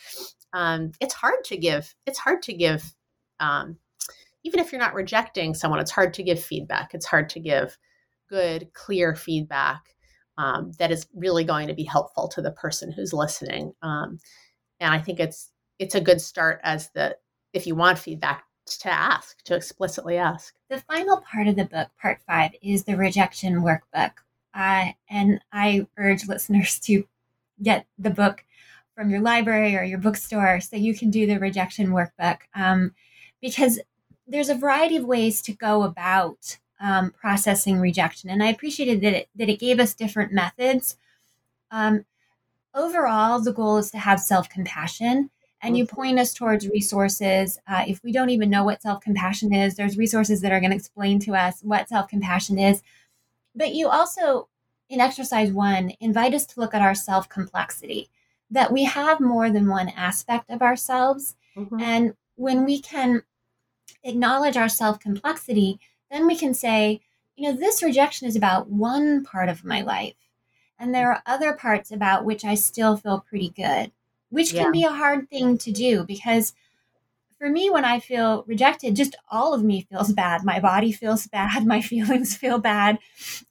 um 0.59 0.93
it's 1.01 1.15
hard 1.15 1.45
to 1.45 1.57
give 1.57 1.95
it's 2.07 2.19
hard 2.19 2.43
to 2.43 2.53
give 2.53 2.95
um 3.41 3.77
even 4.45 4.61
if 4.61 4.73
you're 4.73 4.81
not 4.81 4.95
rejecting 4.95 5.55
someone 5.55 5.81
it's 5.81 5.91
hard 5.91 6.13
to 6.13 6.23
give 6.23 6.43
feedback 6.43 6.93
it's 6.93 7.07
hard 7.07 7.29
to 7.29 7.41
give 7.41 7.79
good 8.29 8.69
clear 8.75 9.15
feedback 9.15 9.95
um, 10.37 10.71
that 10.79 10.93
is 10.93 11.09
really 11.15 11.43
going 11.43 11.67
to 11.67 11.75
be 11.75 11.83
helpful 11.83 12.29
to 12.29 12.43
the 12.43 12.53
person 12.53 12.93
who's 12.93 13.13
listening 13.13 13.73
um, 13.83 14.19
and 14.81 14.93
i 14.93 14.99
think 14.99 15.21
it's 15.21 15.53
it's 15.79 15.95
a 15.95 16.01
good 16.01 16.21
start 16.21 16.61
as 16.65 16.91
the 16.91 17.17
if 17.53 17.67
you 17.67 17.75
want 17.75 17.99
feedback 17.99 18.45
to 18.77 18.91
ask, 18.91 19.43
to 19.45 19.57
explicitly 19.57 20.19
ask. 20.19 20.55
The 20.69 20.81
final 20.81 21.23
part 21.23 21.49
of 21.49 21.57
the 21.57 21.65
book, 21.65 21.89
part 22.01 22.21
five, 22.27 22.51
is 22.63 22.85
the 22.85 22.97
rejection 22.97 23.63
workbook. 23.63 24.13
Uh, 24.55 24.93
and 25.09 25.41
I 25.53 25.87
urge 25.97 26.27
listeners 26.27 26.79
to 26.81 27.05
get 27.63 27.87
the 27.99 28.11
book 28.11 28.45
from 28.99 29.11
your 29.11 29.21
library 29.21 29.77
or 29.77 29.85
your 29.85 30.01
bookstore 30.01 30.59
so 30.59 30.75
you 30.75 30.93
can 30.93 31.09
do 31.09 31.25
the 31.25 31.39
rejection 31.39 31.91
workbook 31.91 32.39
um, 32.57 32.93
because 33.41 33.79
there's 34.27 34.49
a 34.49 34.57
variety 34.57 34.97
of 34.97 35.05
ways 35.05 35.41
to 35.41 35.53
go 35.53 35.85
about 35.85 36.59
um, 36.81 37.13
processing 37.13 37.79
rejection. 37.79 38.29
And 38.29 38.43
I 38.43 38.49
appreciated 38.49 39.01
that 39.03 39.15
it, 39.15 39.29
that 39.37 39.49
it 39.49 39.61
gave 39.61 39.79
us 39.79 39.95
different 39.95 40.33
methods. 40.33 40.97
Um, 41.71 42.07
overall, 42.75 43.41
the 43.41 43.53
goal 43.53 43.77
is 43.77 43.93
to 43.93 43.99
have 43.99 44.19
self 44.19 44.49
compassion 44.49 45.31
and 45.63 45.79
you 45.79 45.87
point 45.87 46.19
us 46.19 46.35
towards 46.35 46.69
resources. 46.69 47.61
Uh, 47.69 47.85
if 47.87 48.03
we 48.03 48.11
don't 48.11 48.31
even 48.31 48.51
know 48.51 48.65
what 48.65 48.83
self 48.83 49.01
compassion 49.01 49.55
is, 49.55 49.77
there's 49.77 49.97
resources 49.97 50.41
that 50.41 50.51
are 50.51 50.59
going 50.59 50.73
to 50.73 50.77
explain 50.77 51.21
to 51.21 51.37
us 51.37 51.61
what 51.63 51.89
self 51.89 52.09
compassion 52.09 52.59
is. 52.59 52.83
But 53.55 53.75
you 53.75 53.89
also, 53.89 54.49
in 54.89 55.01
exercise 55.01 55.53
one, 55.53 55.93
invite 56.01 56.35
us 56.35 56.47
to 56.47 56.59
look 56.59 56.75
at 56.75 56.83
our 56.83 56.97
self 56.97 57.29
complexity, 57.29 58.11
that 58.51 58.73
we 58.73 58.85
have 58.85 59.21
more 59.21 59.51
than 59.51 59.69
one 59.69 59.89
aspect 59.91 60.51
of 60.51 60.63
ourselves. 60.63 61.37
Mm-hmm. 61.57 61.81
And 61.81 62.15
when 62.37 62.65
we 62.65 62.81
can 62.81 63.23
acknowledge 64.05 64.57
our 64.57 64.69
self 64.69 64.99
complexity, 64.99 65.79
then 66.11 66.27
we 66.27 66.37
can 66.37 66.55
say, 66.55 67.01
you 67.37 67.49
know, 67.51 67.57
this 67.57 67.83
rejection 67.83 68.27
is 68.27 68.37
about 68.37 68.69
one 68.69 69.25
part 69.25 69.49
of 69.49 69.65
my 69.65 69.83
life. 69.83 70.15
And 70.79 70.95
there 70.95 71.11
are 71.11 71.23
other 71.27 71.53
parts 71.53 71.91
about 71.91 72.25
which 72.25 72.45
I 72.45 72.55
still 72.55 72.97
feel 72.97 73.25
pretty 73.29 73.51
good, 73.51 73.93
which 74.31 74.53
yeah. 74.53 74.63
can 74.63 74.73
be 74.73 74.85
a 74.85 74.93
hard 74.93 75.29
thing 75.29 75.59
to 75.59 75.73
do 75.73 76.05
because 76.05 76.55
for 77.39 77.49
me, 77.49 77.71
when 77.71 77.85
I 77.85 78.01
feel 78.01 78.45
rejected, 78.49 78.97
just 78.97 79.15
all 79.31 79.55
of 79.55 79.63
me 79.63 79.87
feels 79.89 80.13
bad. 80.13 80.45
My 80.45 80.59
body 80.59 80.91
feels 80.91 81.27
bad. 81.29 81.67
My 81.67 81.81
feelings 81.81 82.37
feel 82.37 82.59
bad. 82.59 82.99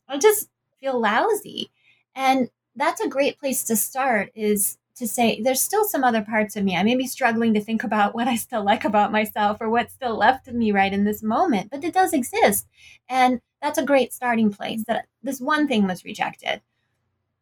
I 0.07 0.17
just 0.17 0.49
feel 0.79 0.99
lousy. 0.99 1.71
And 2.13 2.49
that's 2.75 3.01
a 3.01 3.07
great 3.07 3.39
place 3.39 3.63
to 3.65 3.75
start 3.75 4.31
is 4.35 4.77
to 4.97 5.07
say 5.07 5.41
there's 5.41 5.61
still 5.61 5.85
some 5.85 6.03
other 6.03 6.21
parts 6.21 6.55
of 6.55 6.63
me. 6.63 6.75
I 6.75 6.83
may 6.83 6.95
be 6.95 7.07
struggling 7.07 7.53
to 7.53 7.61
think 7.61 7.83
about 7.83 8.15
what 8.15 8.27
I 8.27 8.35
still 8.35 8.63
like 8.63 8.83
about 8.83 9.11
myself 9.11 9.57
or 9.61 9.69
what's 9.69 9.93
still 9.93 10.17
left 10.17 10.47
of 10.47 10.55
me 10.55 10.71
right 10.71 10.91
in 10.91 11.03
this 11.03 11.23
moment, 11.23 11.71
but 11.71 11.83
it 11.83 11.93
does 11.93 12.13
exist. 12.13 12.67
And 13.09 13.41
that's 13.61 13.77
a 13.77 13.85
great 13.85 14.13
starting 14.13 14.51
place 14.51 14.83
that 14.87 15.05
this 15.23 15.39
one 15.39 15.67
thing 15.67 15.87
was 15.87 16.05
rejected. 16.05 16.61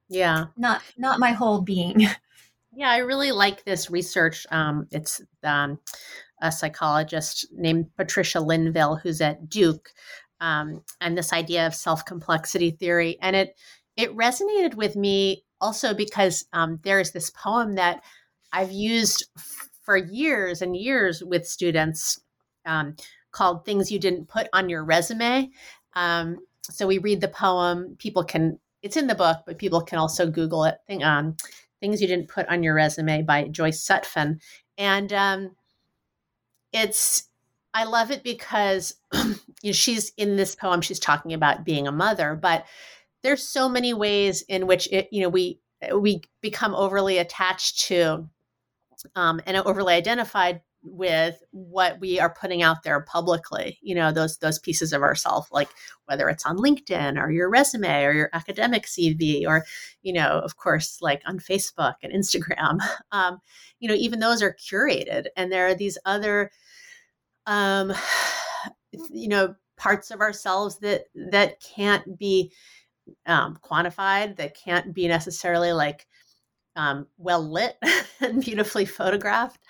Yeah. 0.07 0.45
Not 0.57 0.81
not 0.97 1.19
my 1.19 1.31
whole 1.31 1.61
being. 1.61 2.07
Yeah, 2.77 2.91
I 2.91 2.97
really 2.97 3.31
like 3.31 3.63
this 3.63 3.89
research. 3.89 4.45
Um, 4.51 4.87
it's 4.91 5.21
um, 5.43 5.79
a 6.41 6.51
psychologist 6.51 7.47
named 7.53 7.89
Patricia 7.95 8.41
Linville 8.41 8.97
who's 8.97 9.21
at 9.21 9.47
Duke, 9.47 9.89
um, 10.41 10.83
and 10.99 11.17
this 11.17 11.31
idea 11.31 11.65
of 11.65 11.73
self 11.73 12.03
complexity 12.03 12.71
theory, 12.71 13.17
and 13.21 13.33
it 13.33 13.57
it 13.95 14.13
resonated 14.13 14.75
with 14.75 14.97
me 14.97 15.45
also 15.65 15.95
because 15.95 16.45
um, 16.53 16.79
there 16.83 16.99
is 16.99 17.11
this 17.11 17.31
poem 17.31 17.73
that 17.73 18.03
I've 18.53 18.71
used 18.71 19.27
f- 19.35 19.69
for 19.81 19.97
years 19.97 20.61
and 20.61 20.77
years 20.77 21.23
with 21.23 21.47
students 21.47 22.21
um, 22.67 22.95
called 23.31 23.65
Things 23.65 23.91
You 23.91 23.97
Didn't 23.97 24.27
Put 24.27 24.47
on 24.53 24.69
Your 24.69 24.83
Resume. 24.83 25.49
Um, 25.95 26.37
so 26.61 26.85
we 26.85 26.99
read 26.99 27.19
the 27.19 27.29
poem, 27.29 27.95
people 27.97 28.23
can, 28.23 28.59
it's 28.83 28.95
in 28.95 29.07
the 29.07 29.15
book, 29.15 29.39
but 29.47 29.57
people 29.57 29.81
can 29.81 29.97
also 29.97 30.29
Google 30.29 30.65
it. 30.65 30.75
Thing, 30.85 31.03
um, 31.03 31.35
Things 31.79 31.99
You 31.99 32.07
Didn't 32.07 32.29
Put 32.29 32.47
on 32.47 32.61
Your 32.61 32.75
Resume 32.75 33.23
by 33.23 33.47
Joyce 33.47 33.83
Sutphen. 33.83 34.39
And 34.77 35.11
um, 35.13 35.55
it's, 36.73 37.23
I 37.73 37.85
love 37.85 38.11
it 38.11 38.23
because 38.23 38.95
you 39.13 39.35
know, 39.63 39.71
she's 39.71 40.11
in 40.15 40.35
this 40.35 40.55
poem, 40.55 40.81
she's 40.81 40.99
talking 40.99 41.33
about 41.33 41.65
being 41.65 41.87
a 41.87 41.91
mother, 41.91 42.35
but 42.39 42.65
there's 43.25 43.47
so 43.47 43.67
many 43.67 43.91
ways 43.91 44.43
in 44.43 44.67
which 44.67 44.87
it 44.91 45.09
you 45.11 45.21
know 45.21 45.29
we 45.29 45.59
we 45.95 46.21
become 46.41 46.75
overly 46.75 47.17
attached 47.17 47.79
to 47.79 48.29
um, 49.15 49.41
and 49.45 49.57
overly 49.57 49.93
identified 49.95 50.61
with 50.83 51.41
what 51.49 51.99
we 51.99 52.19
are 52.19 52.35
putting 52.39 52.61
out 52.61 52.83
there 52.83 53.01
publicly 53.01 53.79
you 53.81 53.95
know 53.95 54.11
those 54.11 54.37
those 54.37 54.59
pieces 54.59 54.93
of 54.93 55.01
ourselves 55.01 55.47
like 55.51 55.69
whether 56.05 56.29
it's 56.29 56.45
on 56.45 56.57
linkedin 56.57 57.19
or 57.19 57.31
your 57.31 57.49
resume 57.49 58.03
or 58.03 58.13
your 58.13 58.29
academic 58.33 58.85
cv 58.85 59.47
or 59.47 59.65
you 60.03 60.13
know 60.13 60.39
of 60.43 60.57
course 60.57 60.99
like 61.01 61.23
on 61.25 61.39
facebook 61.39 61.95
and 62.03 62.13
instagram. 62.13 62.77
Um, 63.11 63.39
you 63.79 63.87
know 63.89 63.95
even 63.95 64.19
those 64.19 64.43
are 64.43 64.55
curated 64.55 65.25
and 65.35 65.51
there 65.51 65.67
are 65.67 65.75
these 65.75 65.97
other 66.05 66.51
um, 67.47 67.91
you 69.09 69.27
know 69.27 69.55
parts 69.77 70.11
of 70.11 70.21
ourselves 70.21 70.77
that 70.79 71.05
that 71.31 71.61
can't 71.61 72.17
be 72.17 72.51
um, 73.25 73.57
quantified 73.63 74.37
that 74.37 74.57
can't 74.57 74.93
be 74.93 75.07
necessarily 75.07 75.71
like 75.73 76.07
um, 76.75 77.07
well 77.17 77.41
lit 77.41 77.77
and 78.21 78.43
beautifully 78.43 78.85
photographed, 78.85 79.61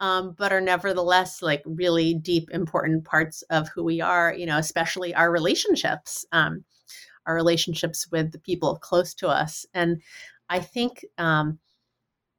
um, 0.00 0.34
but 0.38 0.52
are 0.52 0.60
nevertheless 0.60 1.42
like 1.42 1.62
really 1.66 2.14
deep, 2.14 2.50
important 2.50 3.04
parts 3.04 3.42
of 3.50 3.68
who 3.68 3.82
we 3.82 4.00
are, 4.00 4.32
you 4.32 4.46
know, 4.46 4.58
especially 4.58 5.14
our 5.14 5.30
relationships, 5.30 6.24
um, 6.32 6.64
our 7.26 7.34
relationships 7.34 8.08
with 8.10 8.32
the 8.32 8.38
people 8.38 8.76
close 8.76 9.14
to 9.14 9.28
us. 9.28 9.66
And 9.74 10.02
I 10.48 10.60
think, 10.60 11.04
um, 11.18 11.58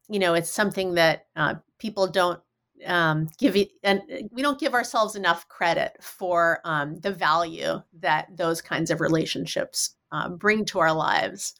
you 0.10 0.20
know, 0.20 0.34
it's 0.34 0.50
something 0.50 0.96
that 0.96 1.26
uh, 1.36 1.56
people 1.80 2.08
don't 2.08 2.40
um, 2.86 3.28
give 3.38 3.56
it, 3.56 3.70
and 3.84 4.02
we 4.32 4.42
don't 4.42 4.60
give 4.60 4.74
ourselves 4.74 5.16
enough 5.16 5.48
credit 5.48 5.96
for 6.02 6.60
um, 6.66 6.98
the 7.00 7.12
value 7.12 7.82
that 8.00 8.28
those 8.36 8.62
kinds 8.62 8.92
of 8.92 9.00
relationships 9.00 9.96
uh, 10.14 10.30
bring 10.30 10.64
to 10.66 10.80
our 10.80 10.94
lives, 10.94 11.56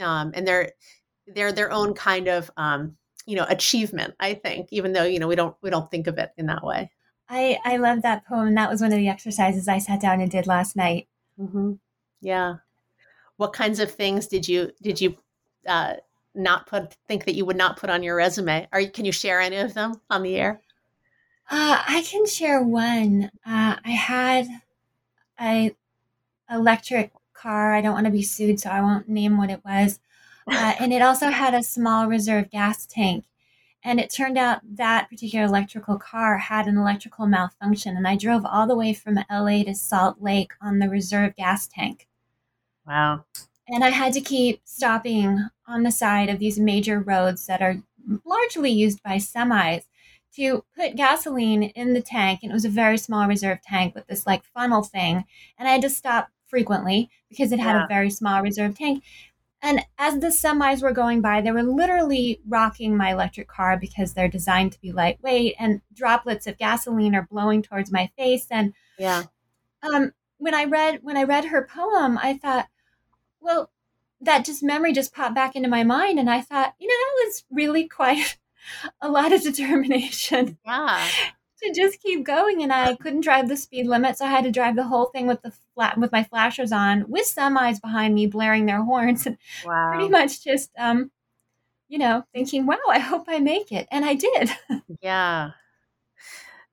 um, 0.00 0.32
and 0.34 0.48
they're 0.48 0.72
they're 1.28 1.52
their 1.52 1.70
own 1.70 1.94
kind 1.94 2.26
of 2.26 2.50
um, 2.56 2.96
you 3.26 3.36
know 3.36 3.46
achievement. 3.48 4.14
I 4.18 4.34
think, 4.34 4.68
even 4.72 4.92
though 4.92 5.04
you 5.04 5.20
know 5.20 5.28
we 5.28 5.36
don't 5.36 5.54
we 5.62 5.70
don't 5.70 5.90
think 5.90 6.08
of 6.08 6.18
it 6.18 6.30
in 6.36 6.46
that 6.46 6.64
way. 6.64 6.90
I 7.28 7.58
I 7.64 7.76
love 7.76 8.02
that 8.02 8.26
poem. 8.26 8.54
That 8.54 8.70
was 8.70 8.80
one 8.80 8.92
of 8.92 8.98
the 8.98 9.08
exercises 9.08 9.68
I 9.68 9.78
sat 9.78 10.00
down 10.00 10.20
and 10.20 10.30
did 10.30 10.46
last 10.46 10.74
night. 10.74 11.06
Mm-hmm. 11.38 11.74
Yeah. 12.20 12.56
What 13.36 13.52
kinds 13.52 13.78
of 13.78 13.90
things 13.90 14.26
did 14.26 14.48
you 14.48 14.72
did 14.82 15.00
you 15.00 15.16
uh, 15.68 15.94
not 16.34 16.66
put 16.66 16.96
think 17.06 17.24
that 17.26 17.34
you 17.34 17.44
would 17.44 17.56
not 17.56 17.76
put 17.76 17.90
on 17.90 18.02
your 18.02 18.16
resume? 18.16 18.66
Are 18.72 18.80
you, 18.80 18.90
can 18.90 19.04
you 19.04 19.12
share 19.12 19.40
any 19.40 19.56
of 19.56 19.74
them 19.74 20.00
on 20.08 20.22
the 20.22 20.36
air? 20.36 20.60
Uh, 21.50 21.82
I 21.86 22.02
can 22.02 22.26
share 22.26 22.62
one. 22.62 23.30
Uh, 23.44 23.76
I 23.84 23.90
had 23.90 24.46
a 25.40 25.74
electric 26.50 27.12
car. 27.40 27.74
I 27.74 27.80
don't 27.80 27.94
want 27.94 28.06
to 28.06 28.12
be 28.12 28.22
sued, 28.22 28.60
so 28.60 28.70
I 28.70 28.80
won't 28.80 29.08
name 29.08 29.36
what 29.36 29.50
it 29.50 29.64
was. 29.64 30.00
Uh, 30.50 30.74
and 30.80 30.92
it 30.92 31.02
also 31.02 31.28
had 31.30 31.54
a 31.54 31.62
small 31.62 32.06
reserve 32.06 32.50
gas 32.50 32.86
tank. 32.86 33.24
And 33.82 33.98
it 33.98 34.12
turned 34.12 34.36
out 34.36 34.60
that 34.76 35.08
particular 35.08 35.46
electrical 35.46 35.98
car 35.98 36.36
had 36.36 36.66
an 36.66 36.76
electrical 36.76 37.26
malfunction. 37.26 37.96
And 37.96 38.06
I 38.06 38.16
drove 38.16 38.44
all 38.44 38.66
the 38.66 38.76
way 38.76 38.92
from 38.92 39.18
LA 39.30 39.62
to 39.64 39.74
Salt 39.74 40.20
Lake 40.20 40.52
on 40.60 40.78
the 40.78 40.88
reserve 40.88 41.34
gas 41.34 41.66
tank. 41.66 42.06
Wow. 42.86 43.24
And 43.68 43.84
I 43.84 43.90
had 43.90 44.12
to 44.14 44.20
keep 44.20 44.60
stopping 44.64 45.46
on 45.66 45.82
the 45.82 45.92
side 45.92 46.28
of 46.28 46.38
these 46.38 46.58
major 46.58 47.00
roads 47.00 47.46
that 47.46 47.62
are 47.62 47.76
largely 48.24 48.70
used 48.70 49.02
by 49.02 49.16
semis 49.16 49.84
to 50.34 50.64
put 50.76 50.96
gasoline 50.96 51.62
in 51.62 51.94
the 51.94 52.02
tank. 52.02 52.40
And 52.42 52.50
it 52.50 52.54
was 52.54 52.64
a 52.64 52.70
very 52.70 52.98
small 52.98 53.26
reserve 53.26 53.62
tank 53.62 53.94
with 53.94 54.06
this 54.08 54.26
like 54.26 54.44
funnel 54.44 54.82
thing. 54.82 55.24
And 55.58 55.68
I 55.68 55.72
had 55.72 55.82
to 55.82 55.90
stop 55.90 56.28
frequently 56.50 57.08
because 57.28 57.52
it 57.52 57.60
had 57.60 57.76
yeah. 57.76 57.84
a 57.84 57.88
very 57.88 58.10
small 58.10 58.42
reserve 58.42 58.76
tank. 58.76 59.04
And 59.62 59.84
as 59.98 60.18
the 60.18 60.28
semis 60.28 60.82
were 60.82 60.92
going 60.92 61.20
by, 61.20 61.40
they 61.40 61.52
were 61.52 61.62
literally 61.62 62.40
rocking 62.48 62.96
my 62.96 63.12
electric 63.12 63.46
car 63.46 63.78
because 63.78 64.14
they're 64.14 64.28
designed 64.28 64.72
to 64.72 64.80
be 64.80 64.90
lightweight 64.90 65.54
and 65.58 65.82
droplets 65.92 66.46
of 66.46 66.58
gasoline 66.58 67.14
are 67.14 67.28
blowing 67.30 67.62
towards 67.62 67.92
my 67.92 68.10
face. 68.16 68.46
And 68.50 68.72
yeah. 68.98 69.24
Um, 69.82 70.12
when 70.38 70.54
I 70.54 70.64
read 70.64 71.00
when 71.02 71.16
I 71.16 71.24
read 71.24 71.46
her 71.46 71.68
poem, 71.70 72.18
I 72.18 72.38
thought, 72.38 72.68
well, 73.40 73.70
that 74.20 74.44
just 74.44 74.62
memory 74.62 74.92
just 74.92 75.14
popped 75.14 75.34
back 75.34 75.54
into 75.56 75.68
my 75.68 75.84
mind, 75.84 76.18
and 76.18 76.28
I 76.28 76.40
thought, 76.40 76.74
you 76.78 76.88
know, 76.88 76.94
that 76.94 77.26
was 77.26 77.44
really 77.50 77.86
quite 77.88 78.38
a 79.00 79.08
lot 79.08 79.32
of 79.32 79.42
determination. 79.42 80.58
Yeah. 80.66 81.06
To 81.62 81.72
just 81.74 82.02
keep 82.02 82.24
going, 82.24 82.62
and 82.62 82.72
I 82.72 82.94
couldn't 82.96 83.20
drive 83.22 83.48
the 83.48 83.56
speed 83.56 83.86
limit, 83.86 84.16
so 84.16 84.24
I 84.24 84.30
had 84.30 84.44
to 84.44 84.50
drive 84.50 84.76
the 84.76 84.84
whole 84.84 85.06
thing 85.06 85.26
with 85.26 85.42
the 85.42 85.52
flat 85.74 85.98
with 85.98 86.12
my 86.12 86.24
flashers 86.24 86.72
on, 86.72 87.04
with 87.08 87.26
semis 87.26 87.80
behind 87.80 88.14
me 88.14 88.26
blaring 88.26 88.66
their 88.66 88.82
horns, 88.82 89.26
and 89.26 89.36
wow. 89.64 89.90
pretty 89.90 90.08
much 90.08 90.42
just, 90.42 90.70
um, 90.78 91.10
you 91.88 91.98
know, 91.98 92.24
thinking, 92.32 92.66
"Wow, 92.66 92.78
I 92.88 92.98
hope 92.98 93.24
I 93.28 93.40
make 93.40 93.72
it," 93.72 93.88
and 93.90 94.04
I 94.04 94.14
did. 94.14 94.50
Yeah, 95.02 95.50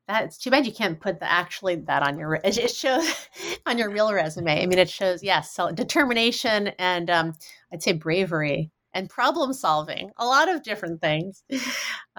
that's 0.07 0.37
too 0.37 0.49
bad 0.49 0.65
you 0.65 0.71
can't 0.71 0.99
put 0.99 1.19
the 1.19 1.29
actually 1.29 1.75
that 1.75 2.01
on 2.01 2.17
your 2.17 2.39
it 2.43 2.71
shows 2.71 3.27
on 3.65 3.77
your 3.77 3.89
real 3.89 4.13
resume. 4.13 4.61
I 4.61 4.65
mean, 4.65 4.79
it 4.79 4.89
shows 4.89 5.21
yes, 5.21 5.51
so 5.51 5.71
determination 5.71 6.69
and 6.79 7.09
um, 7.09 7.33
I'd 7.73 7.83
say 7.83 7.93
bravery 7.93 8.71
and 8.93 9.09
problem 9.09 9.53
solving. 9.53 10.11
A 10.17 10.25
lot 10.25 10.49
of 10.49 10.63
different 10.63 11.01
things. 11.01 11.43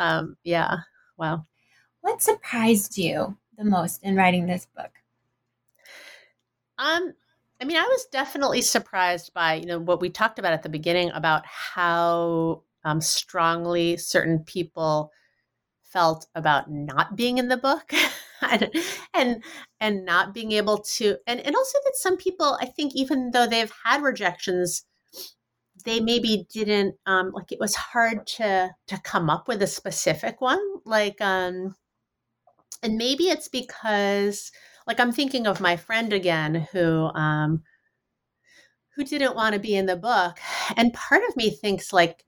Um, 0.01 0.37
yeah. 0.45 0.77
Wow. 1.17 1.45
What 2.09 2.23
surprised 2.23 2.97
you 2.97 3.37
the 3.59 3.65
most 3.65 4.03
in 4.03 4.17
writing 4.17 4.47
this 4.47 4.67
book? 4.75 4.91
Um, 6.79 7.13
I 7.61 7.67
mean, 7.67 7.77
I 7.77 7.83
was 7.83 8.07
definitely 8.11 8.63
surprised 8.63 9.35
by 9.35 9.55
you 9.55 9.67
know 9.67 9.79
what 9.79 10.01
we 10.01 10.09
talked 10.09 10.39
about 10.39 10.55
at 10.55 10.63
the 10.63 10.71
beginning 10.71 11.11
about 11.11 11.45
how 11.45 12.63
um, 12.83 13.03
strongly 13.03 13.99
certain 13.99 14.39
people 14.39 15.13
felt 15.83 16.27
about 16.35 16.71
not 16.71 17.15
being 17.15 17.37
in 17.37 17.49
the 17.49 17.59
book 17.59 17.93
and, 18.41 18.71
and 19.13 19.45
and 19.79 20.07
not 20.07 20.33
being 20.33 20.53
able 20.53 20.79
to 20.79 21.19
and 21.27 21.41
and 21.41 21.55
also 21.55 21.79
that 21.85 21.97
some 21.97 22.17
people 22.17 22.57
i 22.61 22.67
think 22.67 22.95
even 22.95 23.33
though 23.33 23.47
they've 23.47 23.73
had 23.85 24.03
rejections 24.03 24.85
they 25.85 26.01
maybe 26.01 26.47
didn't 26.53 26.95
um 27.07 27.33
like 27.33 27.53
it 27.53 27.61
was 27.61 27.75
hard 27.75 28.27
to 28.27 28.71
to 28.87 28.99
come 28.99 29.31
up 29.31 29.49
with 29.49 29.63
a 29.63 29.67
specific 29.67 30.41
one 30.41 30.61
like 30.85 31.21
um 31.21 31.75
and 32.83 32.97
maybe 32.97 33.25
it's 33.25 33.49
because 33.49 34.51
like 34.87 35.01
i'm 35.01 35.13
thinking 35.13 35.47
of 35.47 35.61
my 35.61 35.77
friend 35.77 36.13
again 36.13 36.67
who 36.73 37.07
um 37.15 37.63
who 38.97 39.05
didn't 39.05 39.37
want 39.37 39.55
to 39.55 39.61
be 39.61 39.75
in 39.75 39.87
the 39.87 39.97
book 39.97 40.39
and 40.77 40.93
part 40.93 41.23
of 41.29 41.37
me 41.37 41.51
thinks 41.51 41.93
like 41.93 42.25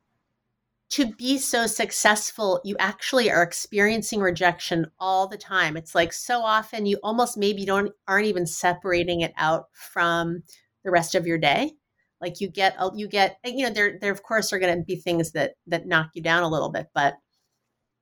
to 0.90 1.06
be 1.06 1.38
so 1.38 1.66
successful, 1.66 2.60
you 2.64 2.76
actually 2.80 3.30
are 3.30 3.42
experiencing 3.42 4.20
rejection 4.20 4.90
all 4.98 5.28
the 5.28 5.38
time. 5.38 5.76
It's 5.76 5.94
like 5.94 6.12
so 6.12 6.40
often 6.40 6.84
you 6.84 6.98
almost 7.02 7.36
maybe 7.36 7.64
don't 7.64 7.92
aren't 8.08 8.26
even 8.26 8.44
separating 8.44 9.20
it 9.20 9.32
out 9.36 9.66
from 9.72 10.42
the 10.84 10.90
rest 10.90 11.14
of 11.14 11.26
your 11.26 11.38
day. 11.38 11.72
Like 12.20 12.40
you 12.40 12.48
get 12.48 12.76
you 12.94 13.08
get 13.08 13.38
you 13.44 13.64
know 13.64 13.72
there 13.72 13.98
there 14.00 14.12
of 14.12 14.22
course 14.24 14.52
are 14.52 14.58
going 14.58 14.76
to 14.76 14.84
be 14.84 14.96
things 14.96 15.30
that 15.32 15.54
that 15.68 15.86
knock 15.86 16.10
you 16.14 16.22
down 16.22 16.42
a 16.42 16.48
little 16.48 16.70
bit, 16.70 16.88
but 16.92 17.14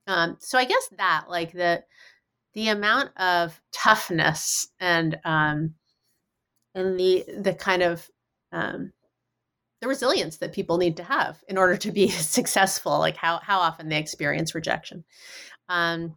um 0.07 0.37
so 0.41 0.59
I 0.59 0.65
guess 0.65 0.89
that 0.99 1.27
like 1.29 1.53
the 1.53 1.83
the 2.55 2.69
amount 2.69 3.11
of 3.19 3.61
toughness 3.73 4.69
and 4.81 5.19
um 5.25 5.75
and 6.75 6.99
the 6.99 7.25
the 7.41 7.55
kind 7.55 7.83
of 7.83 8.09
um 8.53 8.93
the 9.81 9.89
resilience 9.89 10.39
that 10.39 10.53
people 10.53 10.79
need 10.79 10.97
to 10.97 11.05
have 11.05 11.43
in 11.49 11.57
order 11.57 11.77
to 11.77 11.93
be 11.93 12.09
successful 12.09 12.99
like 12.99 13.17
how 13.17 13.39
how 13.43 13.61
often 13.61 13.89
they 13.89 13.99
experience 13.99 14.55
rejection. 14.55 15.05
Um, 15.69 16.17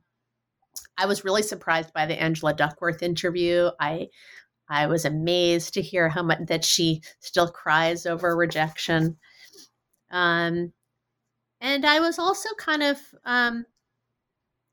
i 0.98 1.06
was 1.06 1.26
really 1.26 1.44
surprised 1.44 1.94
by 1.94 2.06
the 2.06 2.22
angela 2.22 2.54
duckworth 2.54 3.04
interview. 3.04 3.70
I 3.80 4.08
i 4.70 4.88
was 4.88 5.06
amazed 5.06 5.74
to 5.76 5.82
hear 5.82 6.10
how 6.10 6.24
much 6.24 6.40
that 6.48 6.64
she 6.66 7.02
still 7.20 7.48
cries 7.50 8.06
over 8.06 8.36
rejection. 8.36 9.18
Um, 10.12 10.74
and 11.62 11.86
i 11.86 12.00
was 12.00 12.20
also 12.20 12.50
kind 12.58 12.84
of 12.84 12.98
um, 13.26 13.66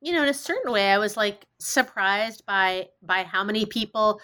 you 0.00 0.12
know 0.12 0.22
in 0.22 0.28
a 0.28 0.34
certain 0.34 0.72
way 0.72 0.90
i 0.90 0.98
was 0.98 1.16
like 1.16 1.44
surprised 1.58 2.44
by 2.46 2.86
by 3.02 3.22
how 3.24 3.42
many 3.44 3.66
people 3.66 4.20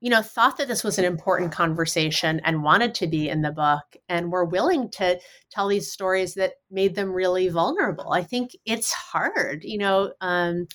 you 0.00 0.10
know, 0.10 0.22
thought 0.22 0.56
that 0.58 0.68
this 0.68 0.84
was 0.84 0.98
an 0.98 1.04
important 1.04 1.50
conversation 1.50 2.40
and 2.44 2.62
wanted 2.62 2.94
to 2.94 3.06
be 3.08 3.28
in 3.28 3.42
the 3.42 3.50
book 3.50 3.96
and 4.08 4.30
were 4.30 4.44
willing 4.44 4.88
to 4.90 5.18
tell 5.50 5.66
these 5.66 5.90
stories 5.90 6.34
that 6.34 6.54
made 6.70 6.94
them 6.94 7.12
really 7.12 7.48
vulnerable. 7.48 8.12
I 8.12 8.22
think 8.22 8.52
it's 8.64 8.92
hard, 8.92 9.64
you 9.64 9.78
know, 9.78 10.12
um, 10.20 10.68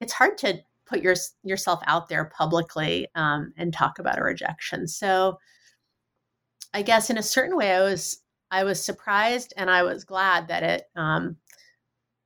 it's 0.00 0.12
hard 0.12 0.38
to 0.38 0.60
put 0.86 1.02
your, 1.02 1.16
yourself 1.42 1.80
out 1.86 2.08
there 2.08 2.30
publicly 2.36 3.08
um, 3.16 3.52
and 3.56 3.72
talk 3.72 3.98
about 3.98 4.18
a 4.18 4.22
rejection. 4.22 4.86
So 4.86 5.38
I 6.72 6.82
guess 6.82 7.10
in 7.10 7.18
a 7.18 7.22
certain 7.22 7.56
way, 7.56 7.72
I 7.72 7.80
was 7.80 8.22
I 8.52 8.64
was 8.64 8.84
surprised 8.84 9.52
and 9.56 9.70
I 9.70 9.84
was 9.84 10.04
glad 10.04 10.48
that 10.48 10.62
it 10.64 10.84
um, 10.96 11.36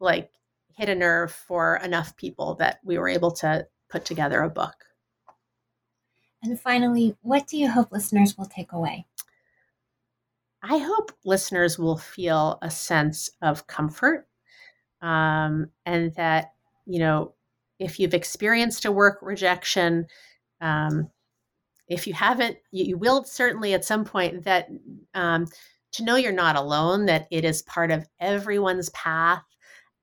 like 0.01 0.30
hit 0.76 0.88
a 0.88 0.94
nerve 0.94 1.32
for 1.32 1.76
enough 1.76 2.16
people 2.16 2.54
that 2.56 2.80
we 2.84 2.98
were 2.98 3.08
able 3.08 3.30
to 3.30 3.66
put 3.88 4.04
together 4.04 4.42
a 4.42 4.50
book. 4.50 4.74
And 6.42 6.60
finally, 6.60 7.16
what 7.22 7.46
do 7.46 7.56
you 7.56 7.70
hope 7.70 7.90
listeners 7.90 8.36
will 8.36 8.46
take 8.46 8.72
away? 8.72 9.06
I 10.62 10.78
hope 10.78 11.12
listeners 11.24 11.78
will 11.78 11.98
feel 11.98 12.58
a 12.62 12.70
sense 12.70 13.30
of 13.42 13.66
comfort 13.66 14.26
um, 15.02 15.70
and 15.84 16.14
that, 16.14 16.52
you 16.86 16.98
know, 16.98 17.34
if 17.78 18.00
you've 18.00 18.14
experienced 18.14 18.84
a 18.84 18.92
work 18.92 19.18
rejection, 19.20 20.06
um, 20.60 21.10
if 21.88 22.06
you 22.06 22.14
haven't, 22.14 22.56
you, 22.72 22.84
you, 22.84 22.98
will 22.98 23.24
certainly 23.24 23.74
at 23.74 23.84
some 23.84 24.04
point 24.04 24.44
that 24.44 24.68
um, 25.12 25.46
to 25.92 26.04
know 26.04 26.16
you're 26.16 26.32
not 26.32 26.56
alone, 26.56 27.04
that 27.06 27.26
it 27.30 27.44
is 27.44 27.62
part 27.62 27.90
of 27.90 28.06
everyone's 28.18 28.88
path, 28.90 29.42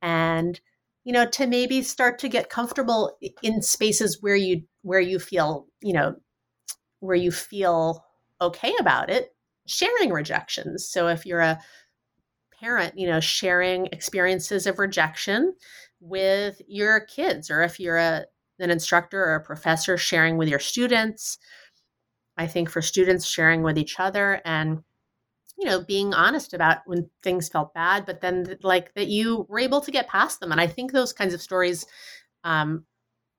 and 0.01 0.59
you 1.03 1.13
know 1.13 1.25
to 1.25 1.47
maybe 1.47 1.81
start 1.81 2.19
to 2.19 2.29
get 2.29 2.49
comfortable 2.49 3.17
in 3.41 3.61
spaces 3.61 4.17
where 4.21 4.35
you 4.35 4.63
where 4.81 4.99
you 4.99 5.19
feel 5.19 5.67
you 5.81 5.93
know 5.93 6.15
where 6.99 7.15
you 7.15 7.31
feel 7.31 8.05
okay 8.39 8.73
about 8.79 9.09
it, 9.09 9.35
sharing 9.67 10.11
rejections. 10.11 10.87
So 10.87 11.07
if 11.07 11.25
you're 11.25 11.41
a 11.41 11.59
parent, 12.59 12.97
you 12.97 13.07
know, 13.07 13.19
sharing 13.19 13.87
experiences 13.87 14.67
of 14.67 14.79
rejection 14.79 15.55
with 15.99 16.61
your 16.67 16.99
kids, 17.01 17.49
or 17.49 17.61
if 17.61 17.79
you're 17.79 17.97
a 17.97 18.25
an 18.61 18.69
instructor 18.69 19.23
or 19.23 19.35
a 19.35 19.43
professor 19.43 19.97
sharing 19.97 20.37
with 20.37 20.47
your 20.47 20.59
students. 20.59 21.37
I 22.37 22.47
think 22.47 22.69
for 22.69 22.81
students 22.81 23.25
sharing 23.25 23.63
with 23.63 23.77
each 23.77 23.99
other 23.99 24.41
and 24.45 24.83
you 25.61 25.67
know 25.67 25.81
being 25.81 26.13
honest 26.13 26.53
about 26.53 26.79
when 26.85 27.09
things 27.23 27.47
felt 27.47 27.73
bad 27.73 28.05
but 28.05 28.19
then 28.19 28.57
like 28.63 28.93
that 28.95 29.07
you 29.07 29.45
were 29.47 29.59
able 29.59 29.79
to 29.79 29.91
get 29.91 30.09
past 30.09 30.39
them 30.39 30.51
and 30.51 30.59
i 30.59 30.67
think 30.67 30.91
those 30.91 31.13
kinds 31.13 31.33
of 31.33 31.41
stories 31.41 31.85
um, 32.43 32.83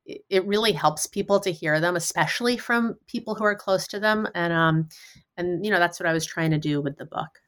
it 0.05 0.45
really 0.47 0.73
helps 0.73 1.07
people 1.07 1.39
to 1.41 1.53
hear 1.53 1.81
them, 1.81 1.97
especially 1.97 2.57
from 2.57 2.97
people 3.07 3.35
who 3.35 3.45
are 3.45 3.55
close 3.55 3.87
to 3.89 4.01
them. 4.01 4.27
And 4.35 4.53
um, 4.53 4.89
and 5.37 5.65
you 5.65 5.71
know 5.71 5.79
that's 5.79 6.01
what 6.01 6.09
I 6.09 6.13
was 6.13 6.27
trying 6.27 6.51
to 6.51 6.59
do 6.59 6.81
with 6.81 6.97
the 6.97 7.05
book. 7.05 7.41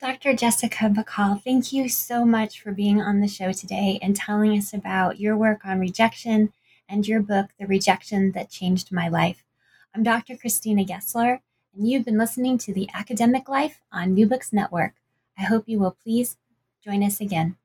Dr. 0.00 0.34
Jessica 0.34 0.88
Bacal, 0.88 1.42
thank 1.42 1.72
you 1.72 1.88
so 1.88 2.24
much 2.24 2.62
for 2.62 2.72
being 2.72 3.02
on 3.02 3.20
the 3.20 3.28
show 3.28 3.52
today 3.52 3.98
and 4.00 4.16
telling 4.16 4.56
us 4.56 4.72
about 4.72 5.20
your 5.20 5.36
work 5.36 5.66
on 5.66 5.78
rejection 5.78 6.54
and 6.88 7.06
your 7.06 7.20
book, 7.20 7.50
The 7.58 7.66
Rejection 7.66 8.32
That 8.32 8.48
Changed 8.48 8.90
My 8.92 9.08
Life. 9.08 9.44
I'm 9.94 10.02
Dr. 10.02 10.38
Christina 10.38 10.84
Gessler, 10.84 11.40
and 11.76 11.88
you've 11.88 12.04
been 12.04 12.18
listening 12.18 12.58
to 12.58 12.72
The 12.72 12.88
Academic 12.94 13.48
Life 13.48 13.80
on 13.92 14.14
New 14.14 14.26
Books 14.26 14.52
Network. 14.52 14.94
I 15.38 15.42
hope 15.42 15.68
you 15.68 15.78
will 15.78 15.96
please 16.02 16.36
join 16.84 17.02
us 17.02 17.20
again. 17.20 17.56